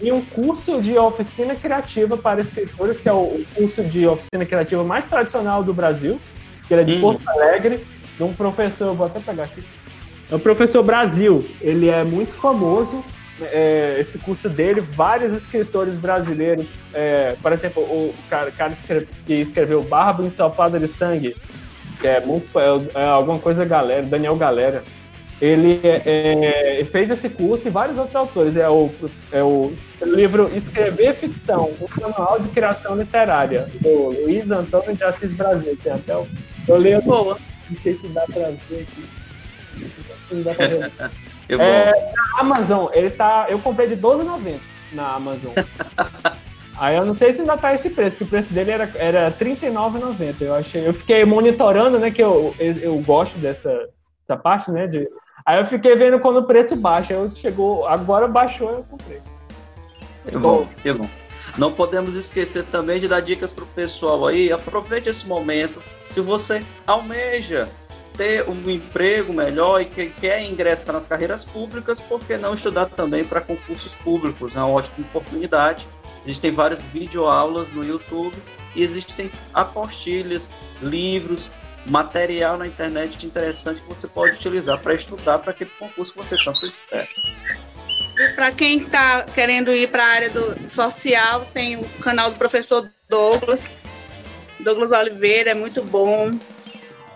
em 0.00 0.12
um 0.12 0.20
curso 0.20 0.80
de 0.82 0.98
oficina 0.98 1.54
criativa 1.54 2.16
para 2.16 2.40
escritores, 2.40 3.00
que 3.00 3.08
é 3.08 3.12
o 3.12 3.44
curso 3.54 3.82
de 3.84 4.06
oficina 4.06 4.44
criativa 4.44 4.84
mais 4.84 5.06
tradicional 5.06 5.62
do 5.62 5.72
Brasil, 5.72 6.20
que 6.66 6.74
ele 6.74 6.82
é 6.82 6.84
de 6.84 6.96
Porto 6.98 7.26
Alegre 7.28 7.86
de 8.16 8.22
um 8.22 8.32
professor, 8.32 8.94
vou 8.94 9.06
até 9.06 9.20
pegar 9.20 9.44
aqui. 9.44 9.62
É 10.30 10.34
o 10.34 10.38
professor 10.38 10.82
Brasil, 10.82 11.44
ele 11.60 11.88
é 11.88 12.02
muito 12.04 12.32
famoso. 12.32 13.04
É, 13.40 13.98
esse 14.00 14.18
curso 14.18 14.48
dele, 14.48 14.80
vários 14.80 15.30
escritores 15.32 15.92
brasileiros, 15.94 16.66
é, 16.94 17.36
por 17.42 17.52
exemplo, 17.52 17.82
o 17.82 18.14
cara, 18.30 18.50
cara 18.50 18.74
que 19.26 19.34
escreveu 19.34 19.82
Barba 19.82 20.24
Ensopado 20.24 20.78
de 20.78 20.88
Sangue, 20.88 21.36
que 22.00 22.06
é, 22.06 22.16
é, 22.16 23.00
é 23.00 23.04
alguma 23.04 23.38
coisa 23.38 23.62
galera, 23.64 24.02
Daniel 24.02 24.36
Galera, 24.36 24.82
ele 25.40 25.80
é, 25.82 26.80
é, 26.80 26.84
fez 26.86 27.10
esse 27.10 27.28
curso 27.28 27.68
e 27.68 27.70
vários 27.70 27.98
outros 27.98 28.16
autores. 28.16 28.56
É 28.56 28.68
o, 28.68 28.90
é 29.30 29.42
o 29.42 29.72
livro 30.02 30.44
Escrever 30.56 31.14
Ficção, 31.14 31.72
um 31.80 32.00
manual 32.00 32.40
de 32.40 32.48
criação 32.48 32.96
literária, 32.96 33.68
do 33.80 34.10
Luiz 34.12 34.50
Antônio 34.50 34.94
de 34.94 35.04
Assis 35.04 35.32
Brasil. 35.32 35.76
Tem 35.82 35.92
até 35.92 36.16
o, 36.16 36.26
eu 36.66 36.76
leio. 36.76 37.02
Boa. 37.02 37.38
Não 37.68 37.76
sei 37.82 37.94
se 37.94 38.06
dá 38.08 38.24
pra 38.32 38.48
ver 38.48 38.80
aqui. 38.80 39.04
Não 40.30 40.42
dá 40.42 40.54
pra 40.54 40.66
ver. 40.66 40.92
é, 41.48 41.90
na 41.90 42.40
Amazon, 42.40 42.88
ele 42.92 43.10
tá. 43.10 43.46
Eu 43.48 43.58
comprei 43.58 43.88
de 43.88 43.96
12,90 43.96 44.58
na 44.92 45.14
Amazon. 45.14 45.52
Aí 46.78 46.94
eu 46.94 47.06
não 47.06 47.14
sei 47.14 47.32
se 47.32 47.40
ainda 47.40 47.56
tá 47.56 47.74
esse 47.74 47.88
preço, 47.88 48.18
que 48.18 48.24
o 48.24 48.26
preço 48.26 48.52
dele 48.52 48.70
era, 48.70 48.90
era 48.96 49.28
R$39,90. 49.28 50.42
Eu 50.42 50.54
achei. 50.54 50.86
Eu 50.86 50.92
fiquei 50.92 51.24
monitorando, 51.24 51.98
né? 51.98 52.10
Que 52.10 52.22
eu, 52.22 52.54
eu, 52.58 52.72
eu 52.74 52.98
gosto 52.98 53.38
dessa, 53.38 53.88
dessa 54.26 54.38
parte, 54.38 54.70
né? 54.70 54.86
De 54.86 55.08
Aí 55.46 55.60
eu 55.60 55.64
fiquei 55.64 55.94
vendo 55.94 56.18
quando 56.18 56.38
o 56.38 56.44
preço 56.44 56.74
baixa. 56.74 57.14
Eu 57.14 57.30
chegou, 57.34 57.86
agora 57.86 58.26
baixou, 58.26 58.70
eu 58.70 58.84
comprei. 58.90 59.22
Que 60.28 60.36
bom, 60.36 60.66
que 60.82 60.92
bom. 60.92 61.08
Não 61.56 61.72
podemos 61.72 62.16
esquecer 62.16 62.64
também 62.64 62.98
de 62.98 63.06
dar 63.06 63.20
dicas 63.20 63.52
para 63.52 63.62
o 63.62 63.68
pessoal 63.68 64.26
aí. 64.26 64.52
Aproveite 64.52 65.08
esse 65.08 65.26
momento. 65.26 65.80
Se 66.10 66.20
você 66.20 66.64
almeja 66.84 67.68
ter 68.16 68.48
um 68.48 68.70
emprego 68.70 69.32
melhor 69.32 69.80
e 69.80 69.84
que 69.84 70.08
quer 70.10 70.42
ingressar 70.44 70.92
nas 70.92 71.06
carreiras 71.06 71.44
públicas, 71.44 72.00
por 72.00 72.20
que 72.20 72.36
não 72.36 72.54
estudar 72.54 72.86
também 72.86 73.24
para 73.24 73.40
concursos 73.40 73.94
públicos? 73.94 74.54
É 74.54 74.58
uma 74.58 74.68
ótima 74.68 75.06
oportunidade. 75.06 75.86
Existem 76.24 76.50
várias 76.50 76.82
videoaulas 76.82 77.70
no 77.70 77.84
YouTube 77.84 78.36
e 78.74 78.82
existem 78.82 79.30
apostilhas, 79.54 80.50
livros, 80.82 81.50
material 81.86 82.58
na 82.58 82.66
internet 82.66 83.24
interessante 83.24 83.80
que 83.80 83.88
você 83.88 84.08
pode 84.08 84.34
utilizar 84.34 84.80
para 84.80 84.94
estudar 84.94 85.38
para 85.38 85.52
aquele 85.52 85.70
concurso 85.78 86.12
que 86.12 86.18
você 86.18 86.36
tanto 86.42 86.66
espera. 86.66 87.06
Para 88.34 88.50
quem 88.50 88.78
está 88.78 89.22
querendo 89.22 89.72
ir 89.72 89.88
para 89.88 90.02
a 90.02 90.08
área 90.08 90.30
do 90.30 90.68
social, 90.68 91.46
tem 91.52 91.76
o 91.76 91.84
canal 92.00 92.30
do 92.30 92.36
professor 92.36 92.90
Douglas, 93.08 93.72
Douglas 94.58 94.90
Oliveira, 94.90 95.50
é 95.50 95.54
muito 95.54 95.82
bom. 95.84 96.36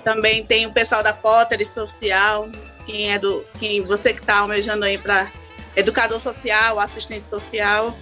Também 0.04 0.44
tem 0.44 0.66
o 0.66 0.72
pessoal 0.72 1.02
da 1.02 1.12
Potter 1.12 1.66
Social, 1.66 2.48
quem 2.86 3.12
é 3.12 3.18
do, 3.18 3.44
quem 3.58 3.82
você 3.84 4.12
que 4.12 4.20
está 4.20 4.38
almejando 4.38 4.84
aí 4.84 4.98
para 4.98 5.30
educador 5.76 6.18
social, 6.18 6.80
assistente 6.80 7.26
social. 7.26 7.96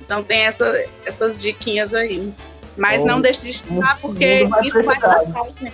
Então 0.00 0.22
tem 0.22 0.40
essa, 0.40 0.84
essas 1.04 1.40
diquinhas 1.40 1.94
aí. 1.94 2.32
Mas 2.76 3.02
não 3.02 3.20
deixe 3.20 3.42
de 3.42 3.50
estudar, 3.50 3.98
porque 4.00 4.46
isso 4.62 4.82
vai 4.82 5.00
passar, 5.00 5.46
gente. 5.58 5.72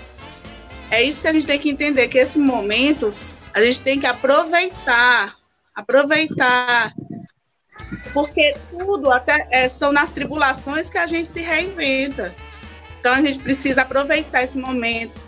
É 0.91 1.03
isso 1.03 1.23
que 1.23 1.29
a 1.29 1.33
gente 1.33 1.47
tem 1.47 1.59
que 1.59 1.70
entender, 1.70 2.07
que 2.09 2.18
esse 2.18 2.39
momento 2.39 3.12
a 3.55 3.64
gente 3.64 3.81
tem 3.81 3.99
que 3.99 4.07
aproveitar, 4.07 5.37
aproveitar, 5.75 6.93
porque 8.12 8.55
tudo 8.70 9.11
até 9.11 9.49
é, 9.51 9.66
são 9.68 9.93
nas 9.93 10.11
tribulações 10.11 10.91
que 10.91 10.99
a 10.99 11.07
gente 11.07 11.29
se 11.29 11.43
reinventa. 11.43 12.33
Então 13.01 13.14
a 13.14 13.20
gente 13.20 13.41
precisa 13.41 13.83
aproveitar 13.83 14.43
esse 14.43 14.59
momento 14.59 15.18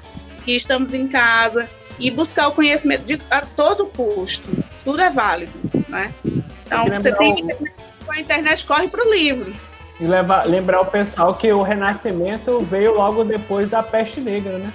que 0.44 0.54
estamos 0.54 0.92
em 0.94 1.08
casa 1.08 1.68
e 1.98 2.10
buscar 2.10 2.48
o 2.48 2.52
conhecimento 2.52 3.04
de, 3.04 3.20
a 3.30 3.40
todo 3.40 3.86
custo. 3.86 4.50
Tudo 4.84 5.00
é 5.00 5.10
válido, 5.10 5.52
né? 5.88 6.12
Então 6.66 6.86
você 6.86 7.12
tem 7.16 7.34
que 7.34 7.54
com 8.04 8.12
a 8.12 8.20
internet 8.20 8.64
corre 8.66 8.88
para 8.88 9.06
o 9.06 9.12
livro. 9.12 9.52
E 9.98 10.06
levar, 10.06 10.46
lembrar 10.46 10.80
o 10.80 10.86
pessoal 10.86 11.34
que 11.36 11.52
o 11.52 11.62
Renascimento 11.62 12.60
veio 12.60 12.94
logo 12.94 13.24
depois 13.24 13.70
da 13.70 13.82
peste 13.82 14.20
negra, 14.20 14.58
né? 14.58 14.72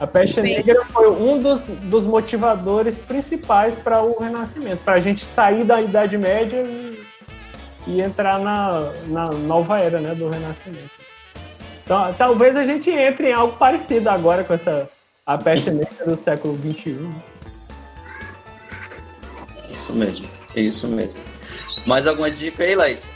A 0.00 0.06
peste 0.06 0.40
Sim. 0.40 0.42
negra 0.42 0.84
foi 0.86 1.10
um 1.10 1.40
dos, 1.40 1.62
dos 1.66 2.04
motivadores 2.04 2.98
principais 2.98 3.74
para 3.76 4.02
o 4.02 4.18
Renascimento, 4.18 4.78
para 4.84 4.94
a 4.94 5.00
gente 5.00 5.24
sair 5.24 5.64
da 5.64 5.80
Idade 5.80 6.16
Média 6.16 6.62
e, 6.62 7.02
e 7.86 8.00
entrar 8.00 8.38
na, 8.38 8.92
na 9.08 9.24
nova 9.24 9.78
era 9.78 10.00
né, 10.00 10.14
do 10.14 10.28
Renascimento. 10.28 11.07
Então, 11.88 12.12
talvez 12.18 12.54
a 12.54 12.64
gente 12.64 12.90
entre 12.90 13.30
em 13.30 13.32
algo 13.32 13.56
parecido 13.56 14.10
agora 14.10 14.44
com 14.44 14.52
essa 14.52 14.90
a 15.24 15.38
peste 15.38 15.70
negra 15.70 16.04
do 16.04 16.22
século 16.22 16.54
XXI. 16.58 17.10
Isso 19.70 19.94
mesmo, 19.94 20.28
é 20.54 20.60
isso 20.60 20.86
mesmo. 20.86 21.14
Mais 21.86 22.06
alguma 22.06 22.30
dica 22.30 22.62
aí, 22.62 22.74
Laís? 22.74 23.10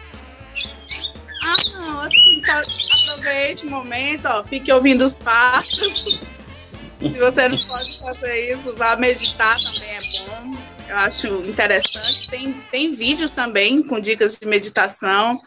Ah, 1.44 1.56
não, 1.70 2.00
assim, 2.00 2.40
só 2.40 3.12
aproveite 3.12 3.66
o 3.66 3.70
momento, 3.70 4.24
ó, 4.24 4.42
fique 4.42 4.72
ouvindo 4.72 5.04
os 5.04 5.16
passos. 5.16 6.24
Se 6.98 7.18
você 7.18 7.48
não 7.48 7.58
pode 7.68 8.00
fazer 8.00 8.54
isso, 8.54 8.74
vá 8.74 8.96
meditar 8.96 9.54
também 9.54 9.90
é 9.90 9.98
bom. 10.24 10.56
Eu 10.88 10.96
acho 10.96 11.26
interessante. 11.46 12.30
Tem, 12.30 12.54
tem 12.70 12.90
vídeos 12.90 13.32
também 13.32 13.82
com 13.82 14.00
dicas 14.00 14.34
de 14.34 14.46
meditação. 14.46 15.38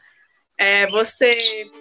É, 0.60 0.86
você 0.88 1.72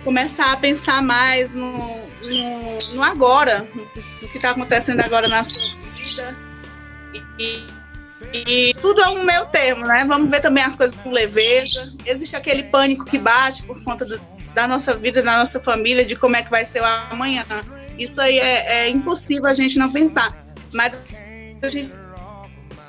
começar 0.00 0.52
a 0.52 0.56
pensar 0.56 1.02
mais 1.02 1.52
no, 1.52 1.72
no, 1.72 2.78
no 2.94 3.02
agora, 3.02 3.68
no, 3.74 3.86
que 4.28 4.36
está 4.36 4.50
acontecendo 4.50 5.00
agora 5.00 5.28
na 5.28 5.42
sua 5.42 5.76
vida. 5.94 6.36
E, 7.38 7.66
e, 8.34 8.74
tudo 8.80 9.00
é 9.00 9.08
um 9.08 9.24
meio 9.24 9.46
termo, 9.46 9.86
né? 9.86 10.04
Vamos 10.06 10.30
ver 10.30 10.40
também 10.40 10.62
as 10.62 10.76
coisas 10.76 11.00
com 11.00 11.10
leveza. 11.10 11.94
Existe 12.04 12.36
aquele 12.36 12.64
pânico 12.64 13.04
que 13.04 13.18
bate 13.18 13.62
por 13.62 13.82
conta 13.82 14.04
do, 14.04 14.20
da 14.54 14.66
nossa 14.66 14.94
vida, 14.94 15.22
da 15.22 15.38
nossa 15.38 15.60
família, 15.60 16.04
de 16.04 16.16
como 16.16 16.36
é 16.36 16.42
que 16.42 16.50
vai 16.50 16.64
ser 16.64 16.82
o 16.82 16.84
amanhã. 16.84 17.44
Isso 17.98 18.20
aí 18.20 18.38
é, 18.38 18.86
é 18.86 18.88
impossível 18.88 19.46
a 19.46 19.54
gente 19.54 19.78
não 19.78 19.90
pensar. 19.90 20.36
Mas 20.72 20.98
a 21.62 21.68
gente 21.68 21.92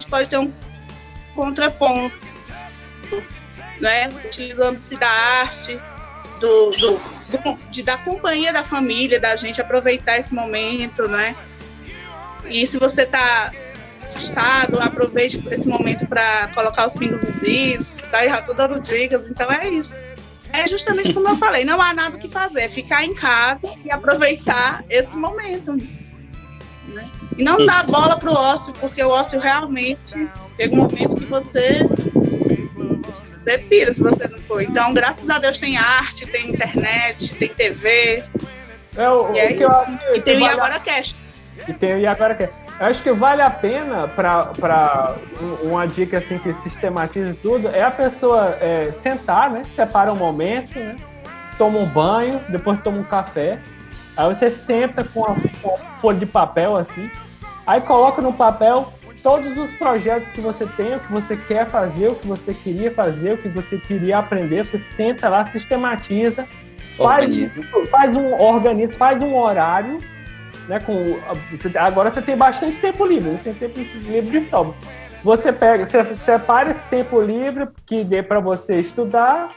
pode 0.10 0.30
ter 0.30 0.38
um 0.38 0.54
contraponto, 1.36 2.16
né? 3.80 4.10
Utilizando-se 4.26 4.98
da 5.00 5.10
arte, 5.10 5.80
do, 6.40 6.72
do, 6.72 7.02
do, 7.30 7.60
de, 7.70 7.84
da 7.84 7.98
companhia 7.98 8.52
da 8.52 8.64
família, 8.64 9.20
da 9.20 9.36
gente 9.36 9.62
aproveitar 9.62 10.18
esse 10.18 10.34
momento, 10.34 11.08
né? 11.08 11.36
E 12.48 12.66
se 12.66 12.80
você 12.80 13.04
está 13.04 13.52
afastado, 14.04 14.80
aproveite 14.82 15.44
esse 15.52 15.68
momento 15.68 16.08
para 16.08 16.50
colocar 16.54 16.86
os 16.88 16.96
pingos 16.96 17.24
nos 17.24 17.42
is, 17.44 18.08
tá? 18.10 18.26
Já 18.26 18.42
tô 18.42 18.54
dando 18.54 18.80
dicas, 18.80 19.30
então 19.30 19.52
é 19.52 19.70
isso 19.70 19.96
é 20.52 20.68
justamente 20.68 21.14
como 21.14 21.28
eu 21.28 21.38
falei, 21.38 21.64
não 21.64 21.82
há 21.82 21.94
nada 21.94 22.16
o 22.16 22.20
que 22.20 22.28
fazer, 22.28 22.62
é 22.62 22.70
ficar 22.70 23.04
em 23.04 23.14
casa 23.14 23.70
e 23.84 23.92
aproveitar 23.92 24.84
esse 24.90 25.18
momento. 25.18 25.74
Né? 25.74 27.08
E 27.38 27.44
não 27.44 27.66
dar 27.66 27.86
bola 27.86 28.18
para 28.18 28.30
o 28.30 28.34
ócio, 28.34 28.74
porque 28.80 29.04
o 29.04 29.10
ócio 29.10 29.40
realmente 29.40 30.28
chega 30.56 30.76
um 30.76 30.78
momento 30.78 31.18
que 31.18 31.26
você 31.26 31.80
você 33.50 33.58
pira 33.58 33.94
se 33.94 34.04
você 34.04 34.28
não 34.28 34.40
for. 34.40 34.62
Então, 34.62 34.94
graças 34.94 35.30
a 35.30 35.40
Deus 35.40 35.58
tem 35.58 35.78
arte, 35.78 36.28
tem 36.28 36.50
internet, 36.50 37.36
tem 37.36 37.50
TV. 37.50 38.22
É, 38.96 39.10
o, 39.10 39.34
e, 39.34 39.40
é 39.40 39.48
o 39.48 39.62
eu, 39.62 40.16
e 40.16 40.22
tem 40.22 40.38
o 40.38 40.46
Iagora 40.46 40.80
Cast. 40.80 41.18
E 41.68 41.74
tem 41.74 41.96
o 41.96 41.98
Iagora 41.98 42.36
Cast. 42.36 42.56
Eu 42.80 42.86
acho 42.86 43.04
que 43.04 43.12
vale 43.12 43.42
a 43.42 43.50
pena 43.50 44.08
para 44.08 45.16
uma 45.64 45.86
dica 45.86 46.20
assim 46.20 46.38
que 46.38 46.54
sistematize 46.62 47.34
tudo 47.42 47.68
é 47.68 47.82
a 47.82 47.92
pessoa 47.92 48.58
é, 48.62 48.94
sentar, 49.02 49.50
né? 49.50 49.64
Separa 49.76 50.14
um 50.14 50.16
momento, 50.16 50.80
né? 50.80 50.96
Toma 51.58 51.80
um 51.80 51.86
banho, 51.86 52.40
depois 52.48 52.80
toma 52.82 53.00
um 53.00 53.04
café. 53.04 53.60
Aí 54.16 54.34
você 54.34 54.50
senta 54.50 55.04
com 55.04 55.26
a, 55.26 55.36
com 55.62 55.76
a 55.76 55.78
folha 56.00 56.20
de 56.20 56.26
papel 56.26 56.78
assim, 56.78 57.10
aí 57.66 57.82
coloca 57.82 58.22
no 58.22 58.32
papel 58.32 58.94
todos 59.22 59.58
os 59.58 59.74
projetos 59.74 60.32
que 60.32 60.42
você 60.42 60.66
tem, 60.66 60.96
o 60.96 61.00
que 61.00 61.12
você 61.12 61.36
quer 61.36 61.68
fazer, 61.70 62.10
o 62.10 62.16
que 62.16 62.28
você 62.28 62.54
queria 62.54 62.92
fazer, 62.92 63.34
o 63.34 63.38
que 63.38 63.50
você 63.50 63.78
queria 63.78 64.20
aprender. 64.20 64.66
Você 64.66 64.78
senta 64.96 65.30
lá, 65.30 65.52
sistematiza, 65.52 66.48
faz, 66.98 67.36
faz 67.90 68.16
um 68.16 68.34
organismo, 68.34 68.98
faz 68.98 69.22
um 69.22 69.36
horário 69.36 70.00
né? 70.70 70.80
Com, 70.80 71.18
agora 71.80 72.12
você 72.12 72.22
tem 72.22 72.38
bastante 72.38 72.78
tempo 72.78 73.04
livre, 73.04 73.32
você 73.32 73.52
tem 73.52 73.70
tempo 73.70 73.98
livre 74.08 74.40
de 74.40 74.46
sobra. 74.48 74.76
Você 75.24 75.52
pega, 75.52 75.86
você 75.86 76.16
separa 76.16 76.70
esse 76.70 76.84
tempo 76.84 77.20
livre 77.20 77.68
que 77.86 78.04
dê 78.06 78.24
para 78.24 78.40
você 78.40 78.80
estudar, 78.80 79.50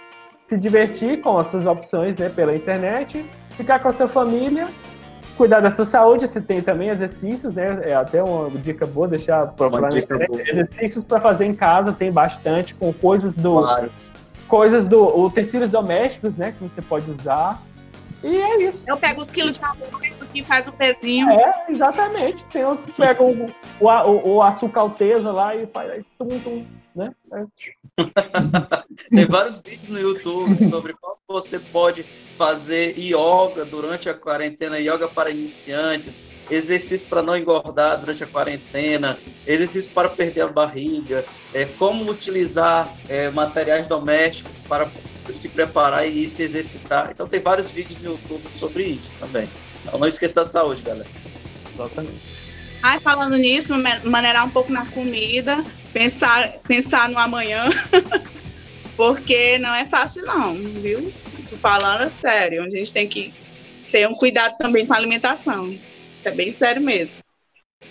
se 0.49 0.57
divertir 0.57 1.21
com 1.21 1.39
as 1.39 1.51
suas 1.51 1.67
opções 1.67 2.17
né, 2.17 2.31
pela 2.31 2.57
internet, 2.57 3.25
ficar 3.51 3.79
com 3.79 3.89
a 3.89 3.93
sua 3.93 4.09
família, 4.09 4.67
cuidar 5.43 5.59
da 5.59 5.73
sua 5.73 5.85
saúde, 5.85 6.29
você 6.29 6.41
tem 6.41 6.63
também 6.63 6.89
exercícios, 6.89 7.53
né? 7.53 7.81
É 7.83 7.95
até 7.95 8.23
uma 8.23 8.49
dica 8.61 8.87
boa 8.87 9.09
deixar 9.09 9.49
para 9.49 9.89
exercícios 10.49 11.03
para 11.03 11.21
fazer 11.21 11.47
em 11.47 11.53
casa, 11.53 11.93
tem 11.93 12.13
bastante 12.13 12.73
com 12.77 12.93
coisas 12.93 13.35
do 13.35 13.61
Vários. 13.61 14.09
coisas 14.47 14.87
do 14.87 15.05
utensílios 15.25 15.73
domésticos, 15.73 16.37
né, 16.37 16.53
que 16.53 16.63
você 16.63 16.81
pode 16.81 17.11
usar. 17.11 17.61
E 18.23 18.37
é 18.37 18.63
isso. 18.63 18.85
Eu 18.89 18.97
pego 18.97 19.21
os 19.21 19.33
quilos 19.33 19.59
de 19.59 19.65
arroz 19.65 20.15
e 20.33 20.45
faz 20.45 20.69
o 20.69 20.73
pezinho. 20.77 21.29
É, 21.29 21.65
exatamente. 21.69 22.45
Tem 22.53 22.65
uns 22.65 22.81
que 22.83 22.93
pegam 22.93 23.51
o, 23.81 23.87
o, 23.89 24.35
o 24.35 24.43
açúcar 24.43 24.83
alteza 24.83 25.33
lá 25.33 25.57
e 25.57 25.67
faz 25.67 25.91
aí, 25.91 26.05
tum, 26.17 26.39
tum, 26.39 26.65
né? 26.95 27.13
É. 27.33 27.45
Tem 29.11 29.27
vários 29.27 29.61
vídeos 29.61 29.89
no 29.89 29.99
YouTube 29.99 30.63
sobre 30.63 30.95
como 31.01 31.17
você 31.27 31.59
pode 31.59 32.07
fazer 32.43 32.99
yoga 32.99 33.65
durante 33.65 34.09
a 34.09 34.15
quarentena, 34.15 34.77
yoga 34.77 35.07
para 35.07 35.31
iniciantes, 35.31 36.25
exercício 36.51 37.09
para 37.09 37.23
não 37.23 37.37
engordar 37.37 38.01
durante 38.01 38.25
a 38.25 38.27
quarentena, 38.27 39.17
exercício 39.47 39.93
para 39.93 40.09
perder 40.09 40.41
a 40.41 40.49
barriga, 40.49 41.25
é, 41.55 41.67
como 41.67 42.11
utilizar 42.11 42.93
é, 43.09 43.31
materiais 43.31 43.87
domésticos 43.87 44.59
para 44.59 44.91
se 45.31 45.51
preparar 45.51 46.05
e 46.05 46.29
se 46.29 46.43
exercitar. 46.43 47.13
Então 47.13 47.29
tem 47.29 47.39
vários 47.39 47.71
vídeos 47.71 48.01
no 48.01 48.11
YouTube 48.11 48.43
sobre 48.51 48.87
isso 48.87 49.15
também. 49.21 49.49
Então 49.85 50.01
não 50.01 50.09
esqueça 50.09 50.35
da 50.35 50.45
saúde, 50.45 50.83
galera. 50.83 51.09
Exatamente. 51.73 52.35
Ai, 52.83 52.99
falando 52.99 53.37
nisso, 53.39 53.73
maneirar 54.03 54.45
um 54.45 54.51
pouco 54.51 54.73
na 54.73 54.85
comida, 54.87 55.65
pensar, 55.93 56.55
pensar 56.67 57.09
no 57.09 57.21
amanhã, 57.21 57.71
porque 58.97 59.59
não 59.59 59.73
é 59.73 59.85
fácil 59.85 60.27
não, 60.27 60.57
viu? 60.57 61.15
Tô 61.53 61.59
falando 61.59 62.09
sério, 62.09 62.63
a 62.63 62.71
gente 62.71 62.91
tem 62.95 63.07
que 63.07 63.31
ter 63.91 64.09
um 64.09 64.15
cuidado 64.15 64.57
também 64.57 64.87
com 64.87 64.95
a 64.95 64.97
alimentação. 64.97 65.71
Isso 65.71 66.27
é 66.27 66.31
bem 66.31 66.51
sério 66.51 66.81
mesmo. 66.81 67.21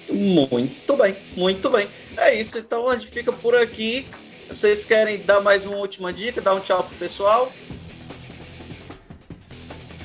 Muito 0.09 0.97
bem, 0.97 1.15
muito 1.37 1.69
bem. 1.69 1.87
É 2.17 2.33
isso, 2.33 2.57
então 2.57 2.89
a 2.89 2.95
gente 2.95 3.11
fica 3.11 3.31
por 3.31 3.55
aqui. 3.55 4.07
Vocês 4.49 4.83
querem 4.83 5.19
dar 5.19 5.41
mais 5.41 5.63
uma 5.63 5.77
última 5.77 6.11
dica, 6.11 6.41
dar 6.41 6.55
um 6.55 6.59
tchau 6.59 6.83
pro 6.83 6.97
pessoal? 6.97 7.53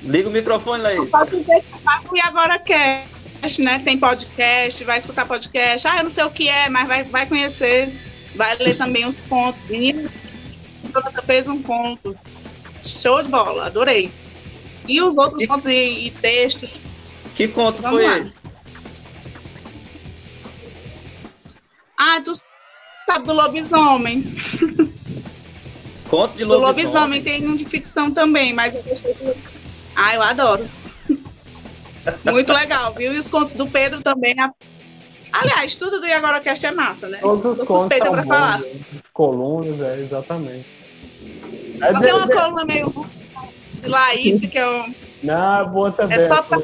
Liga 0.02 0.28
o 0.28 0.32
microfone, 0.32 0.82
Laís. 0.82 1.08
Só 1.08 1.24
dizer 1.24 1.62
que 1.62 2.16
e 2.16 2.20
agora 2.20 2.58
cast, 2.58 3.62
né? 3.62 3.78
Tem 3.82 3.98
podcast, 3.98 4.84
vai 4.84 4.98
escutar 4.98 5.24
podcast. 5.24 5.88
Ah, 5.88 5.96
eu 5.96 6.04
não 6.04 6.10
sei 6.10 6.24
o 6.24 6.30
que 6.30 6.46
é, 6.46 6.68
mas 6.68 6.86
vai, 6.86 7.04
vai 7.04 7.26
conhecer. 7.26 7.90
Vai 8.34 8.54
ler 8.58 8.76
também 8.76 9.06
os 9.06 9.24
contos. 9.24 9.66
Menina, 9.68 10.12
fez 11.24 11.48
um 11.48 11.62
conto. 11.62 12.14
Show 12.86 13.22
de 13.22 13.28
bola, 13.28 13.66
adorei. 13.66 14.10
E 14.88 15.02
os 15.02 15.16
outros 15.18 15.42
e... 15.42 15.46
contos 15.46 15.66
e, 15.66 16.06
e 16.06 16.10
textos. 16.10 16.70
Que 17.34 17.48
conto 17.48 17.82
Vamos 17.82 17.98
foi 17.98 18.06
lá. 18.06 18.16
ele? 18.16 18.32
Ah, 21.98 22.20
tu 22.24 22.32
sabe 23.08 23.26
do 23.26 23.32
lobisomem. 23.32 24.22
Conto 26.08 26.36
de 26.36 26.44
lobisomem. 26.44 26.46
Do 26.46 26.58
lobisomem 26.58 27.22
tem 27.22 27.48
um 27.48 27.56
de 27.56 27.64
ficção 27.64 28.12
também, 28.12 28.52
mas 28.52 28.74
eu 28.74 28.82
gostei 28.84 29.12
do 29.14 29.34
ah, 29.96 30.14
eu 30.14 30.22
adoro. 30.22 30.68
Muito 32.30 32.52
legal, 32.52 32.92
viu? 32.92 33.14
E 33.14 33.18
os 33.18 33.30
contos 33.30 33.54
do 33.54 33.66
Pedro 33.66 34.02
também. 34.02 34.36
Aliás, 35.32 35.74
tudo 35.74 36.00
do 36.00 36.06
IagoraCast 36.06 36.66
é 36.66 36.70
massa, 36.70 37.08
né? 37.08 37.18
Todos 37.18 37.62
os 37.62 37.66
suspeita 37.66 38.10
para 38.10 38.22
falar. 38.22 38.60
Né? 38.60 38.80
Colunas, 39.12 39.80
é, 39.80 40.02
exatamente. 40.02 40.66
É 41.80 42.00
tem 42.00 42.12
uma 42.14 42.28
coluna 42.28 42.64
meio 42.64 43.06
de 43.82 43.88
Laís, 43.88 44.40
que 44.40 44.58
é 44.58 44.68
um. 44.68 44.94
Não, 45.22 45.68
boa 45.68 45.90
também. 45.92 46.18
É 46.18 46.28
só 46.28 46.42
pra... 46.42 46.60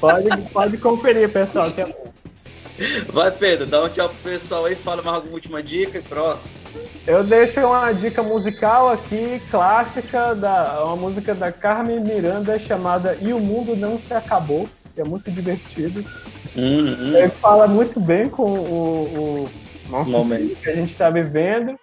pode, 0.00 0.42
pode 0.52 0.78
conferir, 0.78 1.30
pessoal, 1.30 1.70
que 1.70 1.80
é 1.80 1.86
bom. 1.86 2.10
Vai, 3.12 3.30
Pedro, 3.30 3.66
dá 3.66 3.84
um 3.84 3.88
tchau 3.90 4.08
pro 4.08 4.32
pessoal 4.32 4.64
aí, 4.64 4.74
fala 4.74 5.02
mais 5.02 5.16
alguma 5.16 5.34
última 5.34 5.62
dica 5.62 5.98
e 5.98 6.02
pronto. 6.02 6.48
Eu 7.06 7.22
deixo 7.22 7.60
uma 7.60 7.92
dica 7.92 8.22
musical 8.22 8.88
aqui, 8.88 9.40
clássica, 9.50 10.34
da, 10.34 10.82
uma 10.84 10.96
música 10.96 11.34
da 11.34 11.52
Carmen 11.52 12.00
Miranda 12.00 12.58
chamada 12.58 13.18
E 13.20 13.32
o 13.32 13.40
Mundo 13.40 13.76
Não 13.76 14.00
Se 14.00 14.14
Acabou, 14.14 14.66
que 14.94 15.00
é 15.00 15.04
muito 15.04 15.30
divertido. 15.30 16.04
Uhum. 16.56 17.16
Ele 17.16 17.28
fala 17.28 17.66
muito 17.66 18.00
bem 18.00 18.28
com 18.28 18.50
o, 18.58 19.44
o 19.44 19.50
nosso 19.90 20.10
momento 20.10 20.56
que 20.56 20.70
a 20.70 20.74
gente 20.74 20.90
está 20.90 21.10
vivendo. 21.10 21.78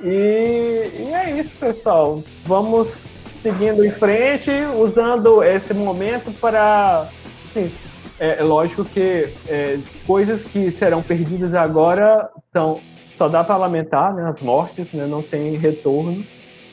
E, 0.00 0.90
e 0.98 1.10
é 1.14 1.38
isso, 1.38 1.52
pessoal. 1.58 2.22
Vamos 2.44 3.06
seguindo 3.42 3.84
em 3.84 3.90
frente, 3.90 4.50
usando 4.78 5.42
esse 5.42 5.72
momento 5.74 6.32
para. 6.40 7.08
Assim, 7.50 7.72
é, 8.18 8.38
é 8.38 8.42
lógico 8.42 8.84
que 8.84 9.32
é, 9.48 9.78
coisas 10.06 10.42
que 10.42 10.70
serão 10.70 11.02
perdidas 11.02 11.54
agora 11.54 12.28
são 12.52 12.80
só 13.16 13.28
dá 13.28 13.44
para 13.44 13.58
lamentar 13.58 14.14
né, 14.14 14.26
as 14.26 14.40
mortes, 14.40 14.90
né, 14.94 15.06
não 15.06 15.20
tem 15.20 15.54
retorno 15.58 16.24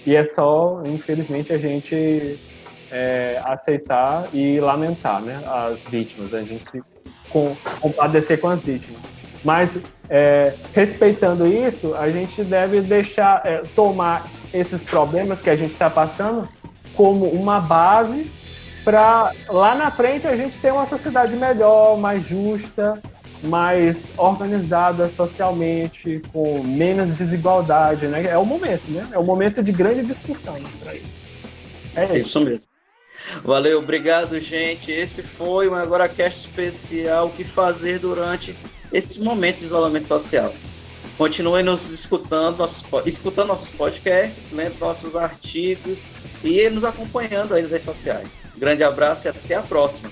e 0.06 0.16
é 0.16 0.24
só, 0.24 0.82
infelizmente, 0.86 1.52
a 1.52 1.58
gente 1.58 2.40
é, 2.90 3.42
aceitar 3.44 4.30
e 4.34 4.58
lamentar 4.58 5.22
né, 5.22 5.42
as 5.46 5.78
vítimas, 5.92 6.34
a 6.34 6.42
gente 6.42 6.64
com, 7.30 7.54
compadecer 7.82 8.40
com 8.40 8.48
as 8.48 8.62
vítimas. 8.62 9.02
Mas 9.44 9.72
é, 10.10 10.54
respeitando 10.74 11.48
isso, 11.48 11.94
a 11.96 12.10
gente 12.10 12.44
deve 12.44 12.82
deixar 12.82 13.42
é, 13.46 13.58
tomar 13.76 14.30
esses 14.54 14.82
problemas 14.82 15.40
que 15.40 15.50
a 15.50 15.56
gente 15.56 15.74
está 15.74 15.90
passando 15.90 16.48
como 16.96 17.26
uma 17.26 17.60
base 17.60 18.32
para 18.84 19.34
lá 19.50 19.76
na 19.76 19.92
frente 19.92 20.28
a 20.28 20.36
gente 20.36 20.58
ter 20.60 20.72
uma 20.72 20.86
sociedade 20.86 21.36
melhor, 21.36 21.98
mais 21.98 22.26
justa, 22.26 23.02
mais 23.44 24.06
organizada 24.18 25.08
socialmente, 25.10 26.22
com 26.32 26.64
menos 26.64 27.10
desigualdade, 27.16 28.08
né? 28.08 28.26
É 28.26 28.38
o 28.38 28.46
momento, 28.46 28.90
né? 28.90 29.08
É 29.12 29.20
o 29.20 29.24
momento 29.24 29.62
de 29.62 29.72
grande 29.72 30.04
discussão 30.04 30.56
para 30.82 30.96
isso. 30.96 31.12
É 31.96 32.06
isso. 32.06 32.16
isso 32.16 32.42
mesmo. 32.42 32.78
Valeu, 33.44 33.80
obrigado, 33.80 34.40
gente. 34.40 34.92
Esse 34.92 35.22
foi 35.22 35.68
um 35.68 35.76
AgoraCast 35.76 36.48
especial. 36.48 37.30
Que 37.30 37.44
fazer 37.44 38.00
durante 38.00 38.56
esse 38.92 39.22
momento 39.22 39.60
de 39.60 39.66
isolamento 39.66 40.08
social? 40.08 40.54
Continue 41.18 41.64
nos 41.64 41.90
escutando, 41.90 42.58
nossos, 42.58 42.86
escutando 43.06 43.48
nossos 43.48 43.72
podcasts, 43.72 44.52
lendo 44.52 44.78
nossos 44.80 45.16
artigos 45.16 46.06
e 46.44 46.70
nos 46.70 46.84
acompanhando 46.84 47.56
aí 47.56 47.64
nas 47.64 47.72
redes 47.72 47.86
sociais. 47.86 48.30
Grande 48.56 48.84
abraço 48.84 49.28
e 49.28 49.30
até 49.30 49.56
a 49.56 49.62
próxima. 49.62 50.12